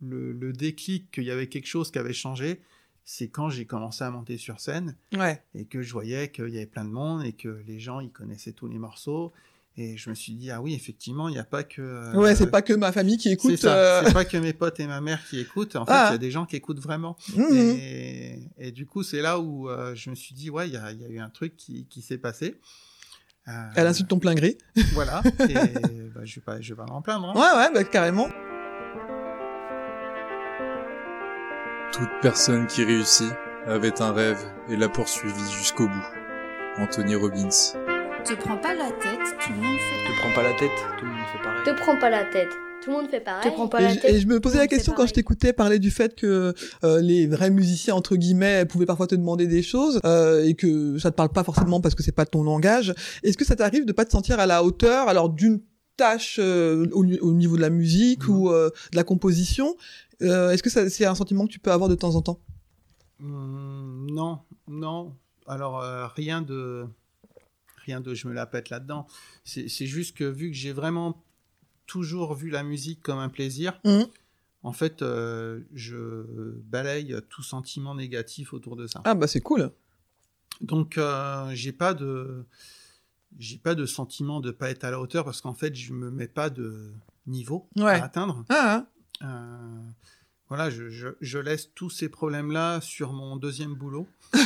le, 0.00 0.32
le 0.32 0.52
déclic 0.52 1.10
qu'il 1.10 1.24
y 1.24 1.30
avait 1.30 1.48
quelque 1.48 1.66
chose 1.66 1.90
qui 1.90 1.98
avait 1.98 2.12
changé, 2.12 2.60
c'est 3.04 3.28
quand 3.28 3.48
j'ai 3.50 3.66
commencé 3.66 4.04
à 4.04 4.10
monter 4.10 4.36
sur 4.38 4.60
scène 4.60 4.96
Ouais. 5.12 5.42
et 5.54 5.64
que 5.64 5.82
je 5.82 5.92
voyais 5.92 6.30
qu'il 6.30 6.48
y 6.50 6.56
avait 6.56 6.66
plein 6.66 6.84
de 6.84 6.90
monde 6.90 7.24
et 7.24 7.32
que 7.32 7.48
les 7.66 7.80
gens, 7.80 7.98
ils 8.00 8.12
connaissaient 8.12 8.52
tous 8.52 8.68
les 8.68 8.78
morceaux. 8.78 9.32
Et 9.78 9.96
je 9.96 10.10
me 10.10 10.14
suis 10.14 10.34
dit, 10.34 10.50
ah 10.50 10.60
oui, 10.60 10.74
effectivement, 10.74 11.28
il 11.28 11.32
n'y 11.32 11.38
a 11.38 11.44
pas 11.44 11.62
que... 11.62 11.80
euh, 11.80 12.12
Ouais, 12.12 12.34
c'est 12.34 12.50
pas 12.50 12.60
que 12.60 12.74
ma 12.74 12.92
famille 12.92 13.16
qui 13.16 13.30
écoute. 13.30 13.52
c'est 13.52 13.56
ça. 13.68 13.74
euh, 13.74 14.02
C'est 14.04 14.12
pas 14.12 14.26
que 14.26 14.36
mes 14.36 14.52
potes 14.52 14.78
et 14.80 14.86
ma 14.86 15.00
mère 15.00 15.18
qui 15.26 15.40
écoutent. 15.40 15.76
En 15.76 15.86
fait, 15.86 15.92
il 15.92 15.96
Ah. 15.96 16.08
y 16.12 16.14
a 16.14 16.18
des 16.18 16.30
gens 16.30 16.44
qui 16.44 16.56
écoutent 16.56 16.80
vraiment. 16.80 17.16
mhm. 17.34 17.46
Et, 17.78 18.50
et 18.58 18.70
du 18.70 18.84
coup, 18.84 19.02
c'est 19.02 19.22
là 19.22 19.38
où 19.40 19.70
euh, 19.70 19.94
je 19.94 20.10
me 20.10 20.14
suis 20.14 20.34
dit, 20.34 20.50
ouais, 20.50 20.68
il 20.68 20.74
y 20.74 20.76
a, 20.76 20.92
il 20.92 21.00
y 21.00 21.04
a 21.06 21.08
eu 21.08 21.18
un 21.20 21.30
truc 21.30 21.56
qui, 21.56 21.86
qui 21.88 22.02
s'est 22.02 22.18
passé. 22.18 22.60
Euh, 23.48 23.52
À 23.74 23.82
l'insu 23.82 24.02
de 24.02 24.08
ton 24.08 24.18
plein 24.18 24.34
gré. 24.34 24.58
Voilà. 24.92 25.22
Et 25.48 25.54
bah, 26.14 26.20
je 26.24 26.34
vais 26.36 26.40
pas, 26.44 26.60
je 26.60 26.74
vais 26.74 26.76
pas 26.76 26.84
m'en 26.86 27.00
plaindre. 27.00 27.30
hein. 27.30 27.34
Ouais, 27.34 27.58
ouais, 27.64 27.72
bah 27.72 27.82
carrément. 27.84 28.28
Toute 31.92 32.10
personne 32.20 32.66
qui 32.66 32.84
réussit 32.84 33.32
avait 33.66 34.00
un 34.02 34.12
rêve 34.12 34.38
et 34.68 34.76
l'a 34.76 34.88
poursuivi 34.88 35.50
jusqu'au 35.58 35.88
bout. 35.88 36.06
Anthony 36.78 37.14
Robbins. 37.16 37.48
Te 38.24 38.34
prends 38.34 38.56
pas 38.56 38.74
la 38.74 38.90
tête, 38.92 39.18
tout 39.44 39.50
le 39.52 39.56
monde 39.60 39.78
fait. 39.78 40.12
Te 40.12 40.18
prends 40.20 40.32
pas 40.34 40.42
la 40.42 40.52
tête, 40.54 40.70
tout 40.98 41.04
le 41.04 41.10
monde 41.10 41.20
fait 41.32 41.42
pareil. 41.42 41.64
Te 41.64 41.70
prends 41.82 41.96
pas 41.98 42.10
la 42.10 42.24
tête. 42.24 42.48
Tout 42.82 42.90
le 42.90 42.96
monde 42.96 43.08
fait 43.10 43.20
pareil. 43.20 43.48
Te 43.50 43.54
prends 43.54 43.68
pas 43.68 43.80
Et, 43.80 43.84
la 43.84 43.88
je- 43.94 43.98
tête. 44.00 44.10
et 44.14 44.20
je 44.20 44.26
me 44.26 44.40
posais 44.40 44.58
la 44.58 44.66
question 44.66 44.92
quand 44.92 45.02
je 45.02 45.06
pareil. 45.06 45.12
t'écoutais 45.14 45.52
parler 45.52 45.78
du 45.78 45.90
fait 45.92 46.14
que 46.16 46.52
euh, 46.84 47.00
les 47.00 47.26
vrais 47.28 47.50
musiciens 47.50 47.94
entre 47.94 48.16
guillemets 48.16 48.64
pouvaient 48.64 48.86
parfois 48.86 49.06
te 49.06 49.14
demander 49.14 49.46
des 49.46 49.62
choses 49.62 50.00
euh, 50.04 50.44
et 50.44 50.54
que 50.54 50.98
ça 50.98 51.10
te 51.12 51.16
parle 51.16 51.28
pas 51.30 51.44
forcément 51.44 51.80
parce 51.80 51.94
que 51.94 52.02
c'est 52.02 52.10
pas 52.12 52.26
ton 52.26 52.42
langage. 52.42 52.92
Est-ce 53.22 53.36
que 53.36 53.44
ça 53.44 53.54
t'arrive 53.56 53.84
de 53.84 53.92
pas 53.92 54.04
te 54.04 54.10
sentir 54.10 54.40
à 54.40 54.46
la 54.46 54.64
hauteur 54.64 55.08
alors 55.08 55.28
d'une 55.30 55.60
tâche 55.96 56.38
euh, 56.40 56.86
au, 56.92 57.04
ni- 57.04 57.20
au 57.20 57.32
niveau 57.32 57.56
de 57.56 57.60
la 57.62 57.70
musique 57.70 58.26
ou 58.28 58.50
euh, 58.50 58.70
de 58.92 58.96
la 58.96 59.04
composition 59.04 59.76
Euh, 60.22 60.50
Est-ce 60.50 60.62
que 60.62 60.70
c'est 60.70 61.04
un 61.06 61.14
sentiment 61.14 61.46
que 61.46 61.52
tu 61.52 61.58
peux 61.60 61.70
avoir 61.72 61.88
de 61.88 61.94
temps 61.96 62.14
en 62.16 62.22
temps? 62.22 62.40
Hum, 63.20 64.06
non, 64.10 64.40
non. 64.68 65.12
Alors, 65.46 65.80
euh, 65.80 66.06
rien 66.16 66.42
de. 66.42 66.84
Rien 67.84 68.00
de 68.00 68.14
je 68.14 68.28
me 68.28 68.32
la 68.32 68.46
pète 68.46 68.70
là-dedans. 68.70 69.06
C'est 69.44 69.68
juste 69.86 70.16
que 70.16 70.24
vu 70.24 70.50
que 70.50 70.56
j'ai 70.56 70.72
vraiment 70.72 71.22
toujours 71.86 72.34
vu 72.34 72.48
la 72.50 72.62
musique 72.62 73.00
comme 73.02 73.18
un 73.18 73.28
plaisir, 73.28 73.78
Mhm. 73.84 74.06
en 74.62 74.72
fait, 74.72 75.02
euh, 75.02 75.60
je 75.74 76.24
balaye 76.64 77.16
tout 77.28 77.42
sentiment 77.42 77.94
négatif 77.94 78.52
autour 78.52 78.76
de 78.76 78.86
ça. 78.86 79.00
Ah 79.04 79.14
bah 79.14 79.26
c'est 79.26 79.40
cool. 79.40 79.70
Donc, 80.60 80.96
euh, 80.98 81.50
j'ai 81.54 81.72
pas 81.72 81.92
de. 81.94 82.44
J'ai 83.38 83.56
pas 83.58 83.74
de 83.74 83.86
sentiment 83.86 84.40
de 84.40 84.50
pas 84.50 84.70
être 84.70 84.84
à 84.84 84.90
la 84.90 85.00
hauteur 85.00 85.24
parce 85.24 85.40
qu'en 85.40 85.54
fait, 85.54 85.74
je 85.74 85.92
me 85.94 86.10
mets 86.10 86.28
pas 86.28 86.50
de 86.50 86.92
niveau 87.26 87.66
Ouais. 87.76 87.98
à 87.98 88.04
atteindre. 88.04 88.44
Ah, 88.50 88.86
hein. 89.22 89.26
Euh, 89.26 89.90
voilà, 90.48 90.68
je, 90.68 90.90
je, 90.90 91.08
je 91.22 91.38
laisse 91.38 91.70
tous 91.74 91.88
ces 91.88 92.10
problèmes-là 92.10 92.80
sur 92.82 93.12
mon 93.14 93.36
deuxième 93.36 93.74
boulot. 93.74 94.06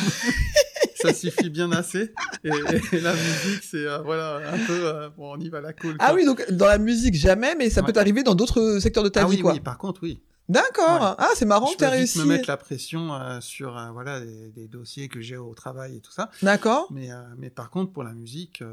ça 0.96 1.12
suffit 1.14 1.50
bien 1.50 1.70
assez. 1.72 2.12
Et, 2.44 2.48
et 2.92 3.00
la 3.00 3.12
musique, 3.12 3.62
c'est 3.62 3.86
euh, 3.86 3.98
voilà 3.98 4.36
un 4.52 4.58
peu 4.66 4.86
euh, 4.86 5.08
bon, 5.16 5.34
on 5.36 5.40
y 5.40 5.48
va 5.48 5.60
la 5.60 5.72
cool. 5.72 5.96
ah 5.98 6.06
quoi. 6.06 6.14
oui 6.16 6.24
donc 6.24 6.44
dans 6.50 6.66
la 6.66 6.78
musique 6.78 7.14
jamais 7.14 7.54
mais 7.54 7.70
ça 7.70 7.80
Ouais. 7.80 7.86
peut 7.86 7.92
t'arriver 7.92 8.22
dans 8.22 8.34
d'autres 8.34 8.78
secteurs 8.80 9.04
de 9.04 9.08
ta 9.08 9.22
Ah 9.22 9.26
vie 9.26 9.36
oui, 9.36 9.40
quoi. 9.42 9.52
oui, 9.52 9.60
par 9.60 9.78
contre, 9.78 10.00
oui. 10.02 10.22
D'accord. 10.48 11.00
Ouais. 11.02 11.14
Ah 11.18 11.30
c'est 11.34 11.44
marrant 11.44 11.66
je 11.66 11.72
que 11.74 11.78
peux 11.78 11.84
vite 11.86 11.94
réussi. 11.94 12.18
me 12.20 12.24
mettre 12.24 12.48
la 12.48 12.56
pression 12.56 13.12
euh, 13.14 13.40
sur 13.40 13.76
euh, 13.76 13.90
voilà 13.90 14.20
des, 14.20 14.50
des 14.50 14.68
dossiers 14.68 15.08
que 15.08 15.20
j'ai 15.20 15.36
au 15.36 15.54
travail 15.54 15.96
et 15.96 16.00
tout 16.00 16.12
ça. 16.12 16.30
D'accord. 16.42 16.86
Mais 16.92 17.10
euh, 17.10 17.16
mais 17.36 17.50
par 17.50 17.68
contre, 17.70 17.92
pour 17.92 18.04
la 18.04 18.12
musique, 18.12 18.62
euh, 18.62 18.72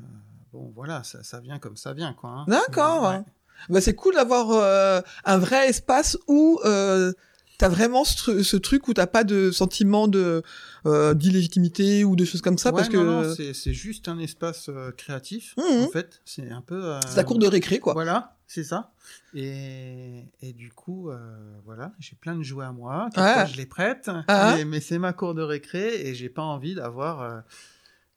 euh, 0.00 0.04
bon 0.52 0.72
voilà, 0.74 1.02
ça, 1.04 1.22
ça 1.22 1.40
vient 1.40 1.58
comme 1.58 1.76
ça 1.76 1.92
vient 1.92 2.14
quoi. 2.14 2.30
hein. 2.30 2.44
D'accord. 2.48 3.02
Ouais. 3.10 3.20
Bah, 3.68 3.80
c'est 3.80 3.94
cool 3.94 4.14
d'avoir 4.14 4.50
euh, 4.50 5.00
un 5.24 5.38
vrai 5.38 5.68
espace 5.68 6.16
où 6.26 6.58
euh, 6.64 7.12
t'as 7.58 7.68
vraiment 7.68 8.04
ce, 8.04 8.16
tru- 8.16 8.42
ce 8.42 8.56
truc 8.56 8.88
où 8.88 8.94
t'as 8.94 9.06
pas 9.06 9.24
de 9.24 9.50
sentiment 9.50 10.08
de 10.08 10.42
euh, 10.86 11.14
d'illégitimité 11.14 12.04
ou 12.04 12.16
de 12.16 12.24
choses 12.24 12.40
comme 12.42 12.58
ça? 12.58 12.70
Ouais, 12.70 12.76
parce 12.76 12.88
que 12.88 12.96
non, 12.96 13.22
non, 13.22 13.34
c'est 13.34 13.54
c'est 13.54 13.72
juste 13.72 14.08
un 14.08 14.18
espace 14.18 14.68
euh, 14.68 14.90
créatif. 14.92 15.54
Mhm. 15.56 15.84
En 15.84 15.88
fait, 15.88 16.20
c'est 16.24 16.50
un 16.50 16.60
peu. 16.62 16.84
euh, 16.84 17.00
c'est 17.06 17.16
la 17.16 17.24
cour 17.24 17.38
de 17.38 17.46
récré 17.46 17.78
quoi. 17.78 17.92
Voilà, 17.92 18.36
c'est 18.46 18.64
ça. 18.64 18.92
Et, 19.34 20.24
et 20.40 20.52
du 20.52 20.70
coup, 20.72 21.10
euh, 21.10 21.18
voilà, 21.64 21.92
j'ai 21.98 22.16
plein 22.16 22.36
de 22.36 22.42
jouets 22.42 22.64
à 22.66 22.72
moi. 22.72 23.08
Ah. 23.16 23.46
Je 23.46 23.56
les 23.56 23.66
prête, 23.66 24.10
Ah. 24.28 24.54
mais, 24.56 24.64
mais 24.64 24.80
c'est 24.80 24.98
ma 24.98 25.12
cour 25.12 25.34
de 25.34 25.42
récré 25.42 26.06
et 26.06 26.14
j'ai 26.14 26.28
pas 26.28 26.42
envie 26.42 26.74
d'avoir, 26.74 27.22
euh, 27.22 27.40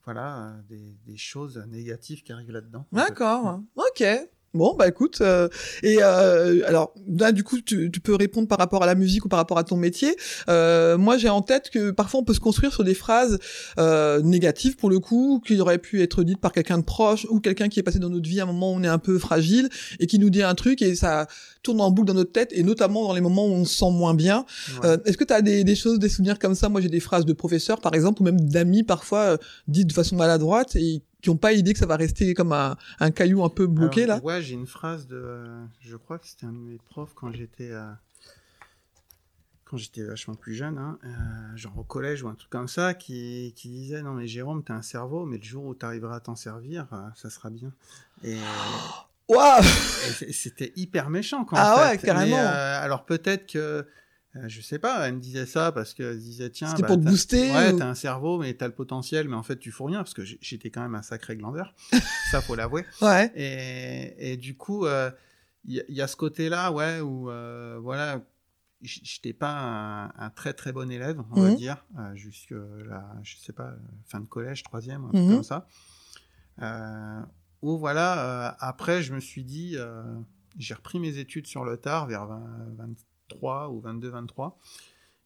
voilà, 0.04 0.36
euh, 0.38 0.52
des, 0.68 0.94
des 1.06 1.16
choses 1.16 1.62
négatives 1.68 2.22
qui 2.22 2.32
arrivent 2.32 2.52
là-dedans. 2.52 2.86
en 2.92 2.96
fait. 2.96 3.02
D'accord. 3.08 3.60
Ok. 3.76 4.04
Bon 4.56 4.74
bah 4.78 4.88
écoute 4.88 5.18
euh, 5.20 5.48
et 5.82 5.98
euh, 6.02 6.60
alors 6.66 6.92
là 7.08 7.32
du 7.32 7.44
coup 7.44 7.60
tu, 7.60 7.90
tu 7.90 8.00
peux 8.00 8.14
répondre 8.14 8.48
par 8.48 8.58
rapport 8.58 8.82
à 8.82 8.86
la 8.86 8.94
musique 8.94 9.24
ou 9.24 9.28
par 9.28 9.38
rapport 9.38 9.58
à 9.58 9.64
ton 9.64 9.76
métier. 9.76 10.16
Euh, 10.48 10.98
moi 10.98 11.18
j'ai 11.18 11.28
en 11.28 11.42
tête 11.42 11.70
que 11.70 11.90
parfois 11.90 12.20
on 12.20 12.24
peut 12.24 12.34
se 12.34 12.40
construire 12.40 12.72
sur 12.72 12.84
des 12.84 12.94
phrases 12.94 13.38
euh, 13.78 14.20
négatives 14.22 14.76
pour 14.76 14.90
le 14.90 14.98
coup 14.98 15.42
qui 15.46 15.60
auraient 15.60 15.78
pu 15.78 16.02
être 16.02 16.24
dites 16.24 16.40
par 16.40 16.52
quelqu'un 16.52 16.78
de 16.78 16.84
proche 16.84 17.26
ou 17.30 17.40
quelqu'un 17.40 17.68
qui 17.68 17.80
est 17.80 17.82
passé 17.82 17.98
dans 17.98 18.10
notre 18.10 18.28
vie 18.28 18.40
à 18.40 18.44
un 18.44 18.46
moment 18.46 18.72
où 18.72 18.76
on 18.76 18.82
est 18.82 18.88
un 18.88 18.98
peu 18.98 19.18
fragile 19.18 19.68
et 20.00 20.06
qui 20.06 20.18
nous 20.18 20.30
dit 20.30 20.42
un 20.42 20.54
truc 20.54 20.82
et 20.82 20.94
ça 20.94 21.26
tourne 21.62 21.80
en 21.80 21.90
boucle 21.90 22.08
dans 22.08 22.14
notre 22.14 22.32
tête 22.32 22.50
et 22.52 22.62
notamment 22.62 23.06
dans 23.06 23.14
les 23.14 23.20
moments 23.20 23.46
où 23.46 23.50
on 23.52 23.64
se 23.64 23.74
sent 23.76 23.90
moins 23.90 24.14
bien. 24.14 24.46
Ouais. 24.82 24.88
Euh, 24.88 24.96
Est-ce 25.04 25.16
que 25.16 25.24
tu 25.24 25.32
as 25.32 25.42
des, 25.42 25.64
des 25.64 25.74
choses, 25.74 25.98
des 25.98 26.08
souvenirs 26.08 26.38
comme 26.38 26.54
ça? 26.54 26.68
Moi, 26.68 26.80
j'ai 26.80 26.88
des 26.88 27.00
phrases 27.00 27.24
de 27.24 27.32
professeurs, 27.32 27.80
par 27.80 27.94
exemple, 27.94 28.22
ou 28.22 28.24
même 28.24 28.40
d'amis, 28.40 28.84
parfois, 28.84 29.20
euh, 29.20 29.36
dites 29.66 29.88
de 29.88 29.92
façon 29.92 30.16
maladroite 30.16 30.76
et 30.76 31.02
qui 31.26 31.30
n'ont 31.30 31.36
pas 31.36 31.52
idée 31.54 31.72
que 31.72 31.78
ça 31.80 31.86
va 31.86 31.96
rester 31.96 32.34
comme 32.34 32.52
un, 32.52 32.76
un 33.00 33.10
caillou 33.10 33.42
un 33.42 33.48
peu 33.48 33.66
bloqué, 33.66 34.04
Alors, 34.04 34.18
là. 34.18 34.22
Ouais, 34.22 34.42
j'ai 34.42 34.54
une 34.54 34.68
phrase 34.68 35.08
de. 35.08 35.16
euh, 35.16 35.64
je 35.80 35.96
crois 35.96 36.20
que 36.20 36.26
c'était 36.28 36.46
un 36.46 36.52
de 36.52 36.58
mes 36.58 36.78
profs 36.78 37.14
quand 37.14 37.32
j'étais. 37.32 37.70
euh, 37.72 37.90
quand 39.64 39.76
j'étais 39.76 40.04
vachement 40.04 40.36
plus 40.36 40.54
jeune, 40.54 40.78
hein, 40.78 40.96
euh, 41.04 41.56
genre 41.56 41.76
au 41.76 41.82
collège 41.82 42.22
ou 42.22 42.28
un 42.28 42.36
truc 42.36 42.48
comme 42.50 42.68
ça, 42.68 42.94
qui, 42.94 43.52
qui 43.56 43.68
disait 43.68 44.00
Non, 44.02 44.12
mais 44.14 44.28
Jérôme, 44.28 44.62
t'as 44.62 44.74
un 44.74 44.82
cerveau, 44.82 45.26
mais 45.26 45.38
le 45.38 45.42
jour 45.42 45.64
où 45.64 45.74
t'arriveras 45.74 46.16
à 46.16 46.20
t'en 46.20 46.36
servir, 46.36 46.86
ça 47.16 47.28
sera 47.28 47.50
bien. 47.50 47.72
Et, 48.22 48.36
Waouh 49.28 49.64
c'était 50.30 50.72
hyper 50.76 51.10
méchant, 51.10 51.44
quoi. 51.44 51.58
Ah 51.60 51.90
ouais, 51.90 51.98
carrément. 51.98 52.36
Mais, 52.36 52.42
alors 52.44 53.04
peut-être 53.04 53.50
que. 53.52 53.84
Euh, 54.36 54.48
je 54.48 54.60
sais 54.60 54.78
pas, 54.78 55.06
elle 55.08 55.14
me 55.16 55.20
disait 55.20 55.46
ça 55.46 55.72
parce 55.72 55.94
qu'elle 55.94 56.18
disait 56.18 56.50
tiens, 56.50 56.70
C'était 56.70 56.82
bah, 56.82 56.88
pour 56.88 56.98
te 57.00 57.04
booster 57.04 57.50
Ouais, 57.52 57.72
ou- 57.72 57.78
t'as 57.78 57.88
un 57.88 57.94
cerveau, 57.94 58.38
mais 58.38 58.54
t'as 58.54 58.66
le 58.68 58.74
potentiel, 58.74 59.28
mais 59.28 59.36
en 59.36 59.42
fait 59.42 59.58
tu 59.58 59.70
fous 59.70 59.84
rien 59.84 59.98
parce 59.98 60.14
que 60.14 60.24
j'étais 60.24 60.70
quand 60.70 60.82
même 60.82 60.94
un 60.94 61.02
sacré 61.02 61.36
glandeur. 61.36 61.74
ça 62.30 62.40
faut 62.42 62.54
l'avouer. 62.54 62.84
Ouais. 63.02 63.30
Et, 63.34 64.32
et 64.32 64.36
du 64.36 64.56
coup, 64.56 64.86
euh, 64.86 65.10
il 65.64 65.84
y, 65.88 66.00
a 66.00 66.06
ce 66.06 66.14
côté-là, 66.16 66.70
ouais, 66.72 67.00
où 67.00 67.28
euh, 67.30 67.78
voilà, 67.80 68.20
j'étais 68.82 69.32
pas 69.32 69.50
un, 69.50 70.12
un, 70.16 70.30
très 70.30 70.52
très 70.52 70.72
bon 70.72 70.90
élève, 70.90 71.20
on 71.32 71.40
va 71.40 71.50
Mhm. 71.50 71.56
dire, 71.56 71.84
euh, 71.98 72.14
jusque 72.14 72.52
la, 72.52 73.04
je 73.22 73.36
sais 73.36 73.52
pas, 73.52 73.74
fin 74.06 74.20
de 74.20 74.26
collège, 74.26 74.62
troisième, 74.62 75.04
un 75.04 75.08
Mhm. 75.08 75.12
truc 75.12 75.28
comme 75.28 75.42
ça. 75.42 75.66
Euh, 76.62 77.20
où 77.62 77.78
voilà, 77.78 78.50
euh, 78.50 78.52
après, 78.60 79.02
je 79.02 79.12
me 79.12 79.20
suis 79.20 79.44
dit, 79.44 79.76
j'ai 80.58 80.74
repris 80.74 81.00
mes 81.00 81.18
études 81.18 81.46
sur 81.46 81.64
le 81.64 81.76
tard, 81.78 82.06
vers 82.06 82.26
20 82.26 82.94
23 83.30 83.70
ou 83.70 83.80
22, 83.80 84.08
23. 84.10 84.58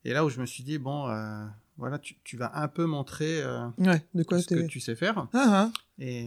Et 0.04 0.12
là 0.12 0.24
où 0.24 0.30
je 0.30 0.40
me 0.40 0.46
suis 0.46 0.62
dit, 0.62 0.78
bon, 0.78 1.08
euh, 1.08 1.44
voilà, 1.76 1.98
tu, 1.98 2.16
tu 2.24 2.36
vas 2.36 2.50
un 2.58 2.68
peu 2.68 2.86
montrer 2.86 3.42
euh, 3.42 3.66
Ouais, 3.78 4.02
de 4.14 4.22
quoi 4.22 4.40
ce 4.40 4.46
que 4.46 4.66
tu 4.66 4.80
sais 4.80 4.96
faire. 4.96 5.26
Ah, 5.34 5.70
ah. 5.70 5.72
Et, 5.98 6.24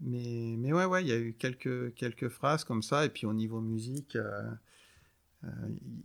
mais, 0.00 0.54
mais 0.58 0.72
ouais, 0.72 0.84
ouais, 0.84 1.02
il 1.02 1.08
y 1.08 1.12
a 1.12 1.18
eu 1.18 1.34
quelques, 1.36 1.92
quelques 1.94 2.28
phrases 2.28 2.62
comme 2.64 2.82
ça. 2.82 3.04
Et 3.04 3.08
puis 3.08 3.26
au 3.26 3.32
niveau 3.32 3.60
musique, 3.60 4.14
euh, 4.16 4.52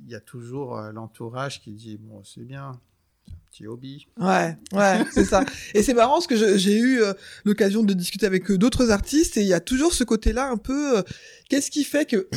il 0.04 0.10
y 0.10 0.16
a 0.16 0.20
toujours 0.20 0.76
l'entourage 0.94 1.62
qui 1.62 1.72
dit, 1.74 1.98
bon, 1.98 2.24
c'est 2.24 2.44
bien, 2.44 2.80
c'est 3.26 3.32
un 3.34 3.38
petit 3.52 3.68
hobby. 3.68 4.08
Ouais, 4.20 4.58
ouais, 4.74 5.04
c'est 5.12 5.26
ça. 5.26 5.44
Et 5.76 5.84
c'est 5.84 5.94
marrant 5.94 6.14
parce 6.14 6.28
que 6.28 6.58
j'ai 6.58 6.78
eu 6.80 7.02
euh, 7.02 7.14
l'occasion 7.46 7.84
de 7.84 7.94
discuter 7.94 8.26
avec 8.26 8.50
euh, 8.50 8.58
d'autres 8.58 8.90
artistes 8.90 9.38
et 9.38 9.42
il 9.42 9.48
y 9.48 9.54
a 9.54 9.60
toujours 9.60 9.94
ce 9.94 10.04
côté-là 10.04 10.50
un 10.50 10.58
peu. 10.58 10.98
euh, 10.98 11.04
Qu'est-ce 11.50 11.70
qui 11.70 11.84
fait 11.84 12.06
que 12.10 12.28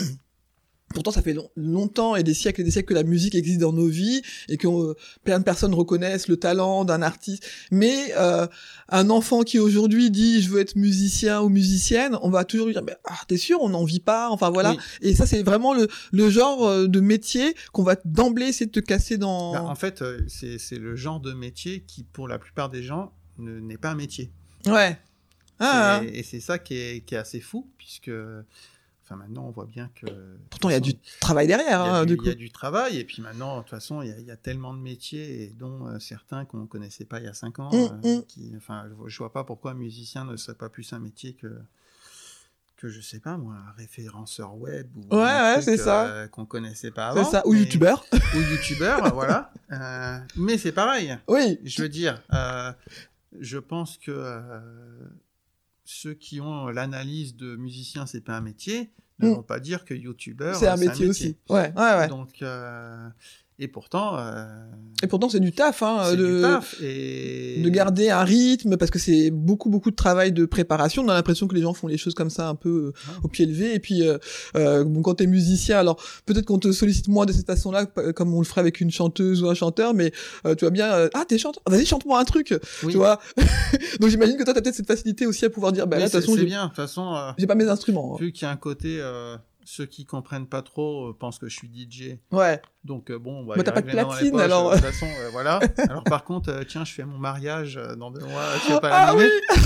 Pourtant, 0.94 1.10
ça 1.10 1.20
fait 1.22 1.34
long- 1.34 1.50
longtemps 1.56 2.16
et 2.16 2.22
des 2.22 2.32
siècles 2.34 2.60
et 2.60 2.64
des 2.64 2.70
siècles 2.70 2.88
que 2.88 2.94
la 2.94 3.02
musique 3.02 3.34
existe 3.34 3.60
dans 3.60 3.72
nos 3.72 3.88
vies 3.88 4.22
et 4.48 4.56
que 4.56 4.66
euh, 4.68 4.94
plein 5.24 5.38
de 5.40 5.44
personnes 5.44 5.74
reconnaissent 5.74 6.28
le 6.28 6.36
talent 6.36 6.84
d'un 6.84 7.02
artiste. 7.02 7.44
Mais 7.70 8.12
euh, 8.16 8.46
un 8.88 9.10
enfant 9.10 9.42
qui 9.42 9.58
aujourd'hui 9.58 10.10
dit 10.10 10.40
je 10.40 10.48
veux 10.50 10.60
être 10.60 10.76
musicien 10.76 11.42
ou 11.42 11.48
musicienne, 11.48 12.16
on 12.22 12.30
va 12.30 12.44
toujours 12.44 12.66
lui 12.68 12.74
dire 12.74 12.82
Mais, 12.84 12.96
ah 13.04 13.18
t'es 13.28 13.36
sûr 13.36 13.58
on 13.60 13.68
n'en 13.68 13.84
vit 13.84 14.00
pas? 14.00 14.30
Enfin 14.30 14.50
voilà. 14.50 14.70
Oui. 14.72 14.78
Et 15.02 15.14
ça 15.14 15.26
c'est 15.26 15.42
vraiment 15.42 15.74
le, 15.74 15.88
le 16.12 16.30
genre 16.30 16.66
euh, 16.66 16.86
de 16.86 17.00
métier 17.00 17.54
qu'on 17.72 17.82
va 17.82 17.96
d'emblée 18.04 18.46
essayer 18.46 18.66
de 18.66 18.70
te 18.70 18.80
casser 18.80 19.18
dans. 19.18 19.52
Bah, 19.52 19.64
en 19.64 19.74
fait, 19.74 20.00
euh, 20.02 20.20
c'est 20.28 20.58
c'est 20.58 20.78
le 20.78 20.94
genre 20.96 21.18
de 21.20 21.32
métier 21.32 21.82
qui, 21.86 22.04
pour 22.04 22.28
la 22.28 22.38
plupart 22.38 22.70
des 22.70 22.82
gens, 22.82 23.12
ne- 23.38 23.58
n'est 23.60 23.78
pas 23.78 23.90
un 23.90 23.94
métier. 23.96 24.30
Ouais. 24.66 24.96
Ah, 25.60 26.00
Et- 26.04 26.18
Et 26.18 26.22
c'est 26.22 26.40
ça 26.40 26.58
qui 26.58 26.74
est, 26.76 27.04
qui 27.06 27.14
est 27.14 27.18
assez 27.18 27.40
fou, 27.40 27.68
puisque 27.78 28.10
enfin, 29.14 29.22
maintenant, 29.22 29.46
on 29.46 29.50
voit 29.50 29.66
bien 29.66 29.90
que... 29.94 30.06
Pourtant, 30.50 30.68
il 30.68 30.72
y 30.72 30.76
a 30.76 30.80
du 30.80 30.94
travail 31.20 31.46
derrière, 31.46 31.66
Il 31.84 31.86
y, 31.86 31.90
a 31.90 31.94
hein, 31.96 32.04
du, 32.04 32.16
du 32.16 32.22
il 32.22 32.26
y 32.26 32.30
a 32.30 32.32
coup. 32.32 32.38
du 32.38 32.50
travail, 32.50 32.98
et 32.98 33.04
puis 33.04 33.22
maintenant, 33.22 33.56
de 33.56 33.62
toute 33.62 33.70
façon, 33.70 34.02
il 34.02 34.08
y 34.08 34.12
a, 34.12 34.18
il 34.18 34.26
y 34.26 34.30
a 34.30 34.36
tellement 34.36 34.74
de 34.74 34.80
métiers, 34.80 35.42
et 35.42 35.48
dont 35.48 35.86
euh, 35.86 35.98
certains 35.98 36.44
qu'on 36.44 36.58
ne 36.58 36.66
connaissait 36.66 37.04
pas 37.04 37.20
il 37.20 37.24
y 37.24 37.28
a 37.28 37.34
5 37.34 37.58
ans. 37.60 37.70
Mm, 37.72 38.00
euh, 38.04 38.18
mm. 38.18 38.22
qui, 38.26 38.52
enfin, 38.56 38.84
je, 38.88 39.08
je 39.08 39.18
vois 39.18 39.32
pas 39.32 39.44
pourquoi 39.44 39.70
un 39.72 39.74
musicien 39.74 40.24
ne 40.24 40.36
serait 40.36 40.56
pas 40.56 40.68
plus 40.68 40.92
un 40.92 40.98
métier 40.98 41.34
que, 41.34 41.48
que 42.76 42.88
je 42.88 43.00
sais 43.00 43.20
pas, 43.20 43.36
moi, 43.38 43.54
un 43.54 43.72
référenceur 43.78 44.56
web. 44.56 44.88
Ou 44.96 45.14
Ouais, 45.16 45.22
ouais, 45.22 45.62
c'est 45.62 45.76
ça. 45.78 46.06
euh, 46.06 46.28
qu'on 46.28 46.44
connaissait 46.44 46.90
pas 46.90 47.12
C'est 47.12 47.20
avant. 47.20 47.30
ça. 47.30 47.46
Ou 47.46 47.54
youtubeur. 47.54 48.04
Ou 48.12 48.40
youtubeur, 48.40 49.10
voilà. 49.14 49.52
Euh, 49.72 50.18
mais 50.36 50.58
c'est 50.58 50.72
pareil. 50.72 51.16
Oui. 51.28 51.58
Je 51.64 51.82
veux 51.82 51.88
dire, 51.88 52.22
euh, 52.32 52.72
je 53.40 53.58
pense 53.58 53.96
que 53.96 54.40
ceux 55.84 56.14
qui 56.14 56.40
ont 56.40 56.68
l'analyse 56.68 57.36
de 57.36 57.56
musicien, 57.56 58.06
c'est 58.06 58.20
pas 58.22 58.36
un 58.36 58.40
métier, 58.40 58.90
ne 59.20 59.28
Mm. 59.28 59.34
vont 59.34 59.42
pas 59.42 59.60
dire 59.60 59.84
que 59.84 59.94
youtubeur, 59.94 60.56
C'est 60.56 60.66
un 60.68 60.76
métier 60.76 61.06
aussi. 61.08 61.36
Ouais, 61.48 61.72
ouais, 61.76 61.96
ouais. 61.98 62.08
Donc, 62.08 62.42
euh, 62.42 63.08
et 63.58 63.68
pourtant, 63.68 64.18
euh, 64.18 64.44
Et 65.02 65.06
pourtant, 65.06 65.28
c'est 65.28 65.38
du 65.40 65.52
taf, 65.52 65.82
hein, 65.82 66.12
de, 66.16 66.36
du 66.36 66.42
taf. 66.42 66.74
Et... 66.82 67.60
de 67.62 67.68
garder 67.68 68.10
un 68.10 68.24
rythme, 68.24 68.76
parce 68.76 68.90
que 68.90 68.98
c'est 68.98 69.30
beaucoup, 69.30 69.70
beaucoup 69.70 69.90
de 69.90 69.96
travail 69.96 70.32
de 70.32 70.44
préparation. 70.44 71.02
On 71.04 71.08
a 71.08 71.14
l'impression 71.14 71.46
que 71.46 71.54
les 71.54 71.60
gens 71.62 71.72
font 71.72 71.86
les 71.86 71.96
choses 71.98 72.14
comme 72.14 72.30
ça, 72.30 72.48
un 72.48 72.54
peu 72.56 72.92
euh, 73.08 73.12
au 73.22 73.28
pied 73.28 73.46
levé. 73.46 73.74
Et 73.74 73.78
puis, 73.80 74.06
euh, 74.08 74.18
euh, 74.56 74.82
bon, 74.84 75.02
quand 75.02 75.14
t'es 75.14 75.26
musicien, 75.26 75.78
alors 75.78 76.02
peut-être 76.26 76.46
qu'on 76.46 76.58
te 76.58 76.72
sollicite 76.72 77.06
moins 77.08 77.26
de 77.26 77.32
cette 77.32 77.46
façon-là, 77.46 77.86
p- 77.86 78.12
comme 78.12 78.34
on 78.34 78.40
le 78.40 78.44
ferait 78.46 78.60
avec 78.60 78.80
une 78.80 78.90
chanteuse 78.90 79.42
ou 79.42 79.48
un 79.48 79.54
chanteur, 79.54 79.94
mais 79.94 80.10
euh, 80.46 80.54
tu 80.54 80.64
vois 80.64 80.70
bien, 80.72 80.92
euh, 80.92 81.08
ah, 81.14 81.24
t'es 81.28 81.38
chanteur, 81.38 81.62
vas-y, 81.68 81.86
chante-moi 81.86 82.18
un 82.18 82.24
truc, 82.24 82.54
Oui. 82.82 82.90
tu 82.92 82.96
vois. 82.96 83.20
Donc 84.00 84.10
j'imagine 84.10 84.36
que 84.36 84.42
toi, 84.44 84.52
t'as 84.54 84.62
peut-être 84.62 84.74
cette 84.74 84.86
facilité 84.88 85.26
aussi 85.26 85.44
à 85.44 85.50
pouvoir 85.50 85.72
dire, 85.72 85.86
bah 85.86 85.98
là, 85.98 86.06
de 86.06 86.10
toute 86.10 86.20
façon, 86.20 86.36
j'ai 86.36 86.44
bien. 86.44 86.64
De 86.64 86.68
toute 86.68 86.76
façon, 86.76 87.14
euh, 87.14 87.30
j'ai 87.38 87.46
pas 87.46 87.54
mes 87.54 87.68
instruments. 87.68 88.14
hein. 88.14 88.18
vu 88.20 88.32
qu'il 88.32 88.42
y 88.46 88.48
a 88.48 88.50
un 88.50 88.56
côté, 88.56 88.96
euh, 89.00 89.36
ceux 89.64 89.86
qui 89.86 90.04
comprennent 90.06 90.46
pas 90.46 90.62
trop 90.62 91.08
euh, 91.10 91.16
pensent 91.18 91.38
que 91.38 91.48
je 91.48 91.56
suis 91.56 91.68
DJ. 91.68 92.18
Ouais. 92.32 92.60
Donc 92.84 93.10
euh, 93.10 93.18
bon, 93.18 93.44
bah, 93.44 93.54
t'as 93.62 93.72
pas 93.72 93.80
de 93.80 93.86
platine, 93.90 94.30
poches, 94.32 94.40
alors. 94.42 94.70
euh, 94.72 94.76
De 94.76 94.80
toute 94.80 94.90
façon, 94.90 95.06
euh, 95.06 95.28
voilà. 95.32 95.60
Alors 95.88 96.04
par 96.04 96.24
contre, 96.24 96.50
euh, 96.50 96.64
tiens, 96.68 96.84
je 96.84 96.92
fais 96.92 97.04
mon 97.04 97.18
mariage 97.18 97.76
euh, 97.76 97.94
dans 97.96 98.10
deux 98.10 98.24
mois. 98.24 98.42
Tu 98.66 98.72
vas 98.72 98.80
pas 98.80 98.90
Ah 98.92 99.14
oui 99.16 99.28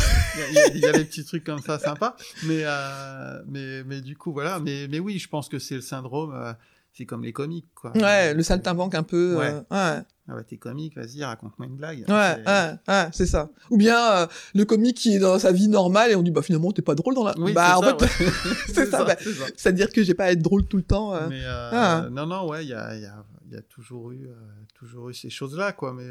Il 0.51 0.55
y, 0.55 0.59
a- 0.59 0.67
il 0.69 0.77
y 0.79 0.93
des 0.93 1.05
petits 1.05 1.25
trucs 1.25 1.43
comme 1.45 1.61
ça 1.61 1.79
sympas. 1.79 2.15
Mais 2.45 2.61
euh, 2.65 3.43
mais 3.49 3.83
mais 3.85 4.01
du 4.01 4.17
coup 4.17 4.33
voilà. 4.33 4.61
Mais 4.61 4.87
mais 4.89 5.01
oui, 5.01 5.19
je 5.19 5.29
pense 5.29 5.49
que 5.49 5.59
c'est 5.59 5.75
le 5.77 5.81
syndrome. 5.81 6.33
euh, 6.35 6.53
c'est 6.93 7.07
comme 7.07 7.23
les 7.25 7.33
comiques 7.33 7.73
quoi. 7.75 7.93
Ouais, 7.97 8.35
le 8.35 8.43
saltimbanque 8.43 8.95
un 8.95 9.03
peu. 9.03 9.37
Ouais. 9.37 9.53
euh, 9.73 9.97
ouais. 9.97 10.03
Ah 10.31 10.35
ouais, 10.35 10.45
t'es 10.45 10.59
comique, 10.59 10.95
vas-y, 10.95 11.25
raconte-moi 11.25 11.67
une 11.67 11.77
blague. 11.77 12.01
Ouais, 12.01 12.05
C'est- 12.07 12.47
ouais, 12.47 12.75
ouais, 12.87 13.09
c'est 13.13 13.27
ça. 13.27 13.49
Ou 13.71 13.79
bien 13.79 13.99
euh, 14.13 14.27
le 14.55 14.65
comique 14.67 14.99
qui 14.99 15.15
est 15.15 15.19
dans 15.19 15.39
sa 15.39 15.53
vie 15.53 15.69
normale 15.69 16.11
et 16.11 16.17
on 16.17 16.23
dit 16.23 16.31
bah 16.31 16.43
finalement 16.43 16.71
t'es 16.71 16.83
pas 16.83 16.95
drôle 16.95 17.15
dans 17.15 17.25
la. 17.25 17.35
Oui, 17.39 17.55
bah 17.55 17.79
en 17.79 17.83
c'est 17.83 17.89
ça, 17.89 18.09
fait, 18.09 18.25
ouais. 18.27 18.31
c'est 18.75 18.91
ça. 18.91 19.05
bah, 19.05 19.17
c'est 19.19 19.33
ça. 19.33 19.45
C'est-à-dire 19.57 19.91
que 19.91 20.03
j'ai 20.03 20.13
pas 20.15 20.25
à 20.25 20.33
être 20.33 20.43
drôle 20.43 20.67
tout 20.67 20.77
le 20.77 20.83
temps. 20.83 21.15
euh. 21.15 21.29
Mais 21.31 21.41
euh, 21.45 21.71
Ah. 21.73 22.09
non, 22.11 22.27
non, 22.27 22.47
ouais, 22.49 22.65
il 22.65 22.69
y 22.69 22.75
a, 22.75 22.95
y, 22.95 23.07
a, 23.07 23.25
il 23.47 23.55
y 23.55 23.57
a 23.57 23.63
toujours 23.63 24.13
eu, 24.13 24.29
toujours 24.75 25.09
eu 25.09 25.15
ces 25.15 25.31
choses-là, 25.31 25.73
quoi. 25.73 25.95
Mais 25.95 26.09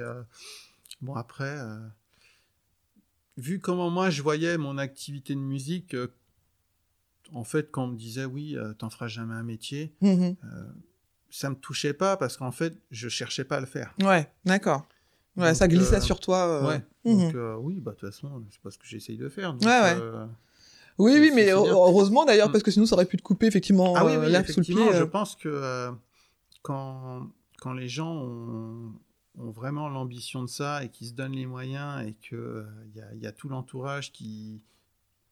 bon, 1.01 1.13
après, 1.13 1.55
vu 3.38 3.59
comment 3.59 3.89
moi 3.91 4.09
je 4.09 4.22
voyais 4.24 4.57
mon 4.57 4.78
activité 4.80 5.36
de 5.36 5.39
musique, 5.39 5.95
en 7.34 7.43
fait, 7.43 7.70
quand 7.72 7.84
on 7.84 7.88
me 7.89 7.97
disait 7.97 8.26
oui, 8.26 8.57
t'en 8.80 8.89
feras 8.89 9.07
jamais 9.09 9.36
un 9.36 9.43
métier, 9.43 9.93
Mhm. 10.01 10.36
Ça 11.38 11.49
me 11.49 11.55
touchait 11.55 11.93
pas 11.93 12.17
parce 12.17 12.35
qu'en 12.38 12.51
fait, 12.51 12.73
je 12.91 13.09
cherchais 13.09 13.43
pas 13.43 13.57
à 13.57 13.59
le 13.59 13.65
faire. 13.67 13.93
Ouais, 14.01 14.27
d'accord. 14.45 14.88
Ouais, 15.35 15.49
Donc, 15.49 15.55
ça 15.55 15.67
glissait 15.67 15.97
euh, 15.97 16.01
sur 16.01 16.19
toi. 16.19 16.47
euh. 16.47 16.67
Ouais. 16.67 16.81
Mhm. 17.05 17.19
Donc 17.25 17.35
euh, 17.35 17.55
oui, 17.57 17.79
bah 17.79 17.91
de 17.91 17.97
toute 17.97 18.09
façon, 18.09 18.43
c'est 18.49 18.59
pas 18.61 18.71
ce 18.71 18.77
que 18.79 18.85
j'essaye 18.88 19.17
de 19.17 19.29
faire. 19.29 19.53
donc, 19.53 19.61
Ouais, 19.61 19.69
ouais. 19.81 20.25
Oui, 20.99 21.17
oui, 21.19 21.31
mais 21.33 21.51
heureusement 21.51 22.25
d'ailleurs 22.25 22.49
Mm. 22.49 22.51
parce 22.53 22.63
que 22.63 22.71
sinon 22.71 22.88
ça 22.88 22.95
aurait 22.95 23.05
pu 23.05 23.17
te 23.17 23.21
couper 23.21 23.45
effectivement 23.45 23.93
Ah 23.95 24.03
oui, 24.03 24.13
oui, 24.19 24.31
l'herbe 24.31 24.47
sous 24.47 24.59
le 24.61 24.63
pied. 24.65 24.73
effectivement, 24.73 24.99
je 24.99 25.03
pense 25.03 25.35
que 25.35 25.91
quand, 26.63 27.27
quand 27.61 27.73
les 27.73 27.88
gens 27.88 28.11
ont, 28.15 28.93
ont 29.38 29.51
vraiment 29.51 29.89
l'ambition 29.89 30.41
de 30.41 30.49
ça 30.49 30.83
et 30.83 30.89
qui 30.89 31.05
se 31.07 31.13
donnent 31.13 31.35
les 31.35 31.45
moyens 31.45 32.03
et 32.07 32.13
qu'il 32.13 32.65
il 33.15 33.21
y 33.21 33.27
a 33.27 33.31
tout 33.31 33.47
l'entourage 33.47 34.11
qui, 34.11 34.61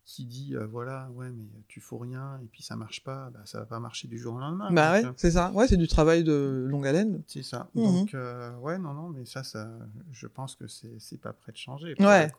qui 0.06 0.26
dit 0.26 0.56
euh, 0.56 0.68
voilà, 0.68 1.10
ouais, 1.16 1.32
mais 1.32 1.46
tu 1.68 1.82
fous 1.82 1.98
rien 1.98 2.40
et 2.44 2.48
puis 2.48 2.62
ça 2.62 2.76
marche 2.76 3.04
pas, 3.04 3.32
bah, 3.32 3.42
ça 3.46 3.60
va 3.60 3.66
pas 3.66 3.80
marcher 3.80 4.08
du 4.08 4.20
jour 4.20 4.36
au 4.36 4.40
lendemain. 4.40 4.72
Bah 4.72 4.94
ouais, 4.94 5.06
euh, 5.06 5.12
c'est 5.18 5.32
ça. 5.32 5.52
Ouais, 5.52 5.68
c'est 5.68 5.78
du 5.78 5.88
travail 5.88 6.24
de 6.24 6.66
longue 6.70 6.86
haleine. 6.86 7.24
c'est 7.28 7.44
ça. 7.44 7.70
Mhm. 7.74 7.84
Donc, 7.84 8.14
euh, 8.14 8.56
ouais, 8.60 8.78
non, 8.78 8.94
non, 8.94 9.10
mais 9.10 9.26
ça, 9.26 9.44
ça 9.44 9.68
je 10.12 10.28
pense 10.28 10.56
que 10.56 10.68
c'est 10.68 10.96
c'est 11.00 11.20
pas 11.20 11.34
prêt 11.34 11.52
de 11.52 11.58
changer. 11.58 11.96
Ouais. 12.00 12.32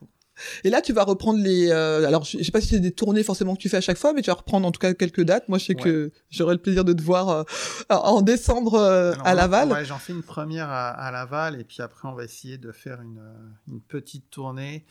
Et 0.64 0.70
là, 0.70 0.80
tu 0.82 0.92
vas 0.92 1.04
reprendre 1.04 1.38
les. 1.42 1.70
euh, 1.70 2.06
alors, 2.06 2.24
je 2.24 2.38
je 2.38 2.42
sais 2.42 2.50
pas 2.52 2.60
si 2.60 2.68
c'est 2.68 2.80
des 2.80 2.92
tournées 2.92 3.22
forcément 3.22 3.54
que 3.56 3.60
tu 3.60 3.68
fais 3.68 3.78
à 3.78 3.80
chaque 3.80 3.96
fois, 3.98 4.12
mais 4.12 4.22
tu 4.22 4.30
vas 4.30 4.34
reprendre 4.36 4.66
en 4.66 4.70
tout 4.72 4.78
cas 4.80 4.92
quelques 4.94 5.22
dates. 5.22 5.48
Moi, 5.48 5.58
je 5.58 5.64
sais 5.66 5.76
Ouais. 5.76 5.82
que 5.82 6.12
j'aurai 6.30 6.54
le 6.54 6.60
plaisir 6.60 6.84
de 6.84 6.92
te 6.92 7.02
voir 7.02 7.28
euh, 7.28 7.42
en 7.90 8.20
décembre 8.22 8.74
euh, 8.74 9.12
Alors, 9.12 9.26
à 9.26 9.34
Laval. 9.34 9.72
ouais, 9.72 9.84
j'en 9.84 9.98
fais 9.98 10.12
une 10.12 10.22
première 10.22 10.68
à, 10.70 10.90
à 10.90 11.10
Laval 11.10 11.60
et 11.60 11.64
puis 11.64 11.80
après 11.82 12.08
on 12.08 12.12
va 12.12 12.24
essayer 12.24 12.58
de 12.58 12.72
faire 12.72 13.00
une, 13.00 13.22
une 13.68 13.80
petite 13.80 14.30
tournée 14.30 14.84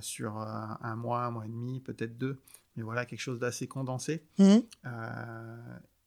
sur 0.00 0.36
un 0.36 0.96
mois, 0.96 1.20
un 1.24 1.30
mois 1.30 1.44
et 1.46 1.48
demi, 1.48 1.80
peut-être 1.80 2.18
deux. 2.18 2.38
Mais 2.76 2.82
voilà, 2.82 3.06
quelque 3.06 3.20
chose 3.20 3.38
d'assez 3.38 3.66
condensé. 3.66 4.22
Mhm. 4.38 4.62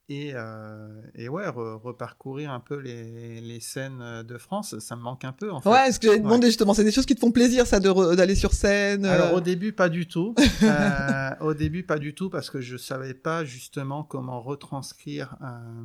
Euh, 0.09 0.13
et, 0.13 0.31
euh, 0.33 1.01
et 1.15 1.29
ouais, 1.29 1.45
re- 1.47 1.79
reparcourir 1.79 2.51
un 2.51 2.59
peu 2.59 2.77
les, 2.79 3.41
les 3.41 3.59
scènes 3.59 4.23
de 4.23 4.37
France, 4.37 4.77
ça 4.79 4.95
me 4.95 5.01
manque 5.01 5.23
un 5.23 5.31
peu 5.31 5.51
en 5.51 5.61
fait. 5.61 5.69
Ouais, 5.69 5.91
ce 5.91 5.99
que 5.99 6.07
j'avais 6.07 6.17
Ouais. 6.19 6.23
demandé 6.23 6.47
justement, 6.47 6.73
c'est 6.73 6.83
des 6.83 6.91
choses 6.91 7.05
qui 7.05 7.13
te 7.15 7.19
font 7.19 7.31
plaisir, 7.31 7.67
ça, 7.67 7.79
d'aller 7.79 8.35
sur 8.35 8.53
scène. 8.53 9.05
euh. 9.05 9.11
Alors 9.13 9.33
au 9.35 9.41
début 9.41 9.71
pas 9.73 9.89
du 9.89 10.07
tout. 10.07 10.33
Euh, 10.63 11.29
au 11.41 11.53
début 11.53 11.83
pas 11.83 11.99
du 11.99 12.13
tout 12.13 12.29
parce 12.29 12.49
que 12.49 12.59
je 12.59 12.75
savais 12.75 13.13
pas 13.13 13.45
justement 13.45 14.03
comment 14.03 14.41
retranscrire 14.41 15.37
euh, 15.41 15.83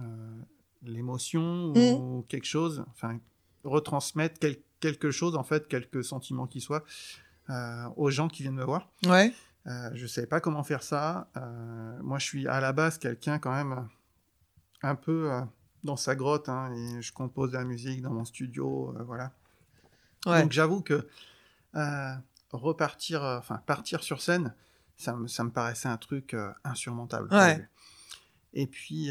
euh, 0.00 0.02
l'émotion 0.82 1.72
Mm. 1.74 1.78
ou 1.94 2.24
quelque 2.28 2.46
chose, 2.46 2.84
enfin 2.92 3.18
retransmettre 3.64 4.36
quel- 4.40 4.58
quelque 4.80 5.10
chose 5.10 5.36
en 5.36 5.42
fait, 5.44 5.66
quelques 5.68 6.04
sentiments 6.04 6.46
qui 6.46 6.60
soient 6.60 6.84
euh, 7.50 7.84
aux 7.96 8.10
gens 8.10 8.28
qui 8.28 8.42
viennent 8.42 8.54
me 8.54 8.64
voir. 8.64 8.88
Ouais. 9.06 9.32
Euh, 9.66 9.90
je 9.94 10.06
savais 10.06 10.26
pas 10.26 10.40
comment 10.40 10.62
faire 10.62 10.82
ça. 10.82 11.28
Euh, 11.36 11.98
moi 12.02 12.18
je 12.18 12.24
suis 12.24 12.48
à 12.48 12.60
la 12.60 12.72
base 12.72 12.98
quelqu'un 12.98 13.38
quand 13.38 13.52
même 13.52 13.88
un 14.82 14.94
peu 14.94 15.32
euh, 15.32 15.42
dans 15.84 15.96
sa 15.96 16.14
grotte 16.14 16.48
hein, 16.48 16.72
et 16.72 17.02
je 17.02 17.12
compose 17.12 17.52
de 17.52 17.58
la 17.58 17.64
musique 17.64 18.00
dans 18.02 18.12
mon 18.12 18.24
studio, 18.24 18.94
voilà. 19.04 19.32
Ouais. 20.26 20.42
Donc 20.42 20.52
j'avoue 20.52 20.82
que 20.82 21.06
repartir, 22.52 23.22
enfin 23.22 23.62
partir 23.66 24.02
sur 24.02 24.20
scène, 24.20 24.54
ça 24.96 25.14
me, 25.14 25.28
ça 25.28 25.44
me 25.44 25.50
paraissait 25.50 25.88
un 25.88 25.96
truc 25.96 26.36
insurmontable. 26.64 27.28
Ouais. 27.32 27.68
Et 28.52 28.66
puis, 28.66 29.10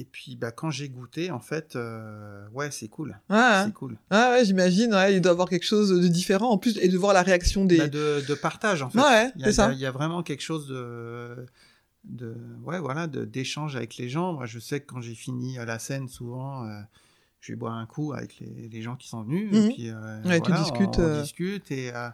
et 0.00 0.04
puis 0.04 0.36
bah, 0.36 0.50
quand 0.50 0.70
j'ai 0.70 0.88
goûté, 0.88 1.30
en 1.30 1.40
fait, 1.40 1.76
euh, 1.76 2.46
ouais, 2.52 2.70
c'est 2.70 2.88
cool. 2.88 3.18
Ah, 3.28 3.64
C'est 3.66 3.72
cool. 3.74 3.96
ah 4.10 4.30
ouais, 4.32 4.44
j'imagine, 4.44 4.92
ouais, 4.94 5.14
il 5.14 5.20
doit 5.20 5.30
y 5.30 5.34
avoir 5.34 5.48
quelque 5.48 5.64
chose 5.66 5.90
de 5.90 6.08
différent 6.08 6.50
en 6.50 6.58
plus 6.58 6.76
et 6.78 6.88
de 6.88 6.96
voir 6.98 7.12
la 7.14 7.22
réaction 7.22 7.64
des. 7.64 7.78
Bah, 7.78 7.88
de, 7.88 8.22
de 8.26 8.34
partage, 8.34 8.82
en 8.82 8.90
fait. 8.90 8.98
Ouais, 9.00 9.30
Il 9.36 9.40
y 9.40 9.44
a- 9.44 9.46
c'est 9.46 9.52
ça. 9.52 9.66
Il 9.66 9.68
y, 9.68 9.72
a- 9.72 9.74
il 9.74 9.80
y 9.82 9.86
a 9.86 9.90
vraiment 9.92 10.22
quelque 10.22 10.42
chose 10.42 10.66
de, 10.68 11.46
de 12.04 12.34
ouais 12.64 12.78
voilà 12.80 13.06
de 13.06 13.24
d'échanges 13.24 13.76
avec 13.76 13.96
les 13.96 14.08
gens. 14.08 14.32
Moi, 14.34 14.46
je 14.46 14.58
sais 14.58 14.80
que 14.80 14.86
quand 14.86 15.00
j'ai 15.00 15.14
fini 15.14 15.56
la 15.56 15.78
scène, 15.78 16.08
souvent, 16.08 16.64
euh, 16.66 16.80
je 17.40 17.52
vais 17.52 17.56
boire 17.56 17.74
un 17.74 17.86
coup 17.86 18.12
avec 18.12 18.38
les, 18.40 18.68
les 18.68 18.82
gens 18.82 18.96
qui 18.96 19.08
sont 19.08 19.22
venus 19.22 19.50
Mhm. 19.52 19.56
et 19.64 19.68
puis 19.74 19.90
euh, 19.90 20.22
Ouais, 20.24 20.40
tu 20.40 20.52
discutes, 20.52 20.98
on, 20.98 21.02
euh. 21.02 21.22
discute 21.22 21.70
et, 21.70 21.94
euh, 21.94 22.08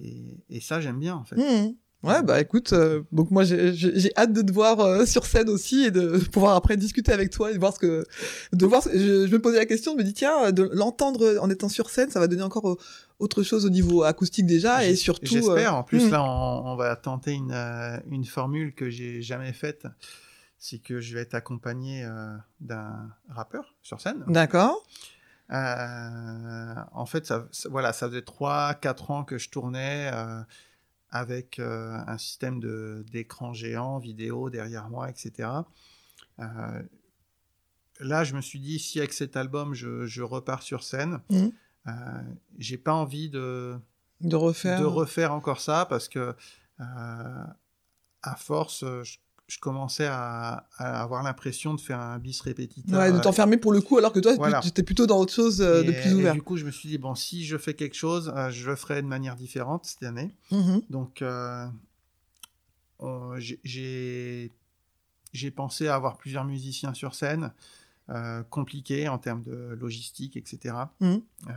et 0.00 0.36
et 0.50 0.60
ça 0.60 0.80
j'aime 0.80 0.98
bien 0.98 1.14
en 1.14 1.24
fait. 1.24 1.36
Mhm. 1.36 1.74
Ouais, 2.04 2.22
bah 2.22 2.40
écoute, 2.40 2.72
euh, 2.72 3.02
donc 3.10 3.32
moi 3.32 3.42
j'ai- 3.42 4.12
hâte 4.16 4.32
de 4.32 4.42
te 4.42 4.52
voir 4.52 4.78
euh, 4.78 5.04
sur 5.04 5.26
scène 5.26 5.48
aussi 5.48 5.84
et 5.84 5.90
de 5.90 6.18
pouvoir 6.32 6.54
après 6.54 6.76
discuter 6.76 7.10
avec 7.12 7.30
toi 7.30 7.50
et 7.50 7.54
de 7.54 7.58
voir 7.58 7.74
ce 7.74 7.80
que, 7.80 8.04
de 8.52 8.66
voir. 8.66 8.84
ce- 8.84 8.90
je, 8.96 9.26
je 9.26 9.32
me 9.32 9.40
posais 9.40 9.58
la 9.58 9.66
question, 9.66 9.92
je 9.94 9.98
me 9.98 10.04
dis 10.04 10.12
tiens, 10.14 10.52
de 10.52 10.62
l'entendre 10.72 11.38
en 11.40 11.50
étant 11.50 11.68
sur 11.68 11.90
scène, 11.90 12.08
ça 12.10 12.20
va 12.20 12.28
donner 12.28 12.42
encore 12.42 12.68
euh, 12.70 12.76
autre 13.18 13.42
chose 13.42 13.66
au 13.66 13.70
niveau 13.70 14.04
acoustique 14.04 14.46
déjà 14.46 14.84
et 14.86 14.94
surtout. 14.94 15.26
J'espère. 15.26 15.74
euh, 15.74 15.78
En 15.78 15.82
plus, 15.82 16.04
mhm. 16.04 16.10
là, 16.12 16.22
on, 16.22 16.66
on 16.72 16.76
va 16.76 16.94
tenter 16.94 17.32
une, 17.32 17.52
une 18.08 18.24
formule 18.24 18.74
que 18.76 18.90
j'ai 18.90 19.20
jamais 19.20 19.52
faite. 19.52 19.86
C'est 20.56 20.78
que 20.78 21.00
je 21.00 21.14
vais 21.14 21.22
être 21.22 21.34
accompagné 21.34 22.04
d'un 22.60 23.10
rappeur 23.28 23.74
sur 23.82 24.00
scène. 24.00 24.24
D'accord. 24.28 24.84
En 26.92 27.06
fait, 27.06 27.26
ça, 27.26 27.48
ça- 27.50 27.68
voilà, 27.68 27.92
ça 27.92 28.08
faisait 28.08 28.20
3-4 28.22 29.10
ans 29.10 29.24
que 29.24 29.38
je 29.38 29.50
tournais 29.50 30.10
avec 31.10 31.58
euh, 31.58 31.98
un 32.06 32.18
système 32.18 32.60
de- 32.60 33.04
d'écran 33.10 33.52
géant, 33.52 33.98
vidéo 33.98 34.50
derrière 34.50 34.88
moi, 34.88 35.08
etc. 35.10 35.48
Euh, 36.38 36.82
là, 38.00 38.24
je 38.24 38.34
me 38.34 38.40
suis 38.40 38.60
dit, 38.60 38.78
si 38.78 38.98
avec 38.98 39.12
cet 39.12 39.36
album, 39.36 39.74
je, 39.74 40.06
je 40.06 40.22
repars 40.22 40.62
sur 40.62 40.82
scène, 40.84 41.20
Mhm. 41.30 41.52
euh, 41.88 41.92
j'ai 42.58 42.78
pas 42.78 42.92
envie 42.94 43.30
de, 43.30 43.78
De 44.20 44.36
refaire. 44.36 44.80
de 44.80 44.84
refaire 44.84 45.32
encore 45.32 45.60
ça 45.60 45.86
parce 45.88 46.08
que 46.08 46.34
euh, 46.80 47.44
à 48.22 48.36
force, 48.36 48.84
je, 49.02 49.16
je 49.48 49.58
commençais 49.58 50.06
à, 50.06 50.66
à 50.76 51.02
avoir 51.02 51.22
l'impression 51.22 51.72
de 51.74 51.80
faire 51.80 51.98
un 51.98 52.18
bis 52.18 52.40
répétiteur. 52.42 52.98
Ouais, 53.00 53.10
de 53.10 53.18
t'enfermer 53.18 53.56
pour 53.56 53.72
le 53.72 53.80
coup, 53.80 53.96
alors 53.96 54.12
que 54.12 54.20
toi, 54.20 54.34
Voilà. 54.36 54.60
tu 54.60 54.68
étais 54.68 54.82
plutôt 54.82 55.06
dans 55.06 55.18
autre 55.18 55.32
chose 55.32 55.62
euh, 55.62 55.82
de 55.82 55.90
plus 55.90 56.10
et 56.10 56.14
ouvert. 56.14 56.34
du 56.34 56.42
coup, 56.42 56.58
je 56.58 56.66
me 56.66 56.70
suis 56.70 56.88
dit, 56.88 56.98
bon, 56.98 57.14
si 57.14 57.44
je 57.46 57.56
fais 57.56 57.72
quelque 57.74 57.94
chose, 57.96 58.30
euh, 58.36 58.50
je 58.50 58.68
le 58.68 58.76
ferai 58.76 59.00
de 59.00 59.06
manière 59.06 59.36
différente 59.36 59.86
cette 59.86 60.02
année. 60.02 60.34
Mhm. 60.52 60.82
Donc, 60.90 61.22
euh, 61.22 61.66
on- 62.98 63.38
j'ai- 63.38 64.52
pensé 65.56 65.88
à 65.88 65.94
avoir 65.94 66.18
plusieurs 66.18 66.44
musiciens 66.44 66.92
sur 66.94 67.14
scène, 67.14 67.52
euh, 68.10 68.42
compliqué 68.50 69.08
en 69.08 69.18
termes 69.18 69.42
de 69.42 69.76
logistique, 69.80 70.36
etc. 70.36 70.74
Mhm. 71.00 71.22
Euh, 71.48 71.52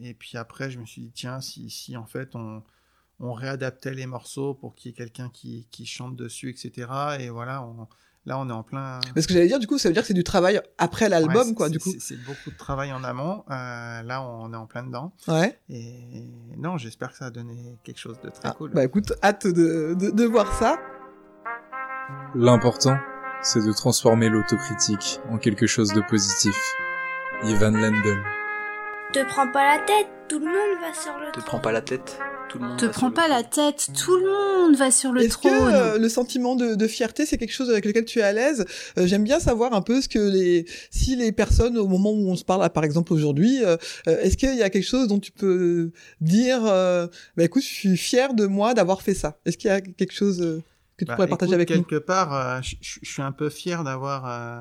et 0.00 0.14
puis 0.14 0.36
après, 0.36 0.70
je 0.70 0.78
me 0.78 0.86
suis 0.86 1.02
dit, 1.02 1.10
tiens, 1.12 1.40
si, 1.40 1.70
si 1.70 1.96
en 1.96 2.06
fait 2.06 2.34
on, 2.36 2.62
on 3.20 3.32
réadaptait 3.32 3.94
les 3.94 4.06
morceaux 4.06 4.54
pour 4.54 4.74
qu'il 4.74 4.90
y 4.90 4.94
ait 4.94 4.96
quelqu'un 4.96 5.30
qui, 5.32 5.66
qui 5.70 5.86
chante 5.86 6.16
dessus, 6.16 6.50
etc. 6.50 6.88
Et 7.20 7.30
voilà, 7.30 7.62
on- 7.62 7.86
là, 8.26 8.38
on 8.38 8.48
est 8.48 8.52
en 8.52 8.62
plein. 8.62 9.00
Mais 9.14 9.22
ce 9.22 9.28
que 9.28 9.34
j'allais 9.34 9.46
dire, 9.48 9.58
du 9.58 9.66
coup, 9.66 9.78
ça 9.78 9.88
veut 9.88 9.92
dire 9.92 10.02
que 10.02 10.08
c'est 10.08 10.14
du 10.14 10.24
travail 10.24 10.60
après 10.78 11.08
l'album, 11.08 11.48
Ouais, 11.48 11.54
quoi, 11.54 11.66
c'est- 11.66 11.72
du 11.72 11.78
coup. 11.78 11.92
c'est- 11.98 12.16
beaucoup 12.24 12.50
de 12.50 12.56
travail 12.56 12.92
en 12.92 13.04
amont. 13.04 13.44
Euh, 13.50 14.02
là, 14.02 14.22
on 14.22 14.52
est 14.52 14.56
en 14.56 14.66
plein 14.66 14.82
dedans. 14.82 15.12
Ouais. 15.28 15.58
Et 15.68 16.24
non, 16.56 16.76
j'espère 16.78 17.10
que 17.10 17.16
ça 17.18 17.26
va 17.26 17.30
donner 17.30 17.76
quelque 17.84 17.98
chose 18.00 18.18
de 18.22 18.30
très 18.30 18.48
Ah, 18.48 18.52
cool. 18.56 18.70
Bah 18.72 18.84
écoute, 18.84 19.12
hâte 19.22 19.46
de, 19.46 19.94
de, 19.98 20.10
de 20.10 20.24
voir 20.24 20.52
ça. 20.54 20.78
L'important, 22.34 22.98
c'est 23.42 23.64
de 23.64 23.72
transformer 23.72 24.28
l'autocritique 24.28 25.20
en 25.30 25.38
quelque 25.38 25.66
chose 25.66 25.92
de 25.92 26.00
positif. 26.00 26.56
Ivan 27.44 27.70
Lendl. 27.72 28.22
Te 29.12 29.24
prends 29.28 29.50
pas 29.50 29.76
la 29.76 29.84
tête, 29.84 30.08
tout 30.28 30.38
le 30.38 30.46
monde 30.46 30.80
va 30.80 30.94
sur 30.94 31.16
le 31.18 31.30
Te 31.32 31.40
prends 31.40 31.60
pas 31.60 31.72
la 31.72 31.82
tête, 31.82 32.18
tout 32.54 32.58
le 32.62 32.68
monde. 32.68 32.78
Te 32.78 32.86
prends 32.86 33.10
pas 33.10 33.22
trône. 33.26 33.36
la 33.36 33.42
tête, 33.42 33.90
tout 33.96 34.16
le 34.16 34.24
monde 34.66 34.76
va 34.76 34.90
sur 34.90 35.12
le 35.12 35.22
Est-ce 35.22 35.36
que 35.36 35.48
trône. 35.48 35.74
euh, 35.74 35.98
le 35.98 36.08
sentiment 36.08 36.56
de, 36.56 36.74
de 36.74 36.86
fierté, 36.86 37.26
c'est 37.26 37.36
quelque 37.38 37.52
chose 37.52 37.68
avec 37.70 37.84
lequel 37.84 38.04
tu 38.04 38.20
es 38.20 38.22
à 38.22 38.32
l'aise? 38.32 38.64
Euh, 38.98 39.06
J'aime 39.06 39.24
bien 39.24 39.40
savoir 39.40 39.72
un 39.74 39.82
peu 39.82 40.00
ce 40.00 40.08
que 40.08 40.18
les, 40.18 40.64
si 40.90 41.16
les 41.16 41.32
personnes 41.32 41.76
au 41.76 41.86
moment 41.88 42.10
où 42.10 42.30
on 42.30 42.36
se 42.36 42.44
parle, 42.44 42.60
là, 42.62 42.70
par 42.70 42.84
exemple 42.84 43.12
aujourd'hui, 43.12 43.62
euh, 43.64 43.76
euh, 44.08 44.20
est-ce 44.22 44.36
qu'il 44.36 44.54
y 44.54 44.62
a 44.62 44.70
quelque 44.70 44.86
chose 44.86 45.08
dont 45.08 45.18
tu 45.20 45.32
peux 45.32 45.90
dire, 46.20 46.60
euh, 46.64 47.06
bah 47.36 47.44
écoute, 47.44 47.62
je 47.62 47.68
suis 47.68 47.96
fier 47.96 48.34
de 48.34 48.46
moi 48.46 48.74
d'avoir 48.74 49.02
fait 49.02 49.14
ça? 49.14 49.38
Est-ce 49.44 49.58
qu'il 49.58 49.68
y 49.68 49.72
a 49.72 49.80
quelque 49.80 50.12
chose 50.14 50.38
que 50.96 51.04
tu 51.04 51.06
Bah, 51.06 51.16
pourrais 51.16 51.28
partager 51.28 51.50
écoute, 51.52 51.54
avec 51.54 51.70
nous? 51.70 51.82
quelque 51.84 52.04
part, 52.04 52.32
euh, 52.34 52.60
je 52.62 52.98
suis 53.02 53.22
un 53.22 53.32
peu 53.32 53.50
fier 53.50 53.82
d'avoir 53.84 54.24
euh, 54.26 54.60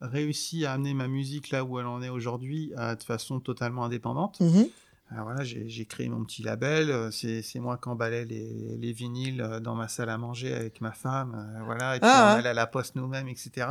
réussi 0.00 0.64
à 0.66 0.72
amener 0.72 0.94
ma 0.94 1.08
musique 1.08 1.50
là 1.50 1.64
où 1.64 1.78
elle 1.78 1.86
en 1.86 2.02
est 2.02 2.08
aujourd'hui 2.08 2.72
euh, 2.78 2.94
de 2.94 3.02
façon 3.02 3.40
totalement 3.40 3.84
indépendante. 3.84 4.40
Mhm. 4.40 4.68
Voilà, 5.10 5.44
j'ai 5.44 5.86
créé 5.86 6.08
mon 6.08 6.24
petit 6.24 6.42
label. 6.42 6.90
euh, 6.90 7.10
C'est 7.10 7.60
moi 7.60 7.78
qui 7.78 7.88
emballais 7.88 8.24
les, 8.24 8.76
les 8.76 8.92
vinyles 8.92 9.40
euh, 9.40 9.60
dans 9.60 9.74
ma 9.74 9.86
salle 9.88 10.08
à 10.10 10.18
manger 10.18 10.52
avec 10.52 10.80
ma 10.80 10.92
femme. 10.92 11.34
euh, 11.34 11.62
voilà, 11.64 11.96
et 11.96 12.00
puis 12.00 12.08
Ah, 12.12 12.28
on 12.30 12.32
ouais. 12.34 12.38
allait 12.40 12.48
à 12.48 12.54
la 12.54 12.66
poste 12.66 12.96
nous-mêmes, 12.96 13.28
etc. 13.28 13.68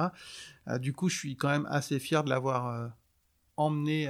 Du 0.79 0.93
coup, 0.93 1.09
je 1.09 1.17
suis 1.17 1.35
quand 1.35 1.49
même 1.49 1.67
assez 1.69 1.99
fier 1.99 2.23
de 2.23 2.29
l'avoir 2.29 2.91
emmené 3.57 4.07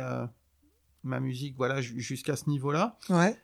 ma 1.03 1.19
musique 1.19 1.55
voilà 1.57 1.82
ju- 1.82 1.99
jusqu'à 1.99 2.36
ce 2.36 2.49
niveau-là. 2.49 2.97
Ouais. 3.09 3.38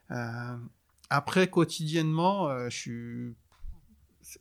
Après, 1.10 1.50
quotidiennement, 1.50 2.70
je 2.70 2.76
suis. 2.76 3.36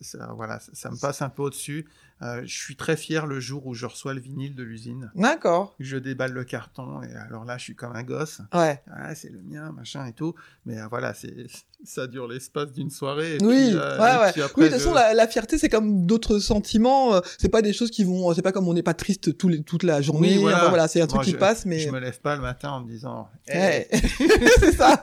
ça- 0.00 0.32
voilà, 0.34 0.60
ça, 0.60 0.70
ça 0.74 0.90
me 0.90 0.96
passe 1.00 1.20
un 1.22 1.28
peu 1.30 1.42
au-dessus. 1.42 1.86
Euh, 2.22 2.42
je 2.44 2.54
suis 2.54 2.76
très 2.76 2.96
fier 2.96 3.26
le 3.26 3.40
jour 3.40 3.66
où 3.66 3.74
je 3.74 3.86
reçois 3.86 4.12
le 4.12 4.20
vinyle 4.20 4.54
de 4.54 4.62
l'usine. 4.62 5.10
D'accord. 5.14 5.74
Je 5.80 5.96
déballe 5.96 6.32
le 6.32 6.44
carton 6.44 7.00
et 7.02 7.14
alors 7.14 7.44
là, 7.46 7.56
je 7.56 7.62
suis 7.64 7.74
comme 7.74 7.96
un 7.96 8.02
gosse. 8.02 8.42
Ouais. 8.52 8.82
Ah, 8.94 9.14
c'est 9.14 9.30
le 9.30 9.40
mien, 9.40 9.72
machin 9.72 10.04
et 10.06 10.12
tout. 10.12 10.34
Mais 10.66 10.78
euh, 10.78 10.86
voilà, 10.90 11.14
c'est 11.14 11.32
ça 11.84 12.06
dure 12.06 12.28
l'espace 12.28 12.72
d'une 12.72 12.90
soirée. 12.90 13.36
et 13.36 13.38
Oui, 13.42 13.68
puis, 13.68 13.76
euh, 13.76 13.98
ouais, 13.98 14.14
et 14.14 14.18
ouais. 14.18 14.32
puis 14.32 14.42
Oui, 14.58 14.64
de 14.64 14.68
toute 14.68 14.78
façon, 14.78 14.90
je- 14.90 14.94
la, 14.96 15.14
la 15.14 15.26
fierté, 15.26 15.56
c'est 15.56 15.70
comme 15.70 16.04
d'autres 16.04 16.38
sentiments. 16.40 17.20
C'est 17.38 17.48
pas 17.48 17.62
des 17.62 17.72
choses 17.72 17.90
qui 17.90 18.04
vont. 18.04 18.34
C'est 18.34 18.42
pas 18.42 18.52
comme 18.52 18.68
on 18.68 18.74
n'est 18.74 18.82
pas 18.82 18.92
triste 18.92 19.30
les, 19.48 19.62
toute 19.62 19.82
la 19.82 20.02
journée. 20.02 20.34
Oui, 20.36 20.42
voilà. 20.42 20.58
Enfin, 20.58 20.68
voilà, 20.68 20.88
c'est 20.88 21.00
un 21.00 21.06
truc 21.06 21.16
Moi, 21.20 21.24
qui 21.24 21.30
je- 21.30 21.36
passe, 21.38 21.64
mais. 21.64 21.78
Je 21.78 21.88
me 21.88 22.00
lève 22.00 22.20
pas 22.20 22.36
le 22.36 22.42
matin 22.42 22.72
en 22.72 22.80
me 22.82 22.88
disant. 22.90 23.28
Eh, 23.48 23.56
Ouais. 23.56 23.88
c'est 24.58 24.72
ça. 24.72 25.02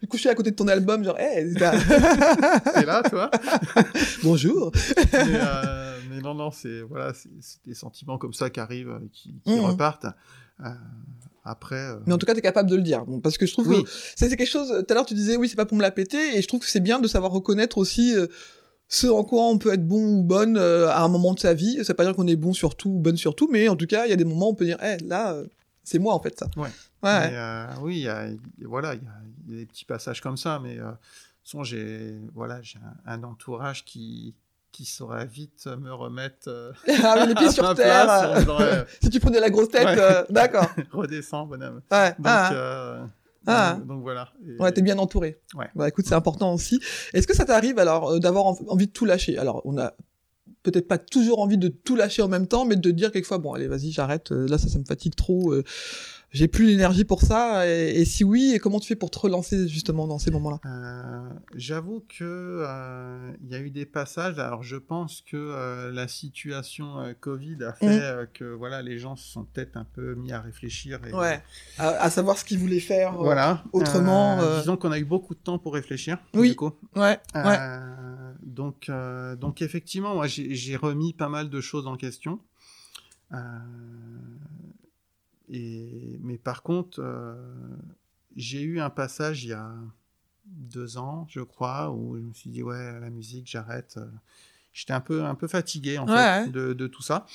Du 0.00 0.08
coup, 0.08 0.16
je 0.16 0.20
suis 0.22 0.28
à 0.30 0.34
côté 0.34 0.50
de 0.50 0.56
ton 0.56 0.68
album, 0.68 1.04
genre, 1.04 1.18
hey, 1.18 1.52
c'est 1.52 1.60
là. 1.60 1.72
t'es 2.74 2.86
là, 2.86 3.02
toi? 3.02 3.30
Bonjour. 4.22 4.72
mais, 5.12 5.22
mais 6.10 6.20
non, 6.22 6.34
non, 6.38 6.50
c'est 6.50 6.80
voilà, 6.82 7.12
c'est 7.14 7.28
des 7.66 7.74
sentiments 7.74 8.16
comme 8.18 8.32
ça 8.32 8.48
qui 8.50 8.60
arrivent, 8.60 8.90
euh, 8.90 9.08
qui, 9.12 9.34
qui 9.44 9.50
Mhm. 9.54 9.60
repartent. 9.66 10.06
Euh, 10.60 10.70
après, 11.44 11.76
euh, 11.76 11.98
Mais 12.06 12.12
en 12.12 12.18
tout 12.18 12.26
cas, 12.26 12.34
t'es 12.34 12.40
capable 12.42 12.68
de 12.70 12.76
le 12.76 12.82
dire. 12.82 13.04
Bon, 13.06 13.20
parce 13.20 13.38
que 13.38 13.46
je 13.46 13.52
trouve 13.52 13.68
Oui. 13.68 13.84
que 13.84 13.90
c'est 14.16 14.28
quelque 14.36 14.46
chose. 14.48 14.68
Tout 14.68 14.86
à 14.90 14.94
l'heure, 14.94 15.06
tu 15.06 15.14
disais, 15.14 15.36
oui, 15.36 15.48
c'est 15.48 15.56
pas 15.56 15.66
pour 15.66 15.76
me 15.76 15.82
la 15.82 15.90
péter, 15.90 16.36
et 16.36 16.42
je 16.42 16.48
trouve 16.48 16.60
que 16.60 16.66
c'est 16.66 16.80
bien 16.80 16.98
de 17.00 17.06
savoir 17.08 17.32
reconnaître 17.32 17.78
aussi 17.78 18.14
euh, 18.16 18.26
ce 18.88 19.06
en 19.06 19.22
quoi 19.24 19.44
on 19.46 19.58
peut 19.58 19.72
être 19.72 19.86
bon 19.86 20.18
ou 20.18 20.22
bonne 20.22 20.56
à 20.58 21.02
un 21.02 21.08
moment 21.08 21.34
de 21.34 21.38
sa 21.40 21.54
vie. 21.54 21.76
Ça 21.84 21.92
veut 21.92 21.96
pas 21.96 22.04
dire 22.04 22.14
qu'on 22.16 22.26
est 22.26 22.36
bon 22.36 22.52
sur 22.52 22.74
tout 22.76 22.90
ou 22.90 22.98
bonne 22.98 23.16
sur 23.16 23.34
tout, 23.36 23.48
mais 23.52 23.68
en 23.68 23.76
tout 23.76 23.86
cas, 23.86 24.06
il 24.06 24.10
y 24.10 24.12
a 24.12 24.16
des 24.16 24.24
moments 24.24 24.48
où 24.48 24.52
on 24.52 24.54
peut 24.54 24.64
dire, 24.64 24.78
eh, 24.82 24.96
là, 25.04 25.32
euh, 25.34 25.46
c'est 25.84 25.98
moi 25.98 26.14
en 26.14 26.20
fait 26.20 26.38
ça. 26.38 26.48
Ouais. 26.56 26.68
Ouais. 27.02 27.30
mais, 27.30 27.66
oui, 27.82 27.96
il 27.98 28.02
y 28.02 28.08
a, 28.08 28.28
voilà, 28.64 28.94
il 28.94 29.02
y, 29.02 29.06
a, 29.06 29.12
il 29.46 29.52
y 29.52 29.56
a 29.56 29.60
des 29.60 29.66
petits 29.66 29.84
passages 29.84 30.20
comme 30.20 30.36
ça, 30.36 30.58
mais 30.62 30.76
de 30.76 30.80
toute 30.82 30.96
façon, 31.44 31.62
j'ai 31.64 32.18
voilà, 32.34 32.60
j'ai 32.62 32.78
un, 33.06 33.12
un 33.20 33.22
entourage 33.24 33.84
qui 33.84 34.34
qui 34.78 34.84
saurait 34.84 35.26
vite 35.26 35.66
me 35.66 35.92
remettre 35.92 36.46
euh, 36.46 36.70
ah, 37.02 37.26
les 37.26 37.34
pieds 37.34 37.50
sur 37.50 37.74
terre. 37.74 38.04
place 38.04 38.46
euh, 38.48 38.84
si 39.02 39.10
tu 39.10 39.18
prenais 39.18 39.40
la 39.40 39.50
grosse 39.50 39.70
tête, 39.70 39.84
Ouais. 39.86 39.96
euh, 39.98 40.22
d'accord. 40.30 40.70
redescends, 40.92 41.46
bonhomme. 41.46 41.80
Ouais. 41.90 42.10
Donc, 42.10 42.26
ah. 42.26 43.06
Ah. 43.48 43.74
donc, 43.76 43.86
donc 43.88 44.02
voilà. 44.02 44.28
Et- 44.46 44.62
Ouais, 44.62 44.70
t'es 44.70 44.82
bien 44.82 44.96
entouré. 44.98 45.40
Ouais. 45.56 45.66
Bah 45.74 45.88
écoute, 45.88 46.04
c'est 46.06 46.14
important 46.14 46.54
aussi. 46.54 46.80
Est-ce 47.12 47.26
que 47.26 47.34
ça 47.34 47.44
t'arrive 47.44 47.80
alors 47.80 48.20
d'avoir 48.20 48.46
en- 48.46 48.58
envie 48.68 48.86
de 48.86 48.92
tout 48.92 49.04
lâcher? 49.04 49.36
Alors, 49.36 49.62
on 49.64 49.76
a 49.78 49.94
peut-être 50.62 50.86
pas 50.86 50.98
toujours 50.98 51.40
envie 51.40 51.58
de 51.58 51.66
tout 51.66 51.96
lâcher 51.96 52.22
en 52.22 52.28
même 52.28 52.46
temps, 52.46 52.64
mais 52.64 52.76
de 52.76 52.90
dire 52.92 53.10
quelquefois, 53.10 53.38
bon, 53.38 53.54
allez, 53.54 53.66
vas-y, 53.66 53.90
j'arrête. 53.90 54.30
là, 54.30 54.58
ça, 54.58 54.68
ça 54.68 54.78
me 54.78 54.84
fatigue 54.84 55.16
trop. 55.16 55.52
J'ai 56.30 56.46
plus 56.48 56.66
l'énergie 56.66 57.04
pour 57.04 57.22
ça. 57.22 57.66
Et, 57.66 58.00
et 58.00 58.04
si 58.04 58.22
oui, 58.24 58.52
et 58.54 58.58
comment 58.58 58.80
tu 58.80 58.88
fais 58.88 58.96
pour 58.96 59.10
te 59.10 59.18
relancer 59.18 59.66
justement 59.68 60.06
dans 60.06 60.18
ces 60.18 60.30
moments-là? 60.30 60.60
Euh, 60.66 61.28
J'avoue 61.54 62.04
que 62.08 62.24
euh, 62.66 63.32
il 63.42 63.50
y 63.50 63.54
a 63.54 63.60
eu 63.60 63.70
des 63.70 63.86
passages. 63.86 64.38
Alors, 64.38 64.62
je 64.62 64.76
pense 64.76 65.22
que 65.22 65.36
euh, 65.36 65.90
la 65.92 66.06
situation 66.08 66.96
Covid 67.20 67.64
a 67.64 67.72
fait 67.72 67.86
euh, 68.02 68.26
que 68.32 68.44
voilà, 68.44 68.82
les 68.82 68.98
gens 68.98 69.16
se 69.16 69.26
sont 69.28 69.44
peut-être 69.44 69.76
un 69.76 69.84
peu 69.84 70.14
mis 70.14 70.32
à 70.32 70.40
réfléchir. 70.40 71.00
Et, 71.06 71.12
Ouais. 71.14 71.42
À, 71.78 71.88
à 72.02 72.10
savoir 72.10 72.36
ce 72.38 72.44
qu'ils 72.44 72.58
voulaient 72.58 72.78
faire. 72.80 73.14
Voilà. 73.14 73.64
autrement, 73.72 74.38
Disons 74.58 74.76
qu'on 74.76 74.92
a 74.92 74.98
eu 74.98 75.04
beaucoup 75.04 75.34
de 75.34 75.40
temps 75.40 75.58
pour 75.58 75.74
réfléchir. 75.74 76.18
Oui. 76.34 76.50
Du 76.50 76.56
coup. 76.56 76.72
Ouais. 76.94 77.18
Ouais. 77.34 77.58
donc, 78.42 78.90
donc 79.40 79.62
effectivement, 79.62 80.14
moi, 80.14 80.26
j'ai 80.26 80.54
j'ai 80.54 80.76
remis 80.76 81.12
pas 81.12 81.28
mal 81.28 81.48
de 81.50 81.60
choses 81.60 81.86
en 81.86 81.96
question. 81.96 82.40
Euh, 83.32 83.36
et, 85.50 86.18
mais 86.22 86.38
par 86.38 86.62
contre, 86.62 87.00
euh, 87.02 87.34
j'ai 88.36 88.62
eu 88.62 88.80
un 88.80 88.90
passage 88.90 89.44
il 89.44 89.48
y 89.50 89.52
a 89.52 89.72
deux 90.46 90.96
ans, 90.98 91.26
je 91.28 91.40
crois, 91.40 91.90
où 91.90 92.16
je 92.16 92.22
me 92.22 92.32
suis 92.32 92.50
dit 92.50 92.62
ouais, 92.62 92.98
la 93.00 93.10
musique, 93.10 93.48
j'arrête. 93.50 93.96
Euh, 93.98 94.06
J'étais 94.72 94.92
un 94.92 95.00
peu, 95.00 95.24
un 95.24 95.34
peu 95.34 95.48
fatigué 95.48 95.98
en 95.98 96.06
Ouais, 96.06 96.14
fait 96.14 96.44
ouais. 96.44 96.48
de, 96.50 96.72
de 96.72 96.86
tout 96.86 97.02
ça. 97.02 97.26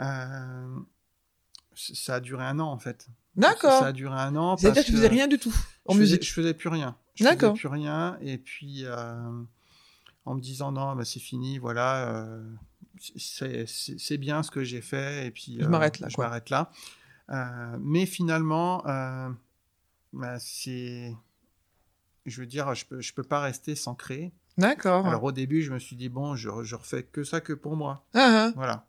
Euh, 0.00 0.76
ça 1.74 2.16
a 2.16 2.20
duré 2.20 2.44
un 2.44 2.58
an 2.58 2.66
en 2.72 2.78
fait. 2.78 3.06
D'accord. 3.36 3.78
Ça 3.78 3.86
a 3.88 3.92
duré 3.92 4.14
un 4.18 4.34
an. 4.34 4.56
C'est-à-dire 4.56 4.82
que 4.82 4.88
tu 4.88 4.96
faisais 4.96 5.06
rien 5.08 5.28
du 5.28 5.38
tout 5.38 5.54
en 5.86 5.94
je 5.94 5.98
musique. 6.00 6.20
Faisais, 6.22 6.28
je 6.28 6.32
faisais 6.34 6.54
plus 6.54 6.68
rien. 6.68 6.96
Je 7.14 7.24
faisais 7.24 7.52
plus 7.52 7.68
rien. 7.68 8.18
Et 8.22 8.38
puis, 8.38 8.84
euh, 8.86 9.42
en 10.24 10.34
me 10.34 10.40
disant 10.40 10.72
non, 10.72 10.96
bah, 10.96 11.04
c'est 11.04 11.20
fini, 11.20 11.58
voilà, 11.58 12.08
euh, 12.08 12.42
c'est- 13.16 14.18
bien 14.18 14.42
ce 14.42 14.50
que 14.50 14.64
j'ai 14.64 14.80
fait, 14.80 15.26
et 15.26 15.30
puis 15.30 15.58
Je 15.60 15.66
m'arrête 15.66 16.00
là, 16.00 16.08
Je 16.08 16.16
m'arrête 16.18 16.50
là. 16.50 16.70
Euh, 17.30 17.76
mais 17.80 18.06
finalement, 18.06 18.86
euh, 18.86 19.30
bah, 20.12 20.38
c'est. 20.38 21.14
Je 22.26 22.40
veux 22.40 22.46
dire, 22.46 22.74
je 22.74 22.84
peux, 22.84 23.00
je 23.00 23.14
peux 23.14 23.22
pas 23.22 23.40
rester 23.40 23.74
sans 23.74 23.94
créer. 23.94 24.32
D'accord. 24.58 25.06
Alors 25.06 25.24
au 25.24 25.32
début, 25.32 25.62
je 25.62 25.72
me 25.72 25.78
suis 25.78 25.96
dit, 25.96 26.08
bon, 26.08 26.34
je, 26.36 26.50
je 26.62 26.74
refais 26.74 27.02
que 27.02 27.24
ça 27.24 27.40
que 27.40 27.52
pour 27.52 27.76
moi. 27.76 28.04
Ah, 28.14 28.48
ah. 28.48 28.52
Voilà. 28.56 28.86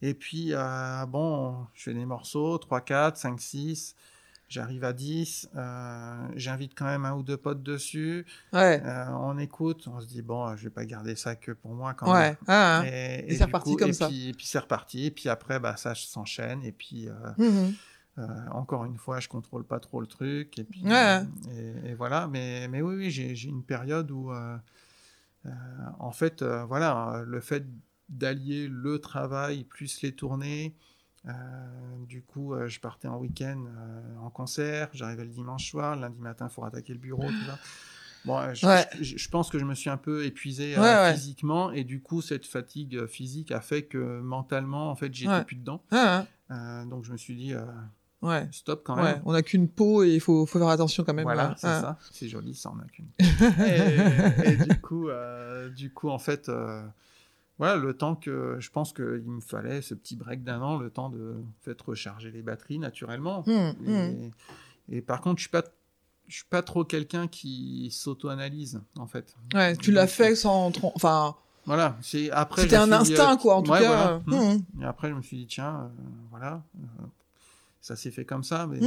Et 0.00 0.14
puis, 0.14 0.50
euh, 0.52 1.06
bon, 1.06 1.66
je 1.74 1.82
fais 1.84 1.94
des 1.94 2.06
morceaux, 2.06 2.56
3, 2.58 2.80
4, 2.80 3.16
5, 3.16 3.40
6. 3.40 3.96
J'arrive 4.48 4.82
à 4.84 4.92
10. 4.94 5.50
euh, 5.56 6.28
J'invite 6.34 6.72
quand 6.74 6.86
même 6.86 7.04
un 7.04 7.12
ou 7.14 7.22
deux 7.22 7.36
potes 7.36 7.62
dessus. 7.62 8.24
Ouais. 8.54 8.82
euh, 8.84 9.04
on 9.20 9.36
écoute. 9.38 9.86
On 9.88 10.00
se 10.00 10.06
dit, 10.06 10.22
bon, 10.22 10.56
je 10.56 10.64
vais 10.64 10.70
pas 10.70 10.86
garder 10.86 11.16
ça 11.16 11.36
que 11.36 11.52
pour 11.52 11.74
moi 11.74 11.92
quand 11.94 12.10
Ouais. 12.12 12.20
même. 12.30 12.36
Ah, 12.46 12.80
ah. 12.82 12.86
Et, 12.86 13.26
Et 13.32 13.36
c'est 13.36 13.44
reparti 13.44 13.72
coup- 13.72 13.76
comme 13.76 13.90
et 13.90 13.92
ça. 13.92 14.08
Puis, 14.08 14.28
et 14.30 14.32
puis 14.32 14.46
c'est 14.46 14.58
reparti. 14.58 15.04
Et 15.06 15.10
puis 15.10 15.28
après, 15.28 15.60
bah, 15.60 15.76
ça 15.76 15.94
s'enchaîne. 15.94 16.64
Et 16.64 16.72
puis, 16.72 17.08
euh, 17.08 17.12
euh, 18.18 18.26
encore 18.52 18.86
une 18.86 18.96
fois, 18.96 19.20
je 19.20 19.28
contrôle 19.28 19.64
pas 19.64 19.80
trop 19.80 20.00
le 20.00 20.06
truc. 20.06 20.58
Et, 20.58 20.64
puis, 20.64 20.82
Ouais. 20.82 21.20
et, 21.84 21.94
voilà. 21.94 22.26
Mais, 22.26 22.68
mais 22.68 22.80
oui, 22.80 22.94
oui 22.96 23.10
j'ai 23.10 23.34
une 23.48 23.62
période 23.64 24.10
où, 24.10 24.32
en 25.98 26.12
fait, 26.12 26.42
voilà, 26.42 27.22
le 27.26 27.40
fait 27.40 27.64
d'allier 28.08 28.66
le 28.70 28.98
travail 28.98 29.64
plus 29.64 30.00
les 30.02 30.12
tournées. 30.12 30.74
Euh, 31.28 31.32
du 32.06 32.22
coup, 32.22 32.54
euh, 32.54 32.68
je 32.68 32.80
partais 32.80 33.08
en 33.08 33.18
week-end 33.18 33.64
euh, 33.66 34.16
en 34.22 34.30
concert. 34.30 34.88
J'arrivais 34.92 35.24
le 35.24 35.30
dimanche 35.30 35.70
soir. 35.70 35.94
Le 35.96 36.02
lundi 36.02 36.20
matin, 36.20 36.48
il 36.50 36.54
faut 36.54 36.64
attaquer 36.64 36.92
le 36.92 36.98
bureau. 36.98 37.22
Tout 37.26 37.44
ça. 37.46 37.58
Bon, 38.24 38.52
je, 38.54 38.66
Ouais. 38.66 38.86
je- 39.00 39.16
je 39.16 39.28
pense 39.28 39.48
que 39.48 39.58
je 39.58 39.64
me 39.64 39.74
suis 39.74 39.90
un 39.90 39.96
peu 39.96 40.24
épuisé 40.24 40.76
euh, 40.76 40.80
ouais. 40.82 41.14
physiquement 41.14 41.70
et 41.70 41.84
du 41.84 42.00
coup 42.02 42.20
cette 42.20 42.46
fatigue 42.46 43.06
physique 43.06 43.52
a 43.52 43.60
fait 43.60 43.84
que 43.84 44.20
mentalement 44.20 44.90
en 44.90 44.96
fait 44.96 45.14
j'étais 45.14 45.44
plus 45.44 45.54
dedans. 45.56 45.82
Euh, 45.92 46.84
donc 46.86 47.04
je 47.04 47.12
me 47.12 47.16
suis 47.16 47.36
dit 47.36 47.54
euh, 47.54 48.44
stop 48.50 48.82
quand 48.84 48.96
même. 48.96 49.22
On 49.24 49.32
n'a 49.32 49.42
qu'une 49.42 49.68
peau 49.68 50.02
et 50.02 50.14
il 50.14 50.20
faut, 50.20 50.46
faut 50.46 50.58
faire 50.58 50.68
attention 50.68 51.04
quand 51.04 51.14
même. 51.14 51.22
Voilà, 51.24 51.50
ouais. 51.50 51.54
c'est 51.58 51.66
ça. 51.68 51.96
C'est 52.10 52.28
joli, 52.28 52.54
ça 52.54 52.70
en 52.70 52.80
a 52.80 52.84
qu'une. 52.86 53.06
et, 53.20 54.50
et 54.50 54.56
du 54.56 54.80
coup, 54.80 55.08
du 55.76 55.92
coup, 55.92 56.08
en 56.10 56.18
fait, 56.18 56.50
voilà, 57.58 57.76
le 57.76 57.92
temps 57.94 58.14
que 58.14 58.56
je 58.60 58.70
pense 58.70 58.92
qu'il 58.92 59.04
me 59.04 59.40
fallait 59.40 59.82
ce 59.82 59.94
petit 59.94 60.14
break 60.16 60.44
d'un 60.44 60.60
an, 60.62 60.78
le 60.78 60.90
temps 60.90 61.10
de 61.10 61.34
en 61.38 61.64
fait, 61.64 61.80
recharger 61.82 62.30
les 62.30 62.42
batteries 62.42 62.78
naturellement. 62.78 63.42
Et, 63.46 63.52
hum. 63.86 64.30
et 64.88 65.00
par 65.02 65.20
contre, 65.20 65.38
je 65.38 65.42
suis 65.42 65.50
pas, 65.50 65.64
je 66.28 66.36
suis 66.36 66.46
pas 66.48 66.62
trop 66.62 66.84
quelqu'un 66.84 67.26
qui 67.26 67.90
s'auto-analyse 67.90 68.80
en 68.96 69.06
fait. 69.06 69.34
Ouais, 69.54 69.76
tu 69.76 69.90
l'as 69.90 70.06
fait 70.06 70.34
sans. 70.36 70.70
Enfin, 70.94 71.34
Voilà, 71.66 71.96
c'est 72.00 72.30
après. 72.30 72.62
c'était 72.62 72.76
un 72.76 72.86
dit, 72.86 72.92
instinct, 72.94 73.34
euh, 73.34 73.36
quoi, 73.38 73.56
en 73.56 73.62
tout 73.62 73.72
ouais, 73.72 73.80
cas. 73.80 74.20
voilà. 74.24 74.42
Hum. 74.52 74.62
Et 74.80 74.84
après, 74.84 75.08
je 75.10 75.14
me 75.14 75.22
suis 75.22 75.36
dit, 75.38 75.46
tiens, 75.46 75.90
euh, 75.98 76.02
voilà, 76.30 76.62
euh, 76.78 77.06
ça 77.80 77.96
s'est 77.96 78.10
fait 78.12 78.24
comme 78.24 78.44
ça, 78.44 78.66
mais. 78.68 78.78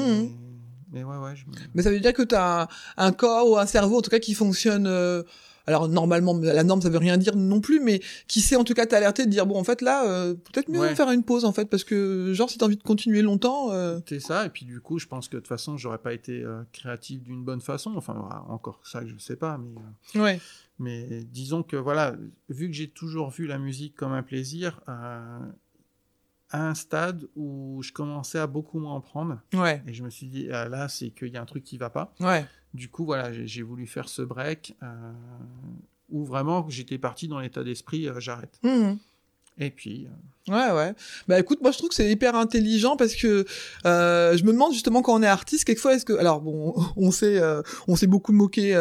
Mais 0.92 1.04
ouais, 1.04 1.18
ouais, 1.18 1.36
je 1.36 1.46
Mais 1.74 1.82
ça 1.84 1.90
veut 1.92 2.00
dire 2.00 2.14
que 2.14 2.22
tu 2.24 2.36
as 2.36 2.64
un, 2.64 2.68
un 2.98 3.12
corps 3.12 3.50
ou 3.50 3.58
un 3.58 3.66
cerveau, 3.66 3.98
en 4.00 4.02
tout 4.02 4.10
cas, 4.10 4.20
qui 4.20 4.34
fonctionne. 4.34 4.88
euh, 4.88 5.24
alors, 5.68 5.88
normalement, 5.88 6.36
la 6.42 6.64
norme, 6.64 6.82
ça 6.82 6.90
veut 6.90 6.98
rien 6.98 7.18
dire 7.18 7.36
non 7.36 7.62
plus, 7.62 7.80
mais 7.80 8.02
qui 8.28 8.42
sait 8.42 8.56
en 8.56 8.64
tout 8.64 8.74
cas 8.74 8.88
t'alerter, 8.88 9.26
de 9.28 9.30
dire 9.32 9.46
bon, 9.46 9.60
en 9.60 9.64
fait, 9.64 9.82
là, 9.84 10.06
euh, 10.10 10.34
peut-être 10.34 10.70
mieux 10.70 10.80
Ouais. 10.80 10.96
faire 10.96 11.12
une 11.12 11.24
pause, 11.24 11.46
en 11.46 11.54
fait, 11.54 11.66
parce 11.66 11.84
que, 11.84 12.34
genre, 12.34 12.50
si 12.50 12.58
t'as 12.58 12.66
envie 12.66 12.78
de 12.78 12.84
continuer 12.84 13.22
longtemps. 13.22 13.72
euh, 13.72 14.00
C'est 14.10 14.20
ça, 14.20 14.48
et 14.48 14.50
puis 14.50 14.66
du 14.66 14.82
coup, 14.82 14.98
je 14.98 15.06
pense 15.06 15.28
que 15.28 15.36
de 15.36 15.42
toute 15.42 15.48
façon, 15.48 15.78
j'aurais 15.78 16.00
pas 16.00 16.14
été 16.14 16.42
euh, 16.44 16.64
créatif 16.74 17.22
d'une 17.22 17.44
bonne 17.44 17.62
façon. 17.62 17.94
Enfin, 17.96 18.14
voilà, 18.20 18.44
encore 18.50 18.82
ça, 18.84 19.06
je 19.06 19.16
sais 19.20 19.36
pas, 19.36 19.60
mais, 19.60 20.20
Ouais. 20.20 20.40
mais 20.80 21.24
disons 21.32 21.62
que 21.62 21.78
voilà, 21.78 22.16
vu 22.50 22.68
que 22.68 22.74
j'ai 22.74 22.90
toujours 22.90 23.30
vu 23.30 23.46
la 23.46 23.60
musique 23.60 23.96
comme 23.96 24.14
un 24.14 24.24
plaisir, 24.24 24.82
à 26.52 26.68
un 26.68 26.74
stade 26.76 27.28
où 27.36 27.82
je 27.84 27.92
commençais 27.92 28.40
à 28.40 28.48
beaucoup 28.48 28.80
moins 28.80 28.94
en 28.96 29.02
prendre, 29.02 29.40
Ouais. 29.54 29.82
et 29.88 29.94
je 29.94 30.04
me 30.04 30.10
suis 30.10 30.28
dit, 30.28 30.50
ah, 30.52 30.68
là, 30.70 30.88
c'est 30.90 31.10
qu'il 31.12 31.30
y 31.30 31.38
a 31.38 31.42
un 31.42 31.46
truc 31.46 31.64
qui 31.64 31.78
va 31.78 31.90
pas. 31.90 32.14
Ouais. 32.20 32.46
Du 32.74 32.90
coup, 32.90 33.06
voilà, 33.06 33.32
j'ai 33.46 33.62
voulu 33.64 33.88
faire 33.88 34.08
ce 34.10 34.22
break 34.22 34.76
euh, 34.84 35.12
où 36.10 36.24
vraiment 36.26 36.70
j'étais 36.70 36.98
parti 36.98 37.28
dans 37.28 37.40
l'état 37.40 37.64
d'esprit, 37.64 38.08
euh, 38.08 38.20
j'arrête. 38.20 38.60
Mhm. 38.64 38.98
Et 39.58 39.70
puis, 39.70 40.08
euh, 40.08 40.10
Ouais, 40.48 40.72
ouais. 40.76 40.94
Bah 41.28 41.40
écoute, 41.40 41.60
moi 41.62 41.70
je 41.72 41.78
trouve 41.78 41.90
que 41.90 41.96
c'est 41.96 42.10
hyper 42.10 42.34
intelligent 42.36 42.98
parce 42.98 43.14
que 43.14 43.46
euh, 43.86 44.36
je 44.36 44.44
me 44.44 44.52
demande 44.52 44.74
justement 44.74 45.04
quand 45.04 45.14
on 45.14 45.22
est 45.22 45.28
artiste, 45.28 45.66
quelquefois 45.66 45.94
est-ce 45.94 46.04
que, 46.04 46.14
alors 46.14 46.42
bon, 46.42 46.74
on 46.98 47.12
sait, 47.12 47.38
euh, 47.38 47.62
on 47.88 47.96
s'est 47.96 48.08
beaucoup 48.08 48.34
moqué 48.34 48.74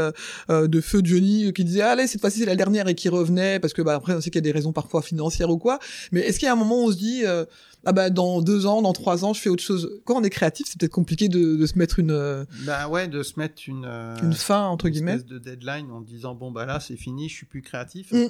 de 0.48 0.80
Feu 0.80 1.02
Johnny 1.04 1.52
qui 1.52 1.64
disait 1.64 1.82
allez 1.82 2.06
cette 2.06 2.22
fois-ci 2.22 2.38
c'est 2.38 2.46
la 2.46 2.56
dernière 2.56 2.88
et 2.88 2.94
qui 2.94 3.10
revenait 3.10 3.60
parce 3.60 3.74
que 3.74 3.82
bah 3.82 3.94
après 3.94 4.14
on 4.14 4.22
sait 4.22 4.30
qu'il 4.30 4.38
y 4.38 4.38
a 4.38 4.50
des 4.50 4.52
raisons 4.52 4.72
parfois 4.72 5.02
financières 5.02 5.50
ou 5.50 5.58
quoi. 5.58 5.78
Mais 6.12 6.20
est-ce 6.20 6.38
qu'il 6.38 6.46
y 6.46 6.48
a 6.48 6.52
un 6.52 6.56
moment 6.56 6.82
où 6.82 6.88
on 6.88 6.92
se 6.92 6.96
dit 6.96 7.26
euh, 7.26 7.44
ah 7.84 7.92
bah 7.92 8.08
dans 8.08 8.40
deux 8.40 8.64
ans, 8.64 8.80
dans 8.80 8.94
trois 8.94 9.26
ans, 9.26 9.34
je 9.34 9.40
fais 9.42 9.50
autre 9.50 9.62
chose? 9.62 10.00
Quand 10.06 10.16
on 10.16 10.22
est 10.22 10.30
créatif, 10.30 10.66
c'est 10.66 10.80
peut-être 10.80 10.92
compliqué 10.92 11.28
de, 11.28 11.56
de 11.56 11.66
se 11.66 11.78
mettre 11.78 11.98
une 11.98 12.10
euh, 12.10 12.44
bah 12.64 12.88
ouais, 12.88 13.06
de 13.06 13.22
se 13.22 13.38
mettre 13.38 13.62
une, 13.66 13.84
euh, 13.86 14.16
une 14.22 14.32
fin 14.32 14.66
entre 14.66 14.86
une 14.86 14.92
guillemets. 14.94 15.12
espèce 15.16 15.26
de 15.26 15.38
deadline 15.38 15.90
en 15.90 16.00
disant 16.00 16.34
bon 16.34 16.50
bah 16.50 16.64
là 16.64 16.80
c'est 16.80 16.96
fini, 16.96 17.28
je 17.28 17.34
suis 17.34 17.46
plus 17.46 17.60
créatif. 17.60 18.12
Mm. 18.12 18.28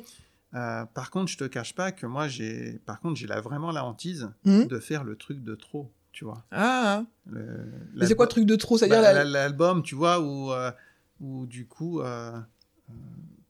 Euh, 0.55 0.85
par 0.87 1.11
contre, 1.11 1.31
je 1.31 1.39
te 1.39 1.45
cache 1.45 1.75
pas 1.75 1.93
que 1.93 2.07
moi 2.07 2.27
j'ai, 2.27 2.81
par 2.85 3.01
contre 3.01 3.17
j'ai 3.17 3.27
la, 3.29 3.41
vraiment 3.41 3.71
la 3.71 3.85
hantise 3.85 4.31
Mhm. 4.45 4.67
de 4.67 4.79
faire 4.81 5.05
le 5.05 5.15
truc 5.17 5.43
de 5.45 5.55
trop, 5.55 5.93
tu 6.13 6.25
vois. 6.25 6.45
Ah. 6.51 7.05
Le- 7.27 7.71
Mais 7.95 8.07
c'est 8.07 8.15
quoi 8.17 8.25
le 8.25 8.31
truc 8.31 8.47
de 8.47 8.57
trop? 8.57 8.77
C'est-à-dire 8.77 9.01
Bah, 9.01 9.13
la- 9.13 9.25
la- 9.25 9.31
l'album, 9.31 9.83
tu 9.83 9.95
vois, 9.95 10.19
où, 10.21 10.51
euh, 10.53 10.73
où 11.21 11.47
du 11.47 11.67
coup 11.67 12.01
euh, 12.01 12.33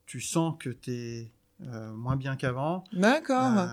tu 0.07 0.21
sens 0.21 0.57
que 0.59 0.69
t'es 0.71 1.31
moins 1.95 2.17
bien 2.17 2.37
qu'avant. 2.37 2.85
D'accord. 2.93 3.67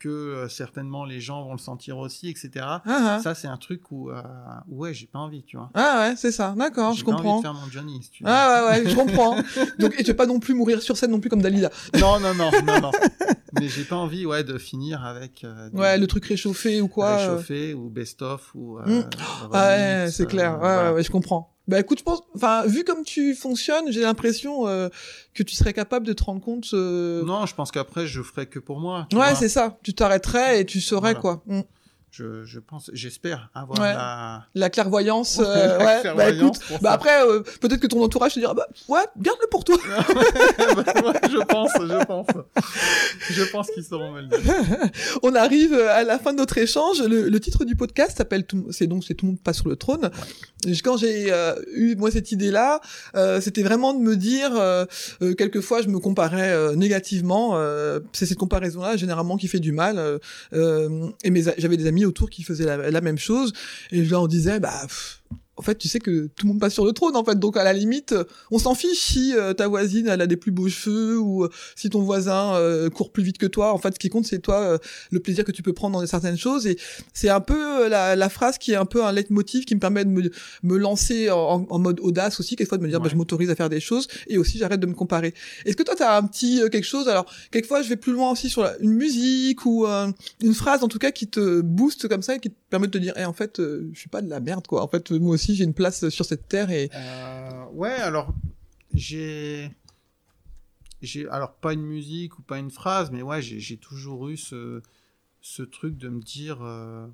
Que 0.00 0.08
euh, 0.08 0.48
certainement 0.48 1.04
les 1.04 1.20
gens 1.20 1.44
vont 1.44 1.52
le 1.52 1.58
sentir 1.58 1.98
aussi, 1.98 2.28
etc. 2.28 2.50
Ah, 2.64 2.80
ah. 2.86 3.20
Ça, 3.22 3.34
c'est 3.36 3.46
un 3.46 3.56
truc 3.58 3.92
où, 3.92 4.10
euh, 4.10 4.20
où, 4.68 4.78
ouais, 4.80 4.92
j'ai 4.94 5.06
pas 5.06 5.18
envie, 5.20 5.44
tu 5.44 5.56
vois. 5.56 5.70
Ah 5.74 5.98
ouais, 6.08 6.16
c'est 6.16 6.32
ça. 6.32 6.54
D'accord, 6.56 6.92
J'ai 6.94 7.00
je 7.00 7.04
pas 7.04 7.12
envie 7.12 7.22
comprends. 7.22 7.36
de 7.36 7.42
faire 7.42 7.54
mon 7.54 7.70
Johnny, 7.70 8.02
si 8.02 8.10
tu 8.10 8.24
veux. 8.24 8.30
Ah 8.32 8.64
ouais, 8.70 8.80
ouais, 8.82 8.90
je 8.90 8.94
comprends. 8.96 9.36
Donc, 9.78 9.94
et 9.98 10.02
tu 10.02 10.10
veux 10.10 10.16
pas 10.16 10.26
non 10.26 10.40
plus 10.40 10.54
mourir 10.54 10.82
sur 10.82 10.96
scène 10.96 11.10
non 11.12 11.20
plus 11.20 11.30
comme 11.30 11.42
Dalida. 11.42 11.70
Non, 12.00 12.18
non, 12.18 12.34
non, 12.34 12.50
non, 12.64 12.80
non. 12.80 12.90
Mais 13.60 13.68
j'ai 13.68 13.84
pas 13.84 13.96
envie, 13.96 14.24
ouais, 14.26 14.42
de 14.42 14.56
finir 14.58 15.04
avec 15.04 15.44
euh, 15.44 15.68
des- 15.70 15.78
Ouais, 15.78 15.98
le 15.98 16.06
truc 16.06 16.24
réchauffé 16.24 16.80
ou 16.80 16.88
quoi. 16.88 17.08
euh. 17.10 17.16
réchauffé 17.34 17.74
ou 17.74 17.90
best-of 17.90 18.50
ou. 18.54 18.78
euh, 18.78 18.86
Mm. 18.86 19.10
Ah 19.52 19.68
ouais, 20.04 20.10
c'est 20.10 20.26
clair. 20.26 20.52
Ouais, 20.54 20.58
voilà. 20.60 20.90
ouais, 20.90 20.96
ouais, 20.96 21.02
je 21.02 21.10
comprends. 21.10 21.56
Bah 21.70 21.78
écoute, 21.78 22.00
je 22.00 22.04
pense, 22.04 22.20
enfin, 22.34 22.66
vu 22.66 22.82
comme 22.82 23.04
tu 23.04 23.34
fonctionnes, 23.36 23.92
j'ai 23.92 24.00
l'impression 24.00 24.66
euh, 24.66 24.88
que 25.34 25.44
tu 25.44 25.54
serais 25.54 25.72
capable 25.72 26.04
de 26.04 26.12
te 26.12 26.24
rendre 26.24 26.40
compte. 26.40 26.66
euh, 26.74 27.22
Non, 27.24 27.46
je 27.46 27.54
pense 27.54 27.70
qu'après, 27.70 28.06
je 28.08 28.22
ferai 28.22 28.46
que 28.46 28.58
pour 28.58 28.80
moi. 28.80 29.06
Ouais, 29.12 29.36
c'est 29.36 29.48
ça. 29.48 29.78
Tu 29.84 29.94
t'arrêterais 29.94 30.60
et 30.60 30.66
tu 30.66 30.80
saurais 30.80 31.14
Voilà. 31.14 31.20
quoi. 31.20 31.42
Mm. 31.46 31.60
Je, 32.12 32.42
je 32.44 32.58
pense, 32.58 32.90
j'espère 32.92 33.50
avoir 33.54 33.78
Ouais. 33.78 33.92
la. 33.94 34.44
La 34.56 34.68
clairvoyance. 34.68 35.38
Euh, 35.38 35.44
la 35.78 35.78
ouais. 35.78 35.84
Bah 35.84 36.00
clairvoyance 36.00 36.56
écoute, 36.56 36.66
pour 36.66 36.78
bah 36.80 36.90
après, 36.90 37.22
euh, 37.24 37.40
peut-être 37.60 37.78
que 37.78 37.86
ton 37.86 38.02
entourage 38.02 38.34
te 38.34 38.40
dira, 38.40 38.52
bah 38.52 38.66
ouais, 38.88 39.04
garde-le 39.16 39.46
pour 39.48 39.62
toi. 39.62 39.76
Bah, 40.74 40.84
ouais, 41.04 41.20
je 41.30 41.44
pense, 41.44 41.70
je 41.78 42.04
pense. 42.04 42.26
Je 43.30 43.44
pense 43.52 43.70
qu'ils 43.70 43.84
le 43.90 44.26
dire. 44.26 44.90
On 45.22 45.34
arrive 45.36 45.72
à 45.74 46.02
la 46.02 46.18
fin 46.18 46.32
de 46.32 46.38
notre 46.38 46.58
échange. 46.58 47.00
Le, 47.00 47.28
le 47.28 47.40
titre 47.40 47.64
du 47.64 47.76
podcast 47.76 48.18
s'appelle, 48.18 48.44
c'est 48.70 48.86
donc 48.88 49.04
c'est 49.04 49.14
tout 49.14 49.26
le 49.26 49.32
monde 49.32 49.40
passe 49.40 49.58
sur 49.58 49.68
le 49.68 49.76
trône. 49.76 50.10
Quand 50.84 50.96
j'ai 50.96 51.32
euh, 51.32 51.54
eu 51.74 51.94
moi 51.96 52.10
cette 52.10 52.32
idée-là, 52.32 52.80
euh, 53.14 53.40
c'était 53.40 53.62
vraiment 53.62 53.94
de 53.94 54.00
me 54.00 54.16
dire, 54.16 54.52
euh, 54.54 54.84
quelquefois 55.36 55.82
je 55.82 55.88
me 55.88 55.98
comparais 55.98 56.76
négativement. 56.76 57.58
c'est 58.12 58.26
cette 58.26 58.38
comparaison-là 58.38 58.96
généralement 58.96 59.36
qui 59.36 59.48
fait 59.48 59.60
du 59.60 59.72
mal. 59.72 60.18
et 60.52 61.30
mes 61.30 61.42
j'avais 61.58 61.76
des 61.76 61.86
amis 61.86 62.04
autour 62.04 62.30
qui 62.30 62.42
faisaient 62.42 62.90
la, 62.90 63.00
même 63.00 63.18
chose 63.18 63.52
et 63.92 64.04
je 64.04 64.10
leur 64.10 64.28
disais, 64.28 64.60
bah. 64.60 64.86
En 65.60 65.62
fait, 65.62 65.76
tu 65.76 65.88
sais 65.88 65.98
que 65.98 66.28
tout 66.34 66.46
le 66.46 66.48
monde 66.48 66.58
passe 66.58 66.72
sur 66.72 66.86
le 66.86 66.92
trône, 66.92 67.14
en 67.16 67.22
fait. 67.22 67.38
Donc, 67.38 67.58
à 67.58 67.64
la 67.64 67.74
limite, 67.74 68.14
on 68.50 68.58
s'en 68.58 68.74
fiche 68.74 68.98
si 68.98 69.34
euh, 69.36 69.52
ta 69.52 69.68
voisine, 69.68 70.08
elle 70.08 70.22
a 70.22 70.26
des 70.26 70.38
plus 70.38 70.52
beaux 70.52 70.70
cheveux 70.70 71.18
ou 71.18 71.44
euh, 71.44 71.50
si 71.76 71.90
ton 71.90 72.00
voisin 72.00 72.54
euh, 72.54 72.88
court 72.88 73.12
plus 73.12 73.22
vite 73.22 73.36
que 73.36 73.44
toi. 73.44 73.74
En 73.74 73.78
fait, 73.78 73.92
ce 73.92 73.98
qui 73.98 74.08
compte, 74.08 74.24
c'est 74.26 74.38
toi, 74.38 74.78
le 75.10 75.20
plaisir 75.20 75.44
que 75.44 75.52
tu 75.52 75.62
peux 75.62 75.74
prendre 75.74 76.00
dans 76.00 76.06
certaines 76.06 76.38
choses. 76.38 76.66
Et 76.66 76.78
c'est 77.12 77.28
un 77.28 77.40
peu 77.40 77.88
la, 77.88 78.16
la 78.16 78.28
phrase 78.30 78.56
qui 78.56 78.72
est 78.72 78.76
un 78.76 78.86
peu 78.86 79.04
un 79.04 79.12
leitmotiv 79.12 79.66
qui 79.66 79.74
me 79.74 79.80
permet 79.80 80.06
de 80.06 80.10
me, 80.10 80.30
me 80.62 80.78
lancer 80.78 81.30
en, 81.30 81.66
en 81.68 81.78
mode 81.78 82.00
audace 82.00 82.40
aussi, 82.40 82.56
quelquefois 82.56 82.78
de 82.78 82.82
me 82.84 82.88
dire, 82.88 83.00
bah, 83.00 83.10
je 83.10 83.16
m'autorise 83.16 83.50
à 83.50 83.54
faire 83.54 83.68
des 83.68 83.80
choses 83.80 84.08
et 84.28 84.38
aussi 84.38 84.56
j'arrête 84.56 84.80
de 84.80 84.86
me 84.86 84.94
comparer. 84.94 85.34
Est-ce 85.66 85.76
que 85.76 85.82
toi, 85.82 85.94
tu 85.94 86.02
as 86.02 86.16
un 86.16 86.22
petit 86.22 86.60
quelque 86.72 86.86
chose? 86.86 87.06
Alors, 87.06 87.26
quelquefois, 87.50 87.82
je 87.82 87.90
vais 87.90 87.96
plus 87.96 88.12
loin 88.12 88.32
aussi 88.32 88.48
sur 88.48 88.62
la- 88.62 88.78
une 88.78 88.94
musique 88.94 89.66
ou 89.66 89.84
une 89.86 90.54
phrase, 90.54 90.82
en 90.82 90.88
tout 90.88 90.98
cas, 90.98 91.10
qui 91.10 91.26
te 91.28 91.60
booste 91.60 92.08
comme 92.08 92.22
ça 92.22 92.36
et 92.36 92.38
qui 92.40 92.48
te 92.50 92.54
permet 92.70 92.86
de 92.86 92.92
te 92.92 92.98
dire, 92.98 93.12
eh, 93.16 93.24
en 93.26 93.34
fait, 93.34 93.56
je 93.58 93.98
suis 93.98 94.08
pas 94.08 94.22
de 94.22 94.30
la 94.30 94.40
merde, 94.40 94.66
quoi. 94.66 94.82
En 94.82 94.88
fait, 94.88 95.10
moi 95.10 95.34
aussi, 95.34 95.49
j'ai 95.54 95.64
une 95.64 95.74
place 95.74 96.08
sur 96.08 96.24
cette 96.24 96.48
terre 96.48 96.70
et 96.70 96.90
Euh, 96.94 97.64
ouais, 97.72 97.90
alors 97.92 98.34
j'ai 98.94 99.70
j'ai 101.02 101.28
alors 101.28 101.54
pas 101.54 101.72
une 101.72 101.82
musique 101.84 102.38
ou 102.38 102.42
pas 102.42 102.58
une 102.58 102.70
phrase, 102.70 103.10
mais 103.10 103.22
ouais, 103.22 103.40
j'ai 103.42 103.58
j'ai 103.60 103.76
toujours 103.76 104.28
eu 104.28 104.36
ce 104.36 104.82
ce 105.40 105.62
truc 105.62 105.96
de 105.96 106.08
me 106.08 106.20
dire 106.20 106.58
euh, 106.62 107.06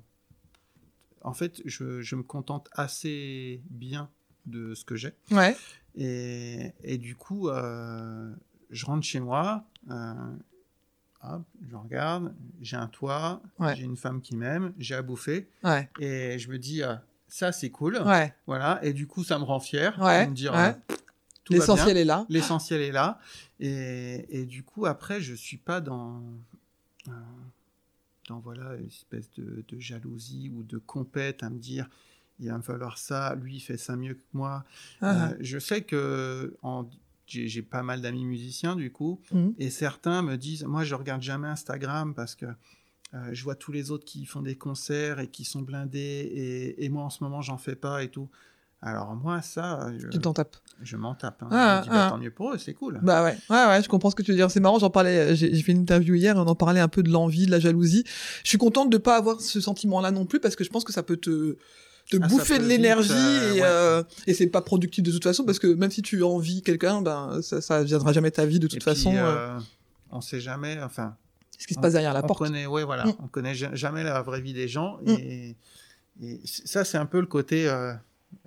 en 1.21 1.33
fait, 1.33 1.61
je, 1.65 2.01
je 2.01 2.15
me 2.15 2.23
contente 2.23 2.67
assez 2.73 3.61
bien 3.69 4.09
de 4.45 4.73
ce 4.75 4.83
que 4.85 4.95
j'ai 4.95 5.13
ouais, 5.31 5.55
et, 5.95 6.71
et 6.83 6.97
du 6.97 7.15
coup 7.15 7.49
euh, 7.49 8.33
je 8.69 8.85
rentre 8.85 9.03
chez 9.05 9.19
moi, 9.19 9.65
hop, 9.89 11.41
je 11.69 11.75
regarde, 11.75 12.33
j'ai 12.61 12.75
un 12.77 12.87
toit, 12.87 13.41
Ouais. 13.59 13.75
j'ai 13.75 13.83
une 13.83 13.97
femme 13.97 14.21
qui 14.21 14.35
m'aime, 14.35 14.73
j'ai 14.77 14.95
à 14.95 15.01
bouffer, 15.01 15.49
Ouais. 15.63 15.89
et 15.99 16.37
je 16.39 16.49
me 16.49 16.57
dis, 16.59 16.81
ça 17.27 17.51
c'est 17.51 17.69
cool, 17.69 17.97
Ouais. 18.05 18.33
voilà, 18.47 18.79
et 18.83 18.93
du 18.93 19.07
coup 19.07 19.23
ça 19.23 19.37
me 19.39 19.43
rend 19.43 19.59
fier, 19.59 19.97
Ouais, 20.01 20.25
de 20.25 20.29
me 20.31 20.35
dire, 20.35 20.53
ouais. 20.53 20.75
euh. 20.91 20.95
L'essentiel 21.49 21.95
est 21.97 22.03
là. 22.05 22.25
L'essentiel 22.27 22.81
est 22.81 22.91
là. 22.91 23.19
Et, 23.61 24.25
et 24.41 24.45
du 24.45 24.63
coup, 24.63 24.85
après, 24.85 25.21
je 25.21 25.33
suis 25.33 25.55
pas 25.55 25.79
dans, 25.79 26.21
euh, 27.07 27.11
dans 28.27 28.39
voilà, 28.39 28.75
une 28.75 28.87
espèce 28.87 29.29
de, 29.37 29.63
de 29.67 29.79
jalousie 29.79 30.51
ou 30.53 30.63
de 30.63 30.77
compète 30.77 31.43
à 31.43 31.49
me 31.49 31.57
dire 31.57 31.89
il 32.39 32.49
va 32.49 32.57
me 32.57 32.61
falloir 32.61 32.97
ça, 32.99 33.33
lui 33.35 33.55
il 33.55 33.59
fait 33.61 33.77
ça 33.77 33.95
mieux 33.95 34.13
que 34.15 34.23
moi. 34.33 34.63
Ah, 35.01 35.29
Euh, 35.29 35.37
je 35.39 35.57
sais 35.57 35.81
que 35.81 36.55
en- 36.61 36.87
j'ai 37.25 37.47
j'ai 37.47 37.61
pas 37.63 37.81
mal 37.81 38.01
d'amis 38.01 38.25
musiciens 38.25 38.75
du 38.75 38.91
coup, 38.91 39.19
Mhm. 39.31 39.53
et 39.57 39.69
certains 39.69 40.21
me 40.21 40.35
disent 40.37 40.65
moi 40.65 40.83
je 40.83 40.95
regarde 40.95 41.21
jamais 41.21 41.47
Instagram 41.47 42.13
parce 42.13 42.35
que 42.35 42.45
euh, 43.13 43.29
je 43.31 43.43
vois 43.43 43.55
tous 43.55 43.71
les 43.71 43.91
autres 43.91 44.05
qui 44.05 44.25
font 44.25 44.41
des 44.41 44.55
concerts 44.55 45.19
et 45.19 45.27
qui 45.27 45.45
sont 45.45 45.61
blindés 45.61 45.99
et, 45.99 46.83
et 46.85 46.89
moi 46.89 47.03
en 47.03 47.09
ce 47.09 47.23
moment 47.23 47.41
j'en 47.41 47.57
fais 47.57 47.75
pas 47.75 48.03
et 48.03 48.09
tout. 48.09 48.29
Alors 48.81 49.15
moi 49.15 49.41
ça, 49.41 49.89
je, 49.97 50.07
Tu 50.09 50.19
t'en 50.19 50.33
tapes. 50.33 50.55
je 50.83 50.97
m'en 50.97 51.15
tape. 51.15 51.41
hein. 51.41 51.47
Ah, 51.51 51.77
je 51.79 51.83
dis, 51.85 51.89
bah, 51.95 52.05
ah. 52.05 52.09
tant 52.11 52.17
mieux 52.19 52.29
pour 52.29 52.53
eux, 52.53 52.57
c'est 52.59 52.75
cool. 52.75 52.99
Bah 53.01 53.23
ouais, 53.23 53.35
ouais, 53.49 53.65
ouais, 53.65 53.81
je 53.81 53.89
comprends 53.89 54.11
ce 54.11 54.15
que 54.15 54.21
tu 54.21 54.31
veux 54.31 54.37
dire. 54.37 54.51
C'est 54.51 54.59
marrant, 54.59 54.77
j'en 54.77 54.91
parlais, 54.91 55.35
j'ai 55.35 55.51
j'ai 55.55 55.63
fait 55.63 55.71
une 55.71 55.79
interview 55.79 56.13
hier, 56.13 56.35
et 56.35 56.39
on 56.39 56.43
en 56.47 56.53
parlait 56.53 56.79
un 56.79 56.87
peu 56.87 57.01
de 57.01 57.09
l'envie, 57.09 57.47
de 57.47 57.51
la 57.51 57.59
jalousie. 57.59 58.03
Je 58.43 58.49
suis 58.49 58.59
contente 58.59 58.91
de 58.91 58.97
pas 58.99 59.17
avoir 59.17 59.41
ce 59.41 59.59
sentiment-là 59.61 60.11
non 60.11 60.25
plus, 60.27 60.39
parce 60.39 60.55
que 60.55 60.63
je 60.63 60.69
pense 60.69 60.83
que 60.83 60.93
ça 60.93 61.01
peut 61.01 61.17
te, 61.17 61.57
te 62.11 62.17
Ah, 62.21 62.27
bouffer 62.27 62.59
de 62.59 62.65
l'énergie, 62.65 63.11
euh, 63.15 63.53
et, 63.55 63.61
ouais. 63.61 63.67
euh, 63.67 64.03
et 64.27 64.35
c'est 64.35 64.45
pas 64.45 64.61
productif 64.61 65.03
de 65.03 65.11
toute 65.11 65.23
façon, 65.23 65.43
parce 65.43 65.57
que 65.57 65.65
même 65.73 65.89
si 65.89 66.03
tu 66.03 66.21
envies 66.21 66.61
quelqu'un, 66.61 67.01
ben, 67.01 67.41
ça, 67.41 67.61
ça 67.61 67.83
viendra 67.83 68.13
jamais 68.13 68.29
ta 68.29 68.45
vie 68.45 68.59
de 68.59 68.67
toute 68.67 68.75
Et 68.75 68.77
puis, 68.77 68.83
façon. 68.85 69.15
euh, 69.15 69.25
euh, 69.25 69.59
on 70.11 70.21
sait 70.21 70.39
jamais, 70.39 70.77
enfin, 70.83 71.15
ce 71.57 71.67
qui 71.67 71.73
se 71.73 71.79
passe 71.79 71.93
derrière 71.93 72.13
la 72.13 72.23
on 72.23 72.27
porte. 72.27 72.39
connaît, 72.39 72.65
ouais, 72.65 72.83
voilà, 72.83 73.05
Mm. 73.05 73.13
on 73.23 73.27
connaît 73.27 73.55
ja- 73.55 73.73
jamais 73.73 74.03
la 74.03 74.21
vraie 74.21 74.41
vie 74.41 74.53
des 74.53 74.67
gens. 74.67 74.97
Mm. 75.05 75.09
Et, 75.09 75.55
ça, 76.45 76.83
c'est 76.83 76.97
un 76.97 77.05
peu 77.05 77.19
le 77.19 77.27
côté 77.27 77.69
euh, 77.69 77.93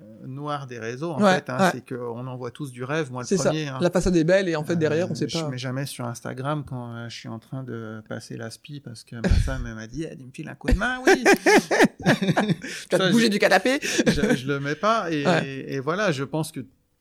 euh, 0.00 0.26
noir 0.26 0.66
des 0.66 0.78
réseaux, 0.78 1.12
en 1.12 1.22
Ouais, 1.22 1.36
fait. 1.36 1.48
hein, 1.50 1.58
ouais. 1.58 1.70
C'est 1.72 1.94
qu'on 1.96 2.26
envoie 2.26 2.50
tous 2.50 2.72
du 2.72 2.82
rêve, 2.84 3.10
moi 3.12 3.22
le 3.22 3.26
C'est 3.28 3.36
ça. 3.36 3.44
premier. 3.50 3.68
hein. 3.68 3.78
La 3.80 3.90
façade 3.90 4.16
est 4.16 4.24
belle, 4.24 4.48
et 4.48 4.56
en 4.56 4.64
fait, 4.64 4.74
derrière, 4.76 5.06
Euh, 5.06 5.10
on 5.10 5.14
sait 5.14 5.28
Je 5.28 5.38
pas. 5.38 5.48
mets 5.48 5.56
jamais 5.58 5.86
sur 5.86 6.04
Instagram 6.04 6.64
quand 6.66 6.92
euh, 6.94 7.08
je 7.08 7.14
suis 7.16 7.28
en 7.28 7.38
train 7.38 7.62
de 7.62 8.02
passer 8.08 8.36
l'aspi 8.36 8.80
parce 8.80 9.04
que 9.04 9.16
ma 9.16 9.28
femme 9.28 9.72
m'a 9.72 9.86
dit 9.86 10.02
elle 10.02 10.18
me 10.18 10.30
file 10.32 10.48
un 10.48 10.54
coup 10.56 10.68
de 10.68 10.74
main, 10.76 10.98
oui. 11.06 11.24
Tu 12.90 12.96
vas 12.96 13.06
te 13.06 13.12
bouger 13.12 13.28
du 13.28 13.38
canapé. 13.38 13.78
je, 13.82 14.34
je 14.36 14.46
le 14.46 14.58
mets 14.60 14.74
pas 14.74 15.10
et 15.10 15.78
voilà, 15.80 16.12
je 16.12 16.24
pense 16.24 16.50
que 16.52 16.60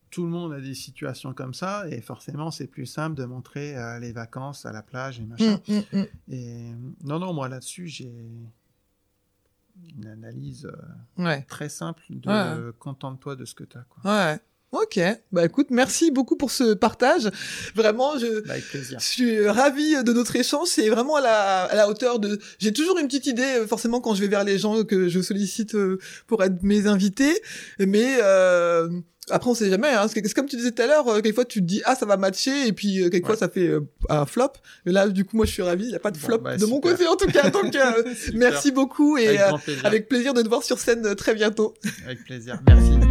tout 0.10 0.24
le 0.24 0.30
monde 0.30 0.54
a 0.54 0.60
des 0.60 0.74
situations 0.74 1.34
comme 1.34 1.54
ça 1.54 1.86
et 1.90 2.02
forcément 2.02 2.52
c'est 2.52 2.68
plus 2.68 2.86
simple 2.86 3.16
de 3.16 3.26
montrer 3.26 3.78
euh, 3.78 4.00
les 4.00 4.12
vacances 4.12 4.66
à 4.66 4.72
la 4.72 4.82
plage 4.82 5.20
et 5.20 5.24
machin. 5.26 5.60
Mm, 5.68 5.74
mm, 5.74 5.84
mm. 6.00 6.06
Et 6.34 6.72
non, 7.04 7.20
non, 7.20 7.34
moi 7.34 7.48
là-dessus 7.50 7.88
j'ai 7.88 8.12
une 9.98 10.08
analyse 10.08 10.66
euh, 10.66 11.24
Ouais. 11.24 11.42
très 11.48 11.70
simple 11.70 12.02
de 12.10 12.28
Ouais. 12.30 12.72
contente-toi 12.80 13.36
de 13.36 13.46
ce 13.46 13.54
que 13.56 13.64
tu 13.64 13.78
as. 13.78 13.86
Quoi. 13.90 14.12
Ouais. 14.12 14.40
Ok. 14.72 15.00
Bah 15.32 15.46
écoute, 15.46 15.68
merci 15.72 16.12
beaucoup 16.12 16.36
pour 16.36 16.52
ce 16.52 16.76
partage. 16.76 17.28
Vraiment, 17.74 18.20
je, 18.20 18.46
Bah. 18.48 18.54
Je 18.78 18.98
suis 19.00 19.48
ravi 19.48 20.04
de 20.04 20.14
notre 20.14 20.36
échange. 20.36 20.68
C'est 20.68 20.90
vraiment 20.90 21.16
à 21.16 21.22
la, 21.22 21.64
à 21.64 21.74
la 21.76 21.90
hauteur 21.90 22.20
de. 22.20 22.40
J'ai 22.60 22.72
toujours 22.72 23.00
une 23.00 23.08
petite 23.08 23.26
idée, 23.26 23.42
euh, 23.62 23.66
forcément, 23.68 24.00
quand 24.00 24.14
je 24.14 24.22
vais 24.22 24.28
vers 24.28 24.44
les 24.44 24.60
gens 24.60 24.84
que 24.84 25.10
je 25.10 25.22
sollicite 25.22 25.76
pour 26.28 26.44
être 26.44 26.62
mes 26.62 26.86
invités. 26.86 27.34
Mais 27.80 28.20
euh, 28.22 28.90
après, 29.32 29.50
on 29.50 29.54
sait 29.56 29.70
jamais. 29.70 29.90
Hein. 29.90 30.08
C'est 30.08 30.34
comme 30.34 30.46
tu 30.48 30.56
disais 30.58 30.72
tout 30.72 30.82
à 30.82 30.88
l'heure. 30.88 31.08
euh, 31.08 31.22
Quelquefois, 31.22 31.46
tu 31.46 31.60
te 31.62 31.66
dis 31.66 31.82
ah 31.86 31.96
ça 31.96 32.06
va 32.06 32.18
matcher, 32.18 32.68
et 32.68 32.74
puis 32.74 33.02
euh, 33.02 33.10
quelquefois 33.10 33.36
Ouais. 33.36 33.40
ça 33.40 33.50
fait 33.50 33.68
euh, 33.68 33.82
un 34.10 34.26
flop. 34.26 34.54
Mais 34.86 34.92
là, 34.92 35.08
du 35.08 35.26
coup, 35.26 35.38
moi, 35.38 35.46
je 35.46 35.52
suis 35.52 35.62
ravi. 35.64 35.86
Il 35.86 35.92
y 35.92 35.96
a 35.96 36.00
pas 36.00 36.12
de 36.12 36.18
Bon, 36.18 36.26
flop 36.26 36.38
bah, 36.40 36.58
de 36.58 36.66
mon 36.66 36.80
côté 36.80 37.08
en 37.08 37.16
tout 37.16 37.28
cas. 37.28 37.50
Donc, 37.50 37.76
euh, 37.76 38.04
merci 38.34 38.72
beaucoup 38.72 39.18
et 39.18 39.38
Avec 39.38 39.42
euh, 39.54 39.58
plaisir. 39.58 39.86
avec 39.86 40.08
plaisir 40.10 40.34
de 40.34 40.42
te 40.42 40.48
voir 40.50 40.64
sur 40.64 40.80
scène 40.80 41.16
très 41.16 41.34
bientôt. 41.36 41.74
Avec 42.06 42.24
plaisir. 42.24 42.60
Merci. 42.68 43.09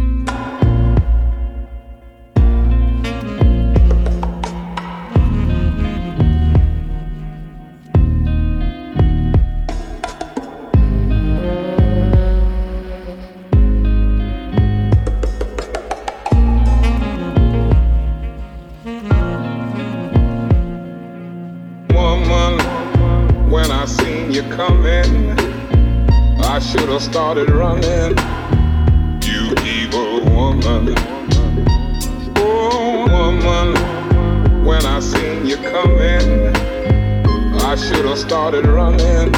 I 26.99 27.01
started 27.01 27.49
running. 27.49 28.17
You 29.23 29.55
evil 29.63 30.19
woman. 30.35 30.93
Oh, 32.35 33.07
woman, 33.09 34.65
when 34.65 34.85
I 34.85 34.99
seen 34.99 35.45
you 35.45 35.55
coming, 35.55 36.53
I 37.61 37.77
should 37.77 38.03
have 38.03 38.19
started 38.19 38.65
running. 38.65 39.33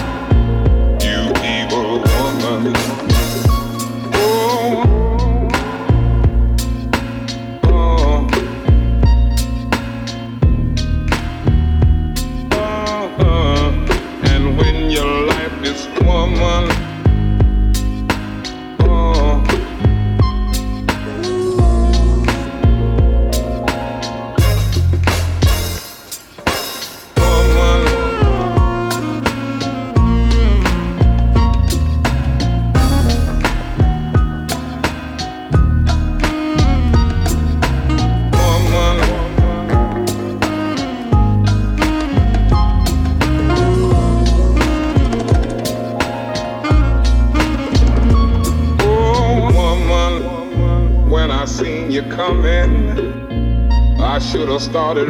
Started 54.71 55.09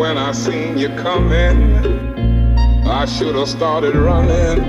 when 0.00 0.16
I 0.16 0.32
seen 0.32 0.78
you 0.78 0.88
coming, 0.96 1.84
I 2.86 3.04
should 3.04 3.34
have 3.34 3.48
started 3.48 3.94
running. 3.94 4.64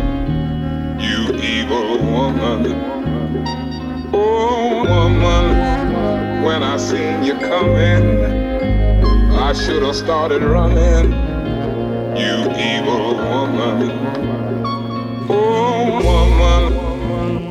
You 0.99 1.33
evil 1.37 1.99
woman. 1.99 2.61
Oh, 4.13 4.83
woman, 4.83 6.43
when 6.43 6.63
I 6.63 6.75
seen 6.75 7.23
you 7.23 7.35
coming. 7.35 8.25
I 9.47 9.53
should 9.53 9.83
have 9.83 9.95
started 9.95 10.43
running. 10.43 11.13
You 12.21 12.35
evil 12.69 13.15
woman. 13.15 13.89
Oh, 15.29 16.01
woman. 16.03 17.50